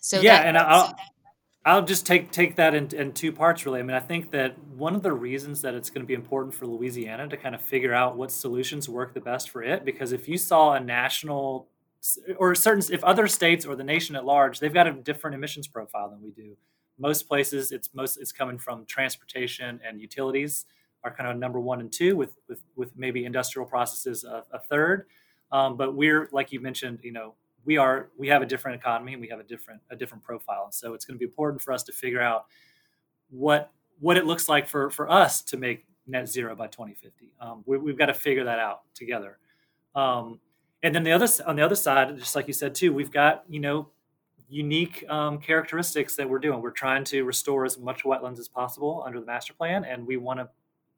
So 0.00 0.20
yeah, 0.20 0.38
that, 0.38 0.46
and 0.46 0.58
I'll 0.58 0.94
I'll 1.64 1.84
just 1.84 2.06
take 2.06 2.30
take 2.30 2.56
that 2.56 2.74
in, 2.74 2.94
in 2.94 3.12
two 3.12 3.32
parts 3.32 3.64
really. 3.64 3.80
I 3.80 3.82
mean, 3.82 3.96
I 3.96 4.00
think 4.00 4.30
that 4.32 4.58
one 4.76 4.94
of 4.94 5.02
the 5.02 5.12
reasons 5.12 5.62
that 5.62 5.74
it's 5.74 5.90
going 5.90 6.02
to 6.02 6.06
be 6.06 6.14
important 6.14 6.54
for 6.54 6.66
Louisiana 6.66 7.28
to 7.28 7.36
kind 7.36 7.54
of 7.54 7.62
figure 7.62 7.94
out 7.94 8.16
what 8.16 8.30
solutions 8.30 8.88
work 8.88 9.14
the 9.14 9.20
best 9.20 9.50
for 9.50 9.62
it, 9.62 9.84
because 9.84 10.12
if 10.12 10.28
you 10.28 10.36
saw 10.36 10.72
a 10.74 10.80
national 10.80 11.68
or 12.36 12.54
certain 12.54 12.84
if 12.92 13.02
other 13.02 13.26
states 13.26 13.64
or 13.64 13.76
the 13.76 13.84
nation 13.84 14.14
at 14.16 14.24
large, 14.24 14.60
they've 14.60 14.74
got 14.74 14.86
a 14.86 14.92
different 14.92 15.34
emissions 15.34 15.66
profile 15.66 16.10
than 16.10 16.20
we 16.22 16.30
do. 16.30 16.56
Most 16.98 17.26
places, 17.28 17.72
it's 17.72 17.90
most 17.94 18.18
it's 18.18 18.32
coming 18.32 18.58
from 18.58 18.84
transportation 18.86 19.80
and 19.86 20.00
utilities 20.00 20.66
are 21.02 21.14
kind 21.14 21.30
of 21.30 21.36
number 21.36 21.60
one 21.60 21.80
and 21.80 21.92
two, 21.92 22.16
with 22.16 22.36
with 22.48 22.60
with 22.76 22.90
maybe 22.96 23.24
industrial 23.24 23.66
processes 23.66 24.24
a, 24.24 24.44
a 24.52 24.58
third. 24.58 25.06
Um, 25.54 25.76
but 25.76 25.94
we're 25.94 26.28
like 26.32 26.50
you 26.50 26.58
mentioned, 26.58 26.98
you 27.04 27.12
know, 27.12 27.34
we 27.64 27.76
are 27.76 28.10
we 28.18 28.26
have 28.26 28.42
a 28.42 28.46
different 28.46 28.80
economy 28.80 29.12
and 29.12 29.22
we 29.22 29.28
have 29.28 29.38
a 29.38 29.44
different 29.44 29.80
a 29.88 29.94
different 29.94 30.24
profile. 30.24 30.64
and 30.64 30.74
So 30.74 30.94
it's 30.94 31.04
going 31.04 31.14
to 31.14 31.18
be 31.18 31.26
important 31.26 31.62
for 31.62 31.72
us 31.72 31.84
to 31.84 31.92
figure 31.92 32.20
out 32.20 32.46
what 33.30 33.70
what 34.00 34.16
it 34.16 34.26
looks 34.26 34.48
like 34.48 34.66
for 34.66 34.90
for 34.90 35.08
us 35.08 35.42
to 35.42 35.56
make 35.56 35.86
net 36.08 36.28
zero 36.28 36.56
by 36.56 36.66
2050. 36.66 37.30
Um, 37.40 37.62
we, 37.66 37.78
have 37.88 37.96
got 37.96 38.06
to 38.06 38.14
figure 38.14 38.42
that 38.44 38.58
out 38.58 38.80
together. 38.94 39.38
Um, 39.94 40.40
and 40.82 40.92
then 40.92 41.04
the 41.04 41.12
other 41.12 41.28
on 41.46 41.54
the 41.54 41.62
other 41.62 41.76
side, 41.76 42.18
just 42.18 42.34
like 42.34 42.48
you 42.48 42.52
said 42.52 42.74
too, 42.74 42.92
we've 42.92 43.12
got 43.12 43.44
you 43.48 43.60
know 43.60 43.90
unique 44.48 45.04
um, 45.08 45.38
characteristics 45.38 46.16
that 46.16 46.28
we're 46.28 46.40
doing. 46.40 46.60
We're 46.60 46.72
trying 46.72 47.04
to 47.04 47.22
restore 47.22 47.64
as 47.64 47.78
much 47.78 48.02
wetlands 48.02 48.40
as 48.40 48.48
possible 48.48 49.04
under 49.06 49.20
the 49.20 49.26
master 49.26 49.54
plan, 49.54 49.84
and 49.84 50.04
we 50.04 50.16
want 50.16 50.40
to 50.40 50.48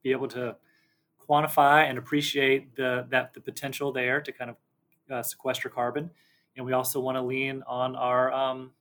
be 0.01 0.11
able 0.11 0.27
to 0.29 0.55
quantify 1.29 1.89
and 1.89 1.97
appreciate 1.97 2.75
the 2.75 3.05
that 3.09 3.33
the 3.33 3.41
potential 3.41 3.91
there 3.91 4.21
to 4.21 4.31
kind 4.31 4.51
of 4.51 4.55
uh, 5.11 5.23
sequester 5.23 5.69
carbon, 5.69 6.09
and 6.55 6.65
we 6.65 6.73
also 6.73 6.99
want 6.99 7.17
to 7.17 7.21
lean 7.21 7.63
on 7.67 7.95
our 7.95 8.31
um, 8.31 8.71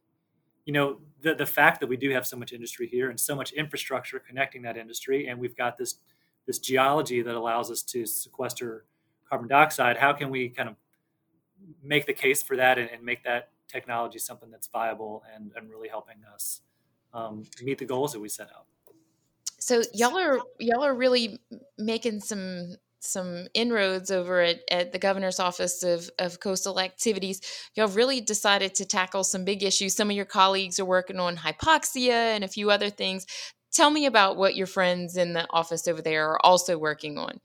you 0.65 0.73
know 0.73 0.99
the 1.23 1.35
the 1.35 1.47
fact 1.47 1.81
that 1.81 1.87
we 1.87 1.97
do 1.97 2.11
have 2.11 2.27
so 2.27 2.37
much 2.37 2.53
industry 2.53 2.87
here 2.87 3.11
and 3.11 3.19
so 3.19 3.35
much 3.35 3.53
infrastructure 3.53 4.19
connecting 4.19 4.63
that 4.63 4.77
industry, 4.77 5.29
and 5.29 5.39
we've 5.39 5.57
got 5.57 5.77
this 5.77 5.97
this 6.47 6.59
geology 6.59 7.23
that 7.23 7.35
allows 7.35 7.71
us 7.71 7.83
to 7.83 8.07
sequester 8.07 8.85
carbon 9.29 9.49
dioxide. 9.49 9.97
How 9.97 10.13
can 10.13 10.31
we 10.31 10.49
kind 10.49 10.69
of 10.69 10.77
make 11.83 12.07
the 12.07 12.13
case 12.13 12.43
for 12.43 12.57
that 12.57 12.79
and, 12.79 12.89
and 12.91 13.03
make 13.03 13.25
that 13.25 13.51
technology 13.69 14.19
something 14.19 14.51
that's 14.51 14.69
viable 14.69 15.25
and, 15.35 15.51
and 15.57 15.69
really 15.69 15.89
helping 15.89 16.17
us 16.33 16.61
um, 17.13 17.45
meet 17.63 17.79
the 17.79 17.85
goals 17.85 18.13
that 18.13 18.21
we 18.21 18.29
set 18.29 18.49
out? 18.57 18.67
So 19.67 19.83
y'all 19.93 20.17
are 20.17 20.39
y'all 20.61 20.85
are 20.85 20.95
really 20.95 21.41
making 21.77 22.21
some 22.21 22.77
some 23.01 23.49
inroads 23.53 24.13
over 24.13 24.41
at, 24.41 24.61
at 24.71 24.93
the 24.93 24.99
governor's 25.01 25.41
office 25.41 25.83
of, 25.83 26.09
of 26.21 26.39
coastal 26.39 26.79
activities 26.79 27.41
y'all 27.75 27.89
really 27.89 28.21
decided 28.21 28.75
to 28.77 28.85
tackle 28.85 29.23
some 29.23 29.45
big 29.45 29.63
issues 29.63 29.95
some 29.95 30.09
of 30.09 30.17
your 30.17 30.25
colleagues 30.25 30.81
are 30.81 30.85
working 30.85 31.21
on 31.21 31.37
hypoxia 31.37 32.35
and 32.35 32.43
a 32.43 32.49
few 32.49 32.71
other 32.71 32.91
things 32.91 33.27
tell 33.73 33.91
me 33.91 34.07
about 34.07 34.37
what 34.37 34.57
your 34.57 34.67
friends 34.67 35.17
in 35.17 35.35
the 35.35 35.47
office 35.51 35.87
over 35.87 36.03
there 36.03 36.31
are 36.31 36.47
also 36.47 36.79
working 36.79 37.19
on 37.19 37.41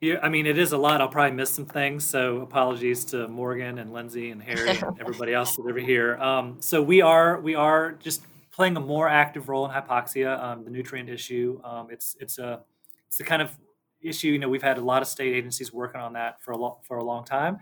yeah, 0.00 0.20
I 0.22 0.28
mean, 0.28 0.46
it 0.46 0.58
is 0.58 0.70
a 0.70 0.78
lot. 0.78 1.00
I'll 1.00 1.08
probably 1.08 1.34
miss 1.34 1.50
some 1.50 1.66
things, 1.66 2.04
so 2.04 2.42
apologies 2.42 3.04
to 3.06 3.26
Morgan 3.26 3.78
and 3.78 3.92
Lindsay 3.92 4.30
and 4.30 4.40
Harry 4.40 4.70
and 4.70 4.96
everybody 5.00 5.34
else 5.34 5.56
that's 5.56 5.68
over 5.68 5.80
here. 5.80 6.16
Um, 6.18 6.58
so 6.60 6.80
we 6.80 7.02
are 7.02 7.40
we 7.40 7.56
are 7.56 7.90
just 7.94 8.22
playing 8.58 8.76
a 8.76 8.80
more 8.80 9.08
active 9.08 9.48
role 9.48 9.64
in 9.64 9.70
hypoxia, 9.70 10.36
um, 10.42 10.64
the 10.64 10.70
nutrient 10.70 11.08
issue. 11.08 11.60
Um, 11.62 11.86
it's 11.92 12.16
it's 12.18 12.38
a 12.40 12.60
it's 13.06 13.16
the 13.16 13.22
kind 13.22 13.40
of 13.40 13.56
issue. 14.02 14.26
You 14.30 14.38
know, 14.40 14.48
we've 14.48 14.64
had 14.64 14.78
a 14.78 14.80
lot 14.80 15.00
of 15.00 15.06
state 15.06 15.32
agencies 15.32 15.72
working 15.72 16.00
on 16.00 16.12
that 16.14 16.42
for 16.42 16.50
a 16.50 16.56
long 16.56 16.78
for 16.82 16.96
a 16.96 17.04
long 17.04 17.24
time, 17.24 17.58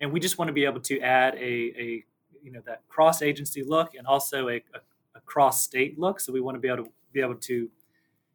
and 0.00 0.12
we 0.12 0.18
just 0.18 0.38
want 0.38 0.48
to 0.48 0.52
be 0.52 0.64
able 0.64 0.80
to 0.80 0.98
add 1.00 1.36
a 1.36 1.38
a 1.38 2.04
you 2.42 2.50
know 2.50 2.60
that 2.66 2.82
cross 2.88 3.22
agency 3.22 3.62
look 3.62 3.94
and 3.94 4.08
also 4.08 4.48
a, 4.48 4.56
a, 4.56 4.80
a 5.14 5.20
cross 5.24 5.62
state 5.62 6.00
look. 6.00 6.18
So 6.18 6.32
we 6.32 6.40
want 6.40 6.56
to 6.56 6.60
be 6.60 6.66
able 6.66 6.84
to 6.84 6.90
be 7.12 7.20
able 7.20 7.36
to 7.36 7.70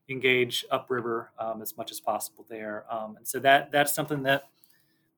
engage 0.08 0.64
upriver 0.72 1.32
um, 1.38 1.62
as 1.62 1.76
much 1.76 1.92
as 1.92 2.00
possible 2.00 2.46
there. 2.48 2.86
Um, 2.90 3.18
and 3.18 3.28
so 3.28 3.40
that 3.40 3.74
that's 3.74 3.94
something 3.94 4.24
that 4.24 4.44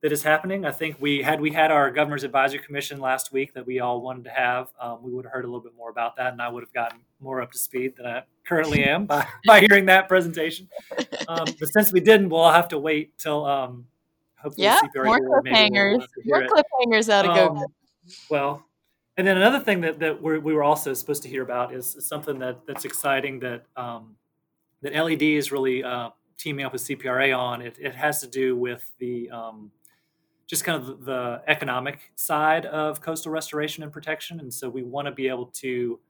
that 0.02 0.12
is 0.12 0.22
happening. 0.22 0.64
I 0.64 0.70
think 0.70 0.96
we 1.00 1.22
had 1.22 1.40
we 1.40 1.50
had 1.50 1.70
our 1.70 1.90
governor's 1.90 2.22
advisory 2.22 2.60
commission 2.60 3.00
last 3.00 3.32
week 3.32 3.52
that 3.54 3.66
we 3.66 3.80
all 3.80 4.00
wanted 4.00 4.24
to 4.24 4.30
have. 4.30 4.68
Um, 4.80 5.02
we 5.02 5.12
would 5.12 5.24
have 5.24 5.32
heard 5.32 5.44
a 5.44 5.48
little 5.48 5.60
bit 5.60 5.74
more 5.76 5.90
about 5.90 6.16
that, 6.16 6.32
and 6.32 6.40
I 6.40 6.48
would 6.48 6.62
have 6.62 6.72
gotten 6.72 7.00
more 7.20 7.42
up 7.42 7.50
to 7.52 7.58
speed 7.58 7.94
than 7.96 8.06
I 8.06 8.22
currently 8.46 8.84
am 8.84 9.06
by, 9.06 9.26
by 9.46 9.60
hearing 9.60 9.86
that 9.86 10.08
presentation. 10.08 10.68
Um, 11.26 11.46
but 11.58 11.68
since 11.72 11.92
we 11.92 12.00
didn't, 12.00 12.28
we'll 12.28 12.50
have 12.50 12.68
to 12.68 12.78
wait 12.78 13.18
till 13.18 13.44
um, 13.44 13.86
hopefully 14.40 14.66
yeah, 14.66 14.78
more 14.94 15.18
cliffhangers, 15.18 16.06
more 16.24 16.46
cliffhangers 16.46 17.08
out 17.08 17.26
of 17.26 17.34
go. 17.34 17.48
Um, 17.56 17.66
well, 18.30 18.64
and 19.16 19.26
then 19.26 19.36
another 19.36 19.58
thing 19.58 19.80
that 19.80 19.98
that 19.98 20.22
we're, 20.22 20.38
we 20.38 20.54
were 20.54 20.62
also 20.62 20.94
supposed 20.94 21.24
to 21.24 21.28
hear 21.28 21.42
about 21.42 21.74
is, 21.74 21.96
something 22.00 22.38
that 22.38 22.60
that's 22.68 22.84
exciting 22.84 23.40
that 23.40 23.64
um, 23.76 24.14
that 24.82 24.94
LED 24.94 25.22
is 25.22 25.50
really 25.50 25.82
uh, 25.82 26.10
teaming 26.38 26.64
up 26.64 26.72
with 26.72 26.82
CPRA 26.82 27.36
on. 27.36 27.60
It, 27.60 27.76
it 27.80 27.96
has 27.96 28.20
to 28.20 28.28
do 28.28 28.54
with 28.54 28.88
the 29.00 29.28
um, 29.30 29.72
just 30.48 30.64
kind 30.64 30.82
of 30.82 31.04
the 31.04 31.42
economic 31.46 32.10
side 32.16 32.64
of 32.66 33.00
coastal 33.02 33.30
restoration 33.30 33.82
and 33.82 33.92
protection. 33.92 34.40
And 34.40 34.52
so 34.52 34.68
we 34.68 34.82
want 34.82 35.06
to 35.06 35.12
be 35.12 35.28
able 35.28 35.46
to, 35.46 36.00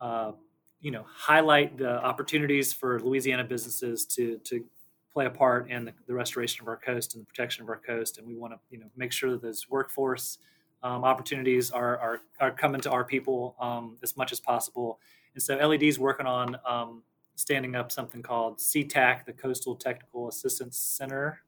uh, 0.00 0.32
you 0.80 0.90
know, 0.90 1.04
highlight 1.08 1.78
the 1.78 2.04
opportunities 2.04 2.72
for 2.74 3.00
Louisiana 3.00 3.42
businesses 3.42 4.04
to 4.06 4.38
to 4.44 4.64
play 5.12 5.26
a 5.26 5.30
part 5.30 5.68
in 5.68 5.86
the, 5.86 5.92
the 6.06 6.14
restoration 6.14 6.62
of 6.62 6.68
our 6.68 6.76
coast 6.76 7.14
and 7.14 7.22
the 7.22 7.26
protection 7.26 7.64
of 7.64 7.68
our 7.68 7.80
coast. 7.84 8.18
And 8.18 8.26
we 8.28 8.36
want 8.36 8.52
to, 8.52 8.60
you 8.70 8.78
know, 8.78 8.86
make 8.96 9.10
sure 9.10 9.32
that 9.32 9.42
those 9.42 9.68
workforce 9.68 10.38
um, 10.84 11.02
opportunities 11.02 11.70
are, 11.70 11.98
are 11.98 12.20
are 12.38 12.50
coming 12.50 12.82
to 12.82 12.90
our 12.90 13.04
people 13.04 13.56
um, 13.58 13.96
as 14.02 14.14
much 14.16 14.30
as 14.30 14.40
possible. 14.40 15.00
And 15.34 15.42
so 15.42 15.56
LED 15.56 15.84
is 15.84 15.98
working 15.98 16.26
on 16.26 16.58
um, 16.66 17.02
standing 17.34 17.74
up 17.76 17.90
something 17.90 18.20
called 18.20 18.58
CTAC, 18.58 19.24
the 19.24 19.32
Coastal 19.32 19.74
Technical 19.74 20.28
Assistance 20.28 20.76
Center 20.76 21.40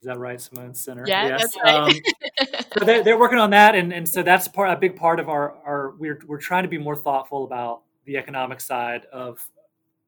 is 0.00 0.06
that 0.06 0.18
right, 0.18 0.40
Simone 0.40 0.74
Center? 0.74 1.04
Yeah, 1.06 1.26
yes. 1.26 1.40
that's 1.40 1.56
right. 1.64 1.74
um, 1.74 2.56
so 2.78 2.84
they're, 2.84 3.02
they're 3.02 3.18
working 3.18 3.38
on 3.38 3.50
that, 3.50 3.74
and, 3.74 3.92
and 3.92 4.08
so 4.08 4.22
that's 4.22 4.46
part 4.46 4.70
a 4.70 4.76
big 4.76 4.96
part 4.96 5.18
of 5.18 5.28
our 5.28 5.56
our 5.64 5.94
we're 5.98 6.20
we're 6.26 6.40
trying 6.40 6.62
to 6.62 6.68
be 6.68 6.78
more 6.78 6.94
thoughtful 6.94 7.44
about 7.44 7.82
the 8.04 8.16
economic 8.16 8.60
side 8.60 9.06
of 9.12 9.44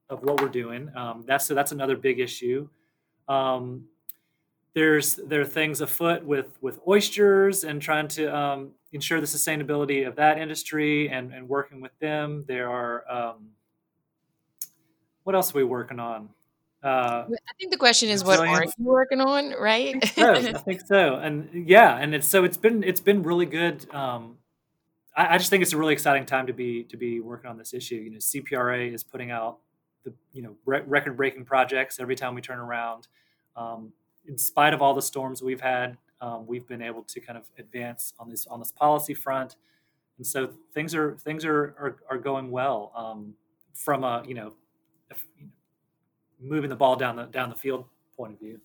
of 0.08 0.22
what 0.22 0.40
we're 0.40 0.48
doing. 0.48 0.90
Um, 0.94 1.24
that's 1.26 1.46
so 1.46 1.54
that's 1.54 1.72
another 1.72 1.96
big 1.96 2.20
issue. 2.20 2.68
Um, 3.28 3.84
there's 4.74 5.16
there 5.16 5.40
are 5.40 5.46
things 5.46 5.80
afoot 5.80 6.24
with 6.24 6.56
with 6.60 6.78
oysters 6.86 7.64
and 7.64 7.82
trying 7.82 8.06
to 8.08 8.34
um, 8.34 8.70
ensure 8.92 9.20
the 9.20 9.26
sustainability 9.26 10.06
of 10.06 10.14
that 10.16 10.38
industry 10.38 11.08
and 11.08 11.34
and 11.34 11.48
working 11.48 11.80
with 11.80 11.98
them. 11.98 12.44
There 12.46 12.70
are 12.70 13.10
um, 13.10 13.48
what 15.24 15.34
else 15.34 15.52
are 15.52 15.58
we 15.58 15.64
working 15.64 15.98
on? 15.98 16.28
Uh, 16.82 17.26
I 17.28 17.52
think 17.58 17.70
the 17.70 17.76
question 17.76 18.08
is, 18.08 18.24
what 18.24 18.40
are 18.40 18.64
you 18.64 18.70
working 18.78 19.20
on, 19.20 19.52
right? 19.60 19.96
I 19.96 20.06
think 20.06 20.14
so. 20.16 20.32
I 20.32 20.52
think 20.58 20.80
so. 20.80 21.14
And 21.16 21.68
yeah, 21.68 21.96
and 21.96 22.14
it's 22.14 22.26
so 22.26 22.44
it's 22.44 22.56
been 22.56 22.82
it's 22.82 23.00
been 23.00 23.22
really 23.22 23.44
good. 23.44 23.92
Um, 23.94 24.38
I, 25.14 25.34
I, 25.34 25.38
just 25.38 25.50
think 25.50 25.62
it's 25.62 25.74
a 25.74 25.76
really 25.76 25.92
exciting 25.92 26.24
time 26.24 26.46
to 26.46 26.54
be 26.54 26.84
to 26.84 26.96
be 26.96 27.20
working 27.20 27.50
on 27.50 27.58
this 27.58 27.74
issue. 27.74 27.96
You 27.96 28.10
know, 28.10 28.18
CPRA 28.18 28.94
is 28.94 29.04
putting 29.04 29.30
out 29.30 29.58
the 30.04 30.14
you 30.32 30.40
know 30.40 30.56
re- 30.64 30.82
record 30.86 31.18
breaking 31.18 31.44
projects 31.44 32.00
every 32.00 32.16
time 32.16 32.34
we 32.34 32.40
turn 32.40 32.58
around. 32.58 33.08
Um, 33.56 33.92
in 34.26 34.38
spite 34.38 34.72
of 34.72 34.80
all 34.80 34.94
the 34.94 35.02
storms 35.02 35.42
we've 35.42 35.60
had, 35.60 35.98
um, 36.22 36.46
we've 36.46 36.66
been 36.66 36.82
able 36.82 37.02
to 37.02 37.20
kind 37.20 37.36
of 37.36 37.44
advance 37.58 38.14
on 38.18 38.30
this 38.30 38.46
on 38.46 38.58
this 38.58 38.72
policy 38.72 39.12
front, 39.12 39.56
and 40.16 40.26
so 40.26 40.50
things 40.72 40.94
are 40.94 41.16
things 41.16 41.44
are 41.44 41.74
are, 41.78 41.96
are 42.08 42.18
going 42.18 42.50
well 42.50 42.90
um, 42.96 43.34
from 43.74 44.02
a 44.02 44.22
you 44.26 44.34
know, 44.34 44.54
moving 46.40 46.70
the 46.70 46.76
ball 46.76 46.96
down 46.96 47.16
the 47.16 47.24
down 47.24 47.50
the 47.50 47.56
field 47.56 47.84
point 48.16 48.34
of 48.34 48.40
view. 48.40 48.60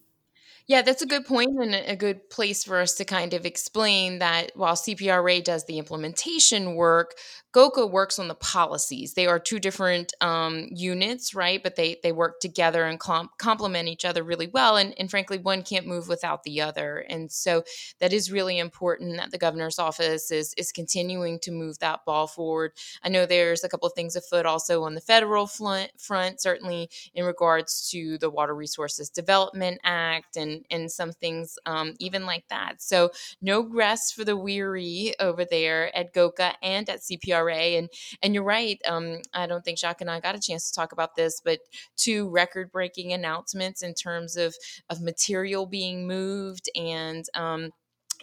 Yeah, 0.67 0.81
that's 0.81 1.03
a 1.03 1.07
good 1.07 1.25
point 1.25 1.51
and 1.61 1.75
a 1.75 1.95
good 1.95 2.27
place 2.29 2.63
for 2.63 2.79
us 2.79 2.95
to 2.95 3.05
kind 3.05 3.35
of 3.35 3.45
explain 3.45 4.17
that 4.19 4.51
while 4.55 4.73
CPRA 4.73 5.43
does 5.43 5.65
the 5.65 5.77
implementation 5.77 6.73
work, 6.73 7.13
GOCA 7.55 7.89
works 7.89 8.19
on 8.19 8.27
the 8.27 8.35
policies. 8.35 9.13
They 9.13 9.27
are 9.27 9.39
two 9.39 9.59
different 9.59 10.13
um, 10.19 10.67
units, 10.71 11.33
right? 11.33 11.63
But 11.63 11.77
they 11.77 11.97
they 12.03 12.11
work 12.11 12.41
together 12.41 12.83
and 12.83 12.99
com- 12.99 13.29
complement 13.37 13.87
each 13.87 14.03
other 14.03 14.23
really 14.23 14.47
well. 14.47 14.75
And, 14.75 14.93
and 14.99 15.09
frankly, 15.09 15.37
one 15.37 15.63
can't 15.63 15.87
move 15.87 16.09
without 16.09 16.43
the 16.43 16.59
other. 16.59 17.05
And 17.09 17.31
so 17.31 17.63
that 17.99 18.11
is 18.11 18.29
really 18.29 18.59
important 18.59 19.15
that 19.15 19.31
the 19.31 19.37
governor's 19.37 19.79
office 19.79 20.31
is 20.31 20.53
is 20.57 20.73
continuing 20.73 21.39
to 21.39 21.51
move 21.51 21.79
that 21.79 22.03
ball 22.05 22.27
forward. 22.27 22.73
I 23.01 23.07
know 23.07 23.25
there's 23.25 23.63
a 23.63 23.69
couple 23.69 23.87
of 23.87 23.93
things 23.93 24.17
afoot 24.17 24.45
also 24.45 24.83
on 24.83 24.93
the 24.93 24.99
federal 24.99 25.47
front, 25.47 25.91
front 25.97 26.41
certainly 26.41 26.89
in 27.13 27.23
regards 27.23 27.89
to 27.91 28.17
the 28.17 28.29
Water 28.29 28.53
Resources 28.53 29.09
Development 29.09 29.79
Act 29.85 30.35
and 30.35 30.65
and 30.69 30.91
some 30.91 31.13
things 31.13 31.57
um, 31.65 31.93
even 31.99 32.25
like 32.25 32.49
that. 32.49 32.81
So 32.81 33.11
no 33.41 33.65
rest 33.65 34.13
for 34.13 34.25
the 34.25 34.35
weary 34.35 35.13
over 35.21 35.45
there 35.45 35.95
at 35.95 36.13
GOCA 36.13 36.55
and 36.61 36.89
at 36.89 37.01
CPRA 37.45 37.77
and 37.77 37.89
and 38.21 38.33
you're 38.33 38.43
right. 38.43 38.79
Um, 38.87 39.19
I 39.33 39.47
don't 39.47 39.63
think 39.63 39.79
Jacques 39.79 40.01
and 40.01 40.09
I 40.09 40.19
got 40.19 40.35
a 40.35 40.39
chance 40.39 40.69
to 40.69 40.75
talk 40.75 40.91
about 40.91 41.15
this, 41.15 41.41
but 41.43 41.59
two 41.97 42.29
record 42.29 42.71
breaking 42.71 43.13
announcements 43.13 43.81
in 43.81 43.93
terms 43.93 44.35
of 44.35 44.55
of 44.89 45.01
material 45.01 45.65
being 45.65 46.07
moved 46.07 46.69
and 46.75 47.25
um, 47.33 47.71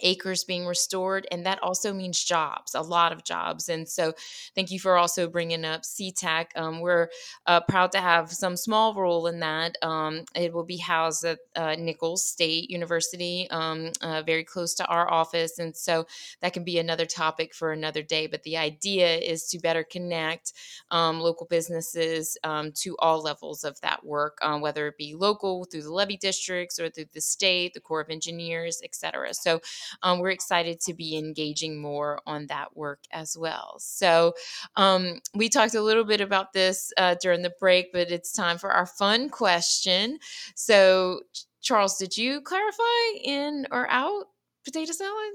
acres 0.02 0.44
being 0.44 0.66
restored 0.66 1.26
and 1.30 1.46
that 1.46 1.62
also 1.62 1.92
means 1.92 2.22
jobs 2.22 2.74
a 2.74 2.80
lot 2.80 3.12
of 3.12 3.24
jobs 3.24 3.68
and 3.68 3.88
so 3.88 4.12
thank 4.54 4.70
you 4.70 4.78
for 4.78 4.96
also 4.96 5.28
bringing 5.28 5.64
up 5.64 5.82
CTAC 5.82 6.46
um, 6.56 6.80
we're 6.80 7.08
uh, 7.46 7.60
proud 7.60 7.92
to 7.92 7.98
have 7.98 8.30
some 8.30 8.56
small 8.56 8.94
role 8.94 9.26
in 9.26 9.40
that. 9.40 9.76
Um, 9.82 10.24
it 10.34 10.52
will 10.52 10.64
be 10.64 10.76
housed 10.76 11.24
at 11.24 11.38
uh, 11.56 11.74
Nicholls 11.78 12.26
state 12.26 12.70
university 12.70 13.48
um, 13.50 13.90
uh, 14.00 14.22
very 14.22 14.44
close 14.44 14.74
to 14.74 14.86
our 14.86 15.10
office 15.10 15.58
and 15.58 15.76
so 15.76 16.06
that 16.40 16.52
can 16.52 16.64
be 16.64 16.78
another 16.78 17.06
topic 17.06 17.54
for 17.54 17.72
another 17.72 18.02
day 18.02 18.26
but 18.26 18.42
the 18.42 18.56
idea 18.56 19.16
is 19.16 19.44
to 19.48 19.58
better 19.58 19.84
connect 19.84 20.52
um, 20.90 21.20
local 21.20 21.46
businesses 21.46 22.36
um, 22.44 22.72
to 22.72 22.96
all 22.98 23.22
levels 23.22 23.64
of 23.64 23.80
that 23.80 24.04
work 24.04 24.38
um, 24.42 24.60
whether 24.60 24.86
it 24.88 24.96
be 24.96 25.14
local 25.14 25.64
through 25.64 25.82
the 25.82 25.92
levee 25.92 26.16
districts 26.16 26.78
or 26.78 26.88
through 26.88 27.04
the 27.12 27.20
state 27.20 27.74
the 27.74 27.80
corps 27.80 28.00
of 28.00 28.10
engineers 28.10 28.80
et 28.82 28.94
cetera. 28.94 29.34
So 29.34 29.60
um, 30.02 30.18
we're 30.18 30.30
excited 30.30 30.80
to 30.80 30.94
be 30.94 31.16
engaging 31.16 31.80
more 31.80 32.20
on 32.26 32.46
that 32.46 32.76
work 32.76 33.00
as 33.12 33.36
well. 33.36 33.76
So 33.78 34.34
um, 34.76 35.20
we 35.34 35.48
talked 35.48 35.74
a 35.74 35.82
little 35.82 36.04
bit 36.04 36.20
about 36.20 36.52
this 36.52 36.92
uh, 36.96 37.16
during 37.20 37.42
the 37.42 37.52
break, 37.58 37.92
but 37.92 38.10
it's 38.10 38.32
time 38.32 38.58
for 38.58 38.70
our 38.70 38.86
fun 38.86 39.28
question. 39.28 40.18
So, 40.54 41.20
Charles, 41.60 41.96
did 41.98 42.16
you 42.16 42.40
clarify 42.40 42.82
in 43.24 43.66
or 43.70 43.88
out 43.90 44.24
potato 44.64 44.92
salad? 44.92 45.32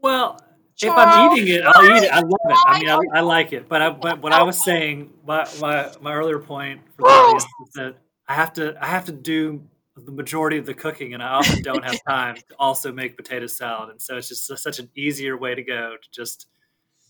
Well, 0.00 0.40
Charles, 0.76 1.00
if 1.00 1.08
I'm 1.08 1.38
eating 1.38 1.54
it, 1.56 1.62
I'll 1.66 1.84
eat 1.84 2.04
it. 2.04 2.12
I 2.12 2.20
love 2.20 2.40
it. 2.44 2.56
I 2.66 2.78
mean, 2.78 2.88
I, 2.88 3.18
I 3.18 3.20
like 3.20 3.52
it. 3.52 3.68
But 3.68 3.82
I, 3.82 3.90
but 3.90 4.22
what 4.22 4.32
I 4.32 4.42
was 4.42 4.62
saying, 4.62 5.12
my, 5.26 5.48
my, 5.60 5.90
my 6.00 6.14
earlier 6.14 6.38
point 6.38 6.80
for 6.96 7.08
audience 7.08 7.44
is 7.44 7.72
that 7.74 7.96
I 8.28 8.34
have 8.34 8.52
to 8.54 8.76
I 8.80 8.86
have 8.86 9.06
to 9.06 9.12
do 9.12 9.62
the 10.04 10.12
majority 10.12 10.58
of 10.58 10.66
the 10.66 10.74
cooking, 10.74 11.14
and 11.14 11.22
I 11.22 11.28
often 11.28 11.62
don't 11.62 11.84
have 11.84 12.00
time 12.08 12.36
to 12.36 12.54
also 12.58 12.92
make 12.92 13.16
potato 13.16 13.46
salad. 13.46 13.90
And 13.90 14.00
so 14.00 14.16
it's 14.16 14.28
just 14.28 14.46
such 14.46 14.78
an 14.78 14.88
easier 14.96 15.36
way 15.36 15.54
to 15.54 15.62
go 15.62 15.96
to 16.00 16.10
just 16.10 16.48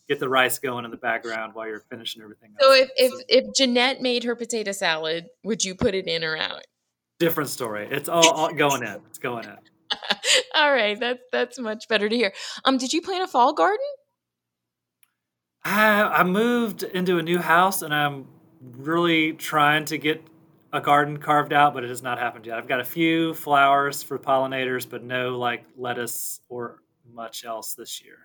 get 0.08 0.18
the 0.18 0.28
rice 0.28 0.58
going 0.58 0.84
in 0.84 0.90
the 0.90 0.96
background 0.96 1.54
while 1.54 1.66
you're 1.66 1.84
finishing 1.90 2.22
everything. 2.22 2.54
So 2.58 2.72
if, 2.72 2.90
if 2.96 3.12
if 3.28 3.54
Jeanette 3.54 4.00
made 4.00 4.24
her 4.24 4.34
potato 4.34 4.72
salad, 4.72 5.26
would 5.44 5.64
you 5.64 5.74
put 5.74 5.94
it 5.94 6.06
in 6.06 6.24
or 6.24 6.36
out? 6.36 6.62
Different 7.18 7.50
story. 7.50 7.88
It's 7.90 8.08
all, 8.08 8.28
all 8.30 8.52
going 8.52 8.82
in. 8.82 9.00
It's 9.08 9.18
going 9.18 9.44
in. 9.44 9.56
all 10.54 10.72
right, 10.72 10.98
that's 10.98 11.20
that's 11.30 11.58
much 11.58 11.88
better 11.88 12.08
to 12.08 12.16
hear. 12.16 12.32
Um, 12.64 12.78
did 12.78 12.92
you 12.92 13.02
plant 13.02 13.24
a 13.24 13.26
fall 13.26 13.52
garden? 13.52 13.86
I 15.64 16.02
I 16.02 16.24
moved 16.24 16.82
into 16.82 17.18
a 17.18 17.22
new 17.22 17.38
house, 17.38 17.82
and 17.82 17.94
I'm 17.94 18.26
really 18.60 19.32
trying 19.32 19.84
to 19.86 19.98
get 19.98 20.22
a 20.72 20.80
garden 20.80 21.16
carved 21.18 21.52
out, 21.52 21.74
but 21.74 21.84
it 21.84 21.88
has 21.88 22.02
not 22.02 22.18
happened 22.18 22.46
yet. 22.46 22.58
I've 22.58 22.68
got 22.68 22.80
a 22.80 22.84
few 22.84 23.34
flowers 23.34 24.02
for 24.02 24.18
pollinators, 24.18 24.88
but 24.88 25.02
no 25.02 25.38
like 25.38 25.64
lettuce 25.76 26.40
or 26.48 26.82
much 27.12 27.44
else 27.44 27.74
this 27.74 28.02
year. 28.02 28.18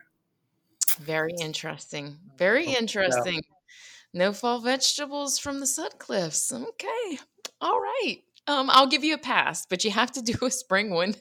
Very 1.00 1.34
interesting. 1.40 2.18
Very 2.38 2.68
oh, 2.68 2.80
interesting. 2.80 3.36
Yeah. 3.36 3.40
No 4.14 4.34
fall 4.34 4.60
vegetables 4.60 5.40
from 5.40 5.60
the 5.60 5.66
Sutcliffes. 5.66 6.52
Okay. 6.54 7.20
All 7.62 7.80
right. 7.80 8.18
Um, 8.46 8.70
I'll 8.70 8.88
give 8.88 9.06
you 9.06 9.14
a 9.14 9.18
pass, 9.18 9.66
but 9.66 9.86
you 9.86 9.92
have 9.92 10.12
to 10.14 10.22
do 10.34 10.46
a 10.46 10.52
spring 10.52 10.92
one. 10.92 11.16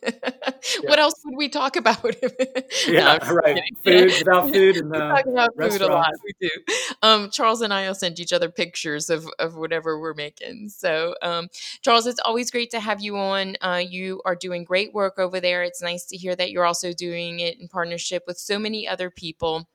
What 0.83 0.99
else 0.99 1.15
would 1.25 1.37
we 1.37 1.49
talk 1.49 1.77
about? 1.77 2.05
yeah, 2.87 3.19
no, 3.23 3.35
right. 3.35 3.63
Food 3.85 4.13
without 4.19 4.51
food 4.51 4.77
and 4.77 4.95
uh, 4.95 5.09
talk 5.09 5.27
about 5.27 5.51
food 5.57 5.81
a 5.81 5.87
lot. 5.87 6.13
We 6.25 6.49
do. 6.49 6.75
Um, 7.03 7.31
Charles 7.31 7.61
and 7.61 7.73
I 7.73 7.87
will 7.87 7.95
send 7.95 8.19
each 8.19 8.33
other 8.33 8.49
pictures 8.49 9.11
of 9.11 9.29
of 9.39 9.57
whatever 9.57 10.01
we're 10.01 10.15
making. 10.15 10.69
So, 10.71 11.15
um, 11.23 11.49
Charles, 11.83 12.07
it's 12.07 12.21
always 12.25 12.51
great 12.51 12.71
to 12.71 12.81
have 12.81 13.01
you 13.01 13.17
on. 13.17 13.57
Uh, 13.61 13.83
you 13.87 14.21
are 14.25 14.37
doing 14.37 14.65
great 14.65 14.93
work 14.93 15.19
over 15.19 15.41
there. 15.41 15.63
It's 15.63 15.83
nice 15.83 16.05
to 16.07 16.17
hear 16.17 16.35
that 16.37 16.51
you're 16.51 16.65
also 16.65 16.93
doing 16.93 17.41
it 17.41 17.61
in 17.61 17.69
partnership 17.69 18.25
with 18.27 18.39
so 18.39 18.59
many 18.59 18.87
other 18.89 19.11
people 19.11 19.69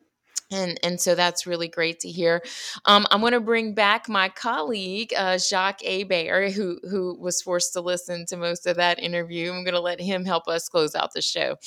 and 0.51 0.79
and 0.83 0.99
so 0.99 1.15
that's 1.15 1.45
really 1.45 1.67
great 1.67 1.99
to 2.01 2.09
hear. 2.09 2.43
Um, 2.85 3.05
I'm 3.11 3.21
going 3.21 3.33
to 3.33 3.39
bring 3.39 3.73
back 3.73 4.07
my 4.07 4.29
colleague 4.29 5.13
uh, 5.15 5.37
Jacques 5.37 5.81
Hebert, 5.83 6.53
who 6.53 6.79
who 6.89 7.17
was 7.19 7.41
forced 7.41 7.73
to 7.73 7.81
listen 7.81 8.25
to 8.27 8.37
most 8.37 8.65
of 8.65 8.77
that 8.77 8.99
interview. 8.99 9.51
I'm 9.51 9.63
going 9.63 9.73
to 9.73 9.81
let 9.81 9.99
him 9.99 10.25
help 10.25 10.47
us 10.47 10.69
close 10.69 10.95
out 10.95 11.13
the 11.13 11.21
show. 11.21 11.57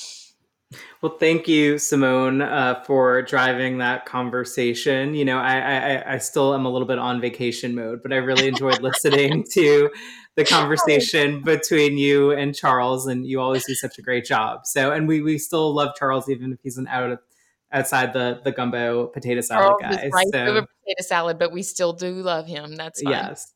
Well, 1.03 1.17
thank 1.19 1.49
you, 1.49 1.79
Simone, 1.79 2.43
uh, 2.43 2.83
for 2.87 3.23
driving 3.23 3.79
that 3.79 4.07
conversation. 4.07 5.15
You 5.15 5.25
know, 5.25 5.39
I, 5.39 5.59
I 5.59 6.15
I 6.15 6.19
still 6.19 6.55
am 6.55 6.65
a 6.65 6.71
little 6.71 6.87
bit 6.87 6.99
on 6.99 7.21
vacation 7.21 7.75
mode, 7.75 8.03
but 8.03 8.13
I 8.13 8.17
really 8.17 8.47
enjoyed 8.47 8.81
listening 8.81 9.45
to 9.55 9.91
the 10.37 10.45
conversation 10.45 11.43
between 11.43 11.99
you 11.99 12.31
and 12.31 12.55
Charles, 12.55 13.09
and 13.09 13.27
you 13.27 13.41
always 13.41 13.67
do 13.67 13.75
such 13.75 13.99
a 13.99 14.03
great 14.03 14.25
job. 14.25 14.61
So, 14.65 14.93
and 14.93 15.09
we 15.09 15.23
we 15.23 15.39
still 15.39 15.75
love 15.75 15.97
Charles 15.99 16.29
even 16.29 16.53
if 16.53 16.61
he's 16.63 16.79
an 16.79 16.87
out 16.87 17.11
of 17.11 17.19
outside 17.73 18.13
the 18.13 18.41
the 18.45 18.53
gumbo 18.53 19.07
potato 19.09 19.41
salad 19.41 19.77
Charles 19.81 19.97
guy. 19.97 20.09
Right 20.13 20.27
so, 20.33 20.45
potato 20.55 21.03
salad, 21.03 21.39
but 21.39 21.53
we 21.53 21.63
still 21.63 21.93
do 21.93 22.15
love 22.15 22.47
him. 22.47 22.77
That's 22.77 23.03
fine. 23.03 23.13
Yes. 23.13 23.53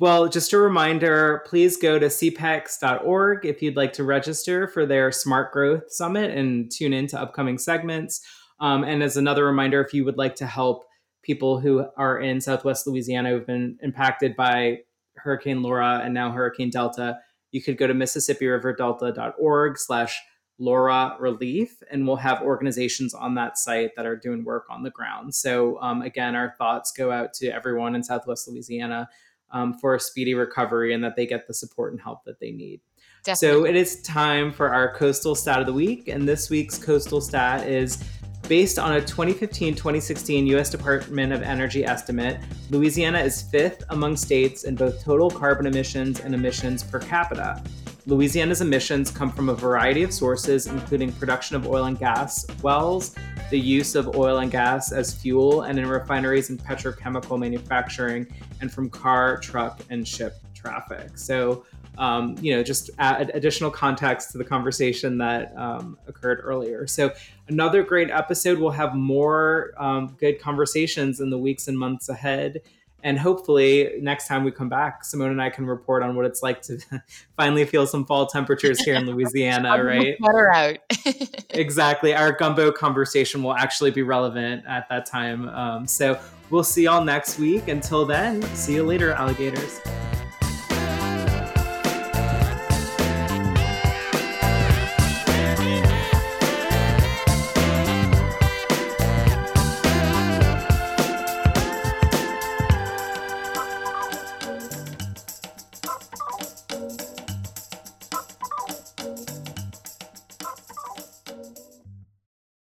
Well, 0.00 0.28
just 0.28 0.52
a 0.52 0.58
reminder, 0.58 1.44
please 1.46 1.76
go 1.76 2.00
to 2.00 2.06
cpex.org 2.06 3.46
if 3.46 3.62
you'd 3.62 3.76
like 3.76 3.92
to 3.92 4.02
register 4.02 4.66
for 4.66 4.86
their 4.86 5.12
Smart 5.12 5.52
Growth 5.52 5.84
Summit 5.92 6.36
and 6.36 6.70
tune 6.70 6.92
in 6.92 7.06
to 7.08 7.20
upcoming 7.20 7.58
segments. 7.58 8.20
Um, 8.58 8.82
and 8.82 9.04
as 9.04 9.16
another 9.16 9.44
reminder, 9.44 9.80
if 9.80 9.94
you 9.94 10.04
would 10.04 10.18
like 10.18 10.34
to 10.36 10.46
help 10.46 10.84
people 11.22 11.60
who 11.60 11.86
are 11.96 12.18
in 12.18 12.40
Southwest 12.40 12.88
Louisiana 12.88 13.30
who've 13.30 13.46
been 13.46 13.78
impacted 13.82 14.34
by 14.34 14.78
Hurricane 15.16 15.62
Laura 15.62 16.00
and 16.04 16.12
now 16.12 16.32
Hurricane 16.32 16.70
Delta, 16.70 17.18
you 17.52 17.62
could 17.62 17.78
go 17.78 17.86
to 17.86 17.94
MississippiRiverDelta.org 17.94 19.78
slash 19.78 20.20
Laura 20.58 21.16
Relief, 21.18 21.82
and 21.90 22.06
we'll 22.06 22.16
have 22.16 22.42
organizations 22.42 23.14
on 23.14 23.34
that 23.34 23.58
site 23.58 23.90
that 23.96 24.06
are 24.06 24.16
doing 24.16 24.44
work 24.44 24.66
on 24.70 24.82
the 24.82 24.90
ground. 24.90 25.34
So, 25.34 25.80
um, 25.80 26.02
again, 26.02 26.36
our 26.36 26.54
thoughts 26.58 26.92
go 26.92 27.10
out 27.10 27.34
to 27.34 27.48
everyone 27.48 27.94
in 27.94 28.02
Southwest 28.02 28.48
Louisiana 28.48 29.08
um, 29.50 29.74
for 29.74 29.94
a 29.94 30.00
speedy 30.00 30.34
recovery 30.34 30.94
and 30.94 31.02
that 31.02 31.16
they 31.16 31.26
get 31.26 31.46
the 31.46 31.54
support 31.54 31.92
and 31.92 32.00
help 32.00 32.24
that 32.24 32.38
they 32.40 32.52
need. 32.52 32.80
Definitely. 33.24 33.58
So, 33.58 33.66
it 33.66 33.74
is 33.74 34.02
time 34.02 34.52
for 34.52 34.72
our 34.72 34.94
coastal 34.94 35.34
stat 35.34 35.60
of 35.60 35.66
the 35.66 35.72
week. 35.72 36.08
And 36.08 36.28
this 36.28 36.50
week's 36.50 36.78
coastal 36.78 37.20
stat 37.20 37.66
is 37.66 38.04
Based 38.48 38.78
on 38.78 38.92
a 38.92 39.00
2015 39.00 39.74
2016 39.74 40.46
U.S. 40.48 40.68
Department 40.68 41.32
of 41.32 41.40
Energy 41.40 41.82
estimate, 41.82 42.38
Louisiana 42.68 43.18
is 43.20 43.40
fifth 43.40 43.82
among 43.88 44.18
states 44.18 44.64
in 44.64 44.74
both 44.74 45.02
total 45.02 45.30
carbon 45.30 45.64
emissions 45.64 46.20
and 46.20 46.34
emissions 46.34 46.82
per 46.82 46.98
capita. 46.98 47.62
Louisiana's 48.06 48.60
emissions 48.60 49.10
come 49.10 49.30
from 49.30 49.48
a 49.48 49.54
variety 49.54 50.02
of 50.02 50.12
sources, 50.12 50.66
including 50.66 51.10
production 51.12 51.56
of 51.56 51.66
oil 51.66 51.84
and 51.84 51.98
gas 51.98 52.46
wells, 52.62 53.14
the 53.50 53.58
use 53.58 53.94
of 53.94 54.14
oil 54.14 54.38
and 54.38 54.50
gas 54.50 54.92
as 54.92 55.14
fuel 55.14 55.62
and 55.62 55.78
in 55.78 55.86
refineries 55.86 56.50
and 56.50 56.58
petrochemical 56.58 57.38
manufacturing 57.38 58.26
and 58.60 58.70
from 58.70 58.90
car, 58.90 59.38
truck, 59.38 59.80
and 59.88 60.06
ship 60.06 60.36
traffic. 60.54 61.16
So, 61.16 61.64
um, 61.96 62.36
you 62.40 62.54
know, 62.54 62.62
just 62.62 62.90
add 62.98 63.30
additional 63.32 63.70
context 63.70 64.32
to 64.32 64.38
the 64.38 64.44
conversation 64.44 65.16
that 65.18 65.56
um, 65.56 65.96
occurred 66.06 66.40
earlier. 66.42 66.86
So, 66.86 67.12
another 67.48 67.82
great 67.82 68.10
episode. 68.10 68.58
We'll 68.58 68.70
have 68.70 68.94
more 68.94 69.72
um, 69.78 70.16
good 70.18 70.40
conversations 70.40 71.20
in 71.20 71.30
the 71.30 71.38
weeks 71.38 71.68
and 71.68 71.78
months 71.78 72.10
ahead. 72.10 72.60
And 73.04 73.18
hopefully, 73.18 73.90
next 74.00 74.26
time 74.26 74.44
we 74.44 74.50
come 74.50 74.70
back, 74.70 75.04
Simone 75.04 75.30
and 75.30 75.40
I 75.40 75.50
can 75.50 75.66
report 75.66 76.02
on 76.02 76.16
what 76.16 76.24
it's 76.24 76.42
like 76.42 76.62
to 76.62 76.78
finally 77.36 77.66
feel 77.66 77.86
some 77.86 78.06
fall 78.06 78.26
temperatures 78.26 78.80
here 78.80 78.94
in 78.94 79.04
Louisiana, 79.10 79.84
right? 79.84 80.16
Better 80.18 80.52
out. 80.52 80.78
exactly. 81.50 82.14
Our 82.14 82.32
gumbo 82.32 82.72
conversation 82.72 83.42
will 83.42 83.54
actually 83.54 83.90
be 83.90 84.00
relevant 84.00 84.64
at 84.66 84.88
that 84.88 85.04
time. 85.04 85.50
Um, 85.50 85.86
so 85.86 86.18
we'll 86.48 86.64
see 86.64 86.84
y'all 86.84 87.04
next 87.04 87.38
week. 87.38 87.68
Until 87.68 88.06
then, 88.06 88.42
see 88.54 88.76
you 88.76 88.84
later, 88.84 89.12
alligators. 89.12 89.80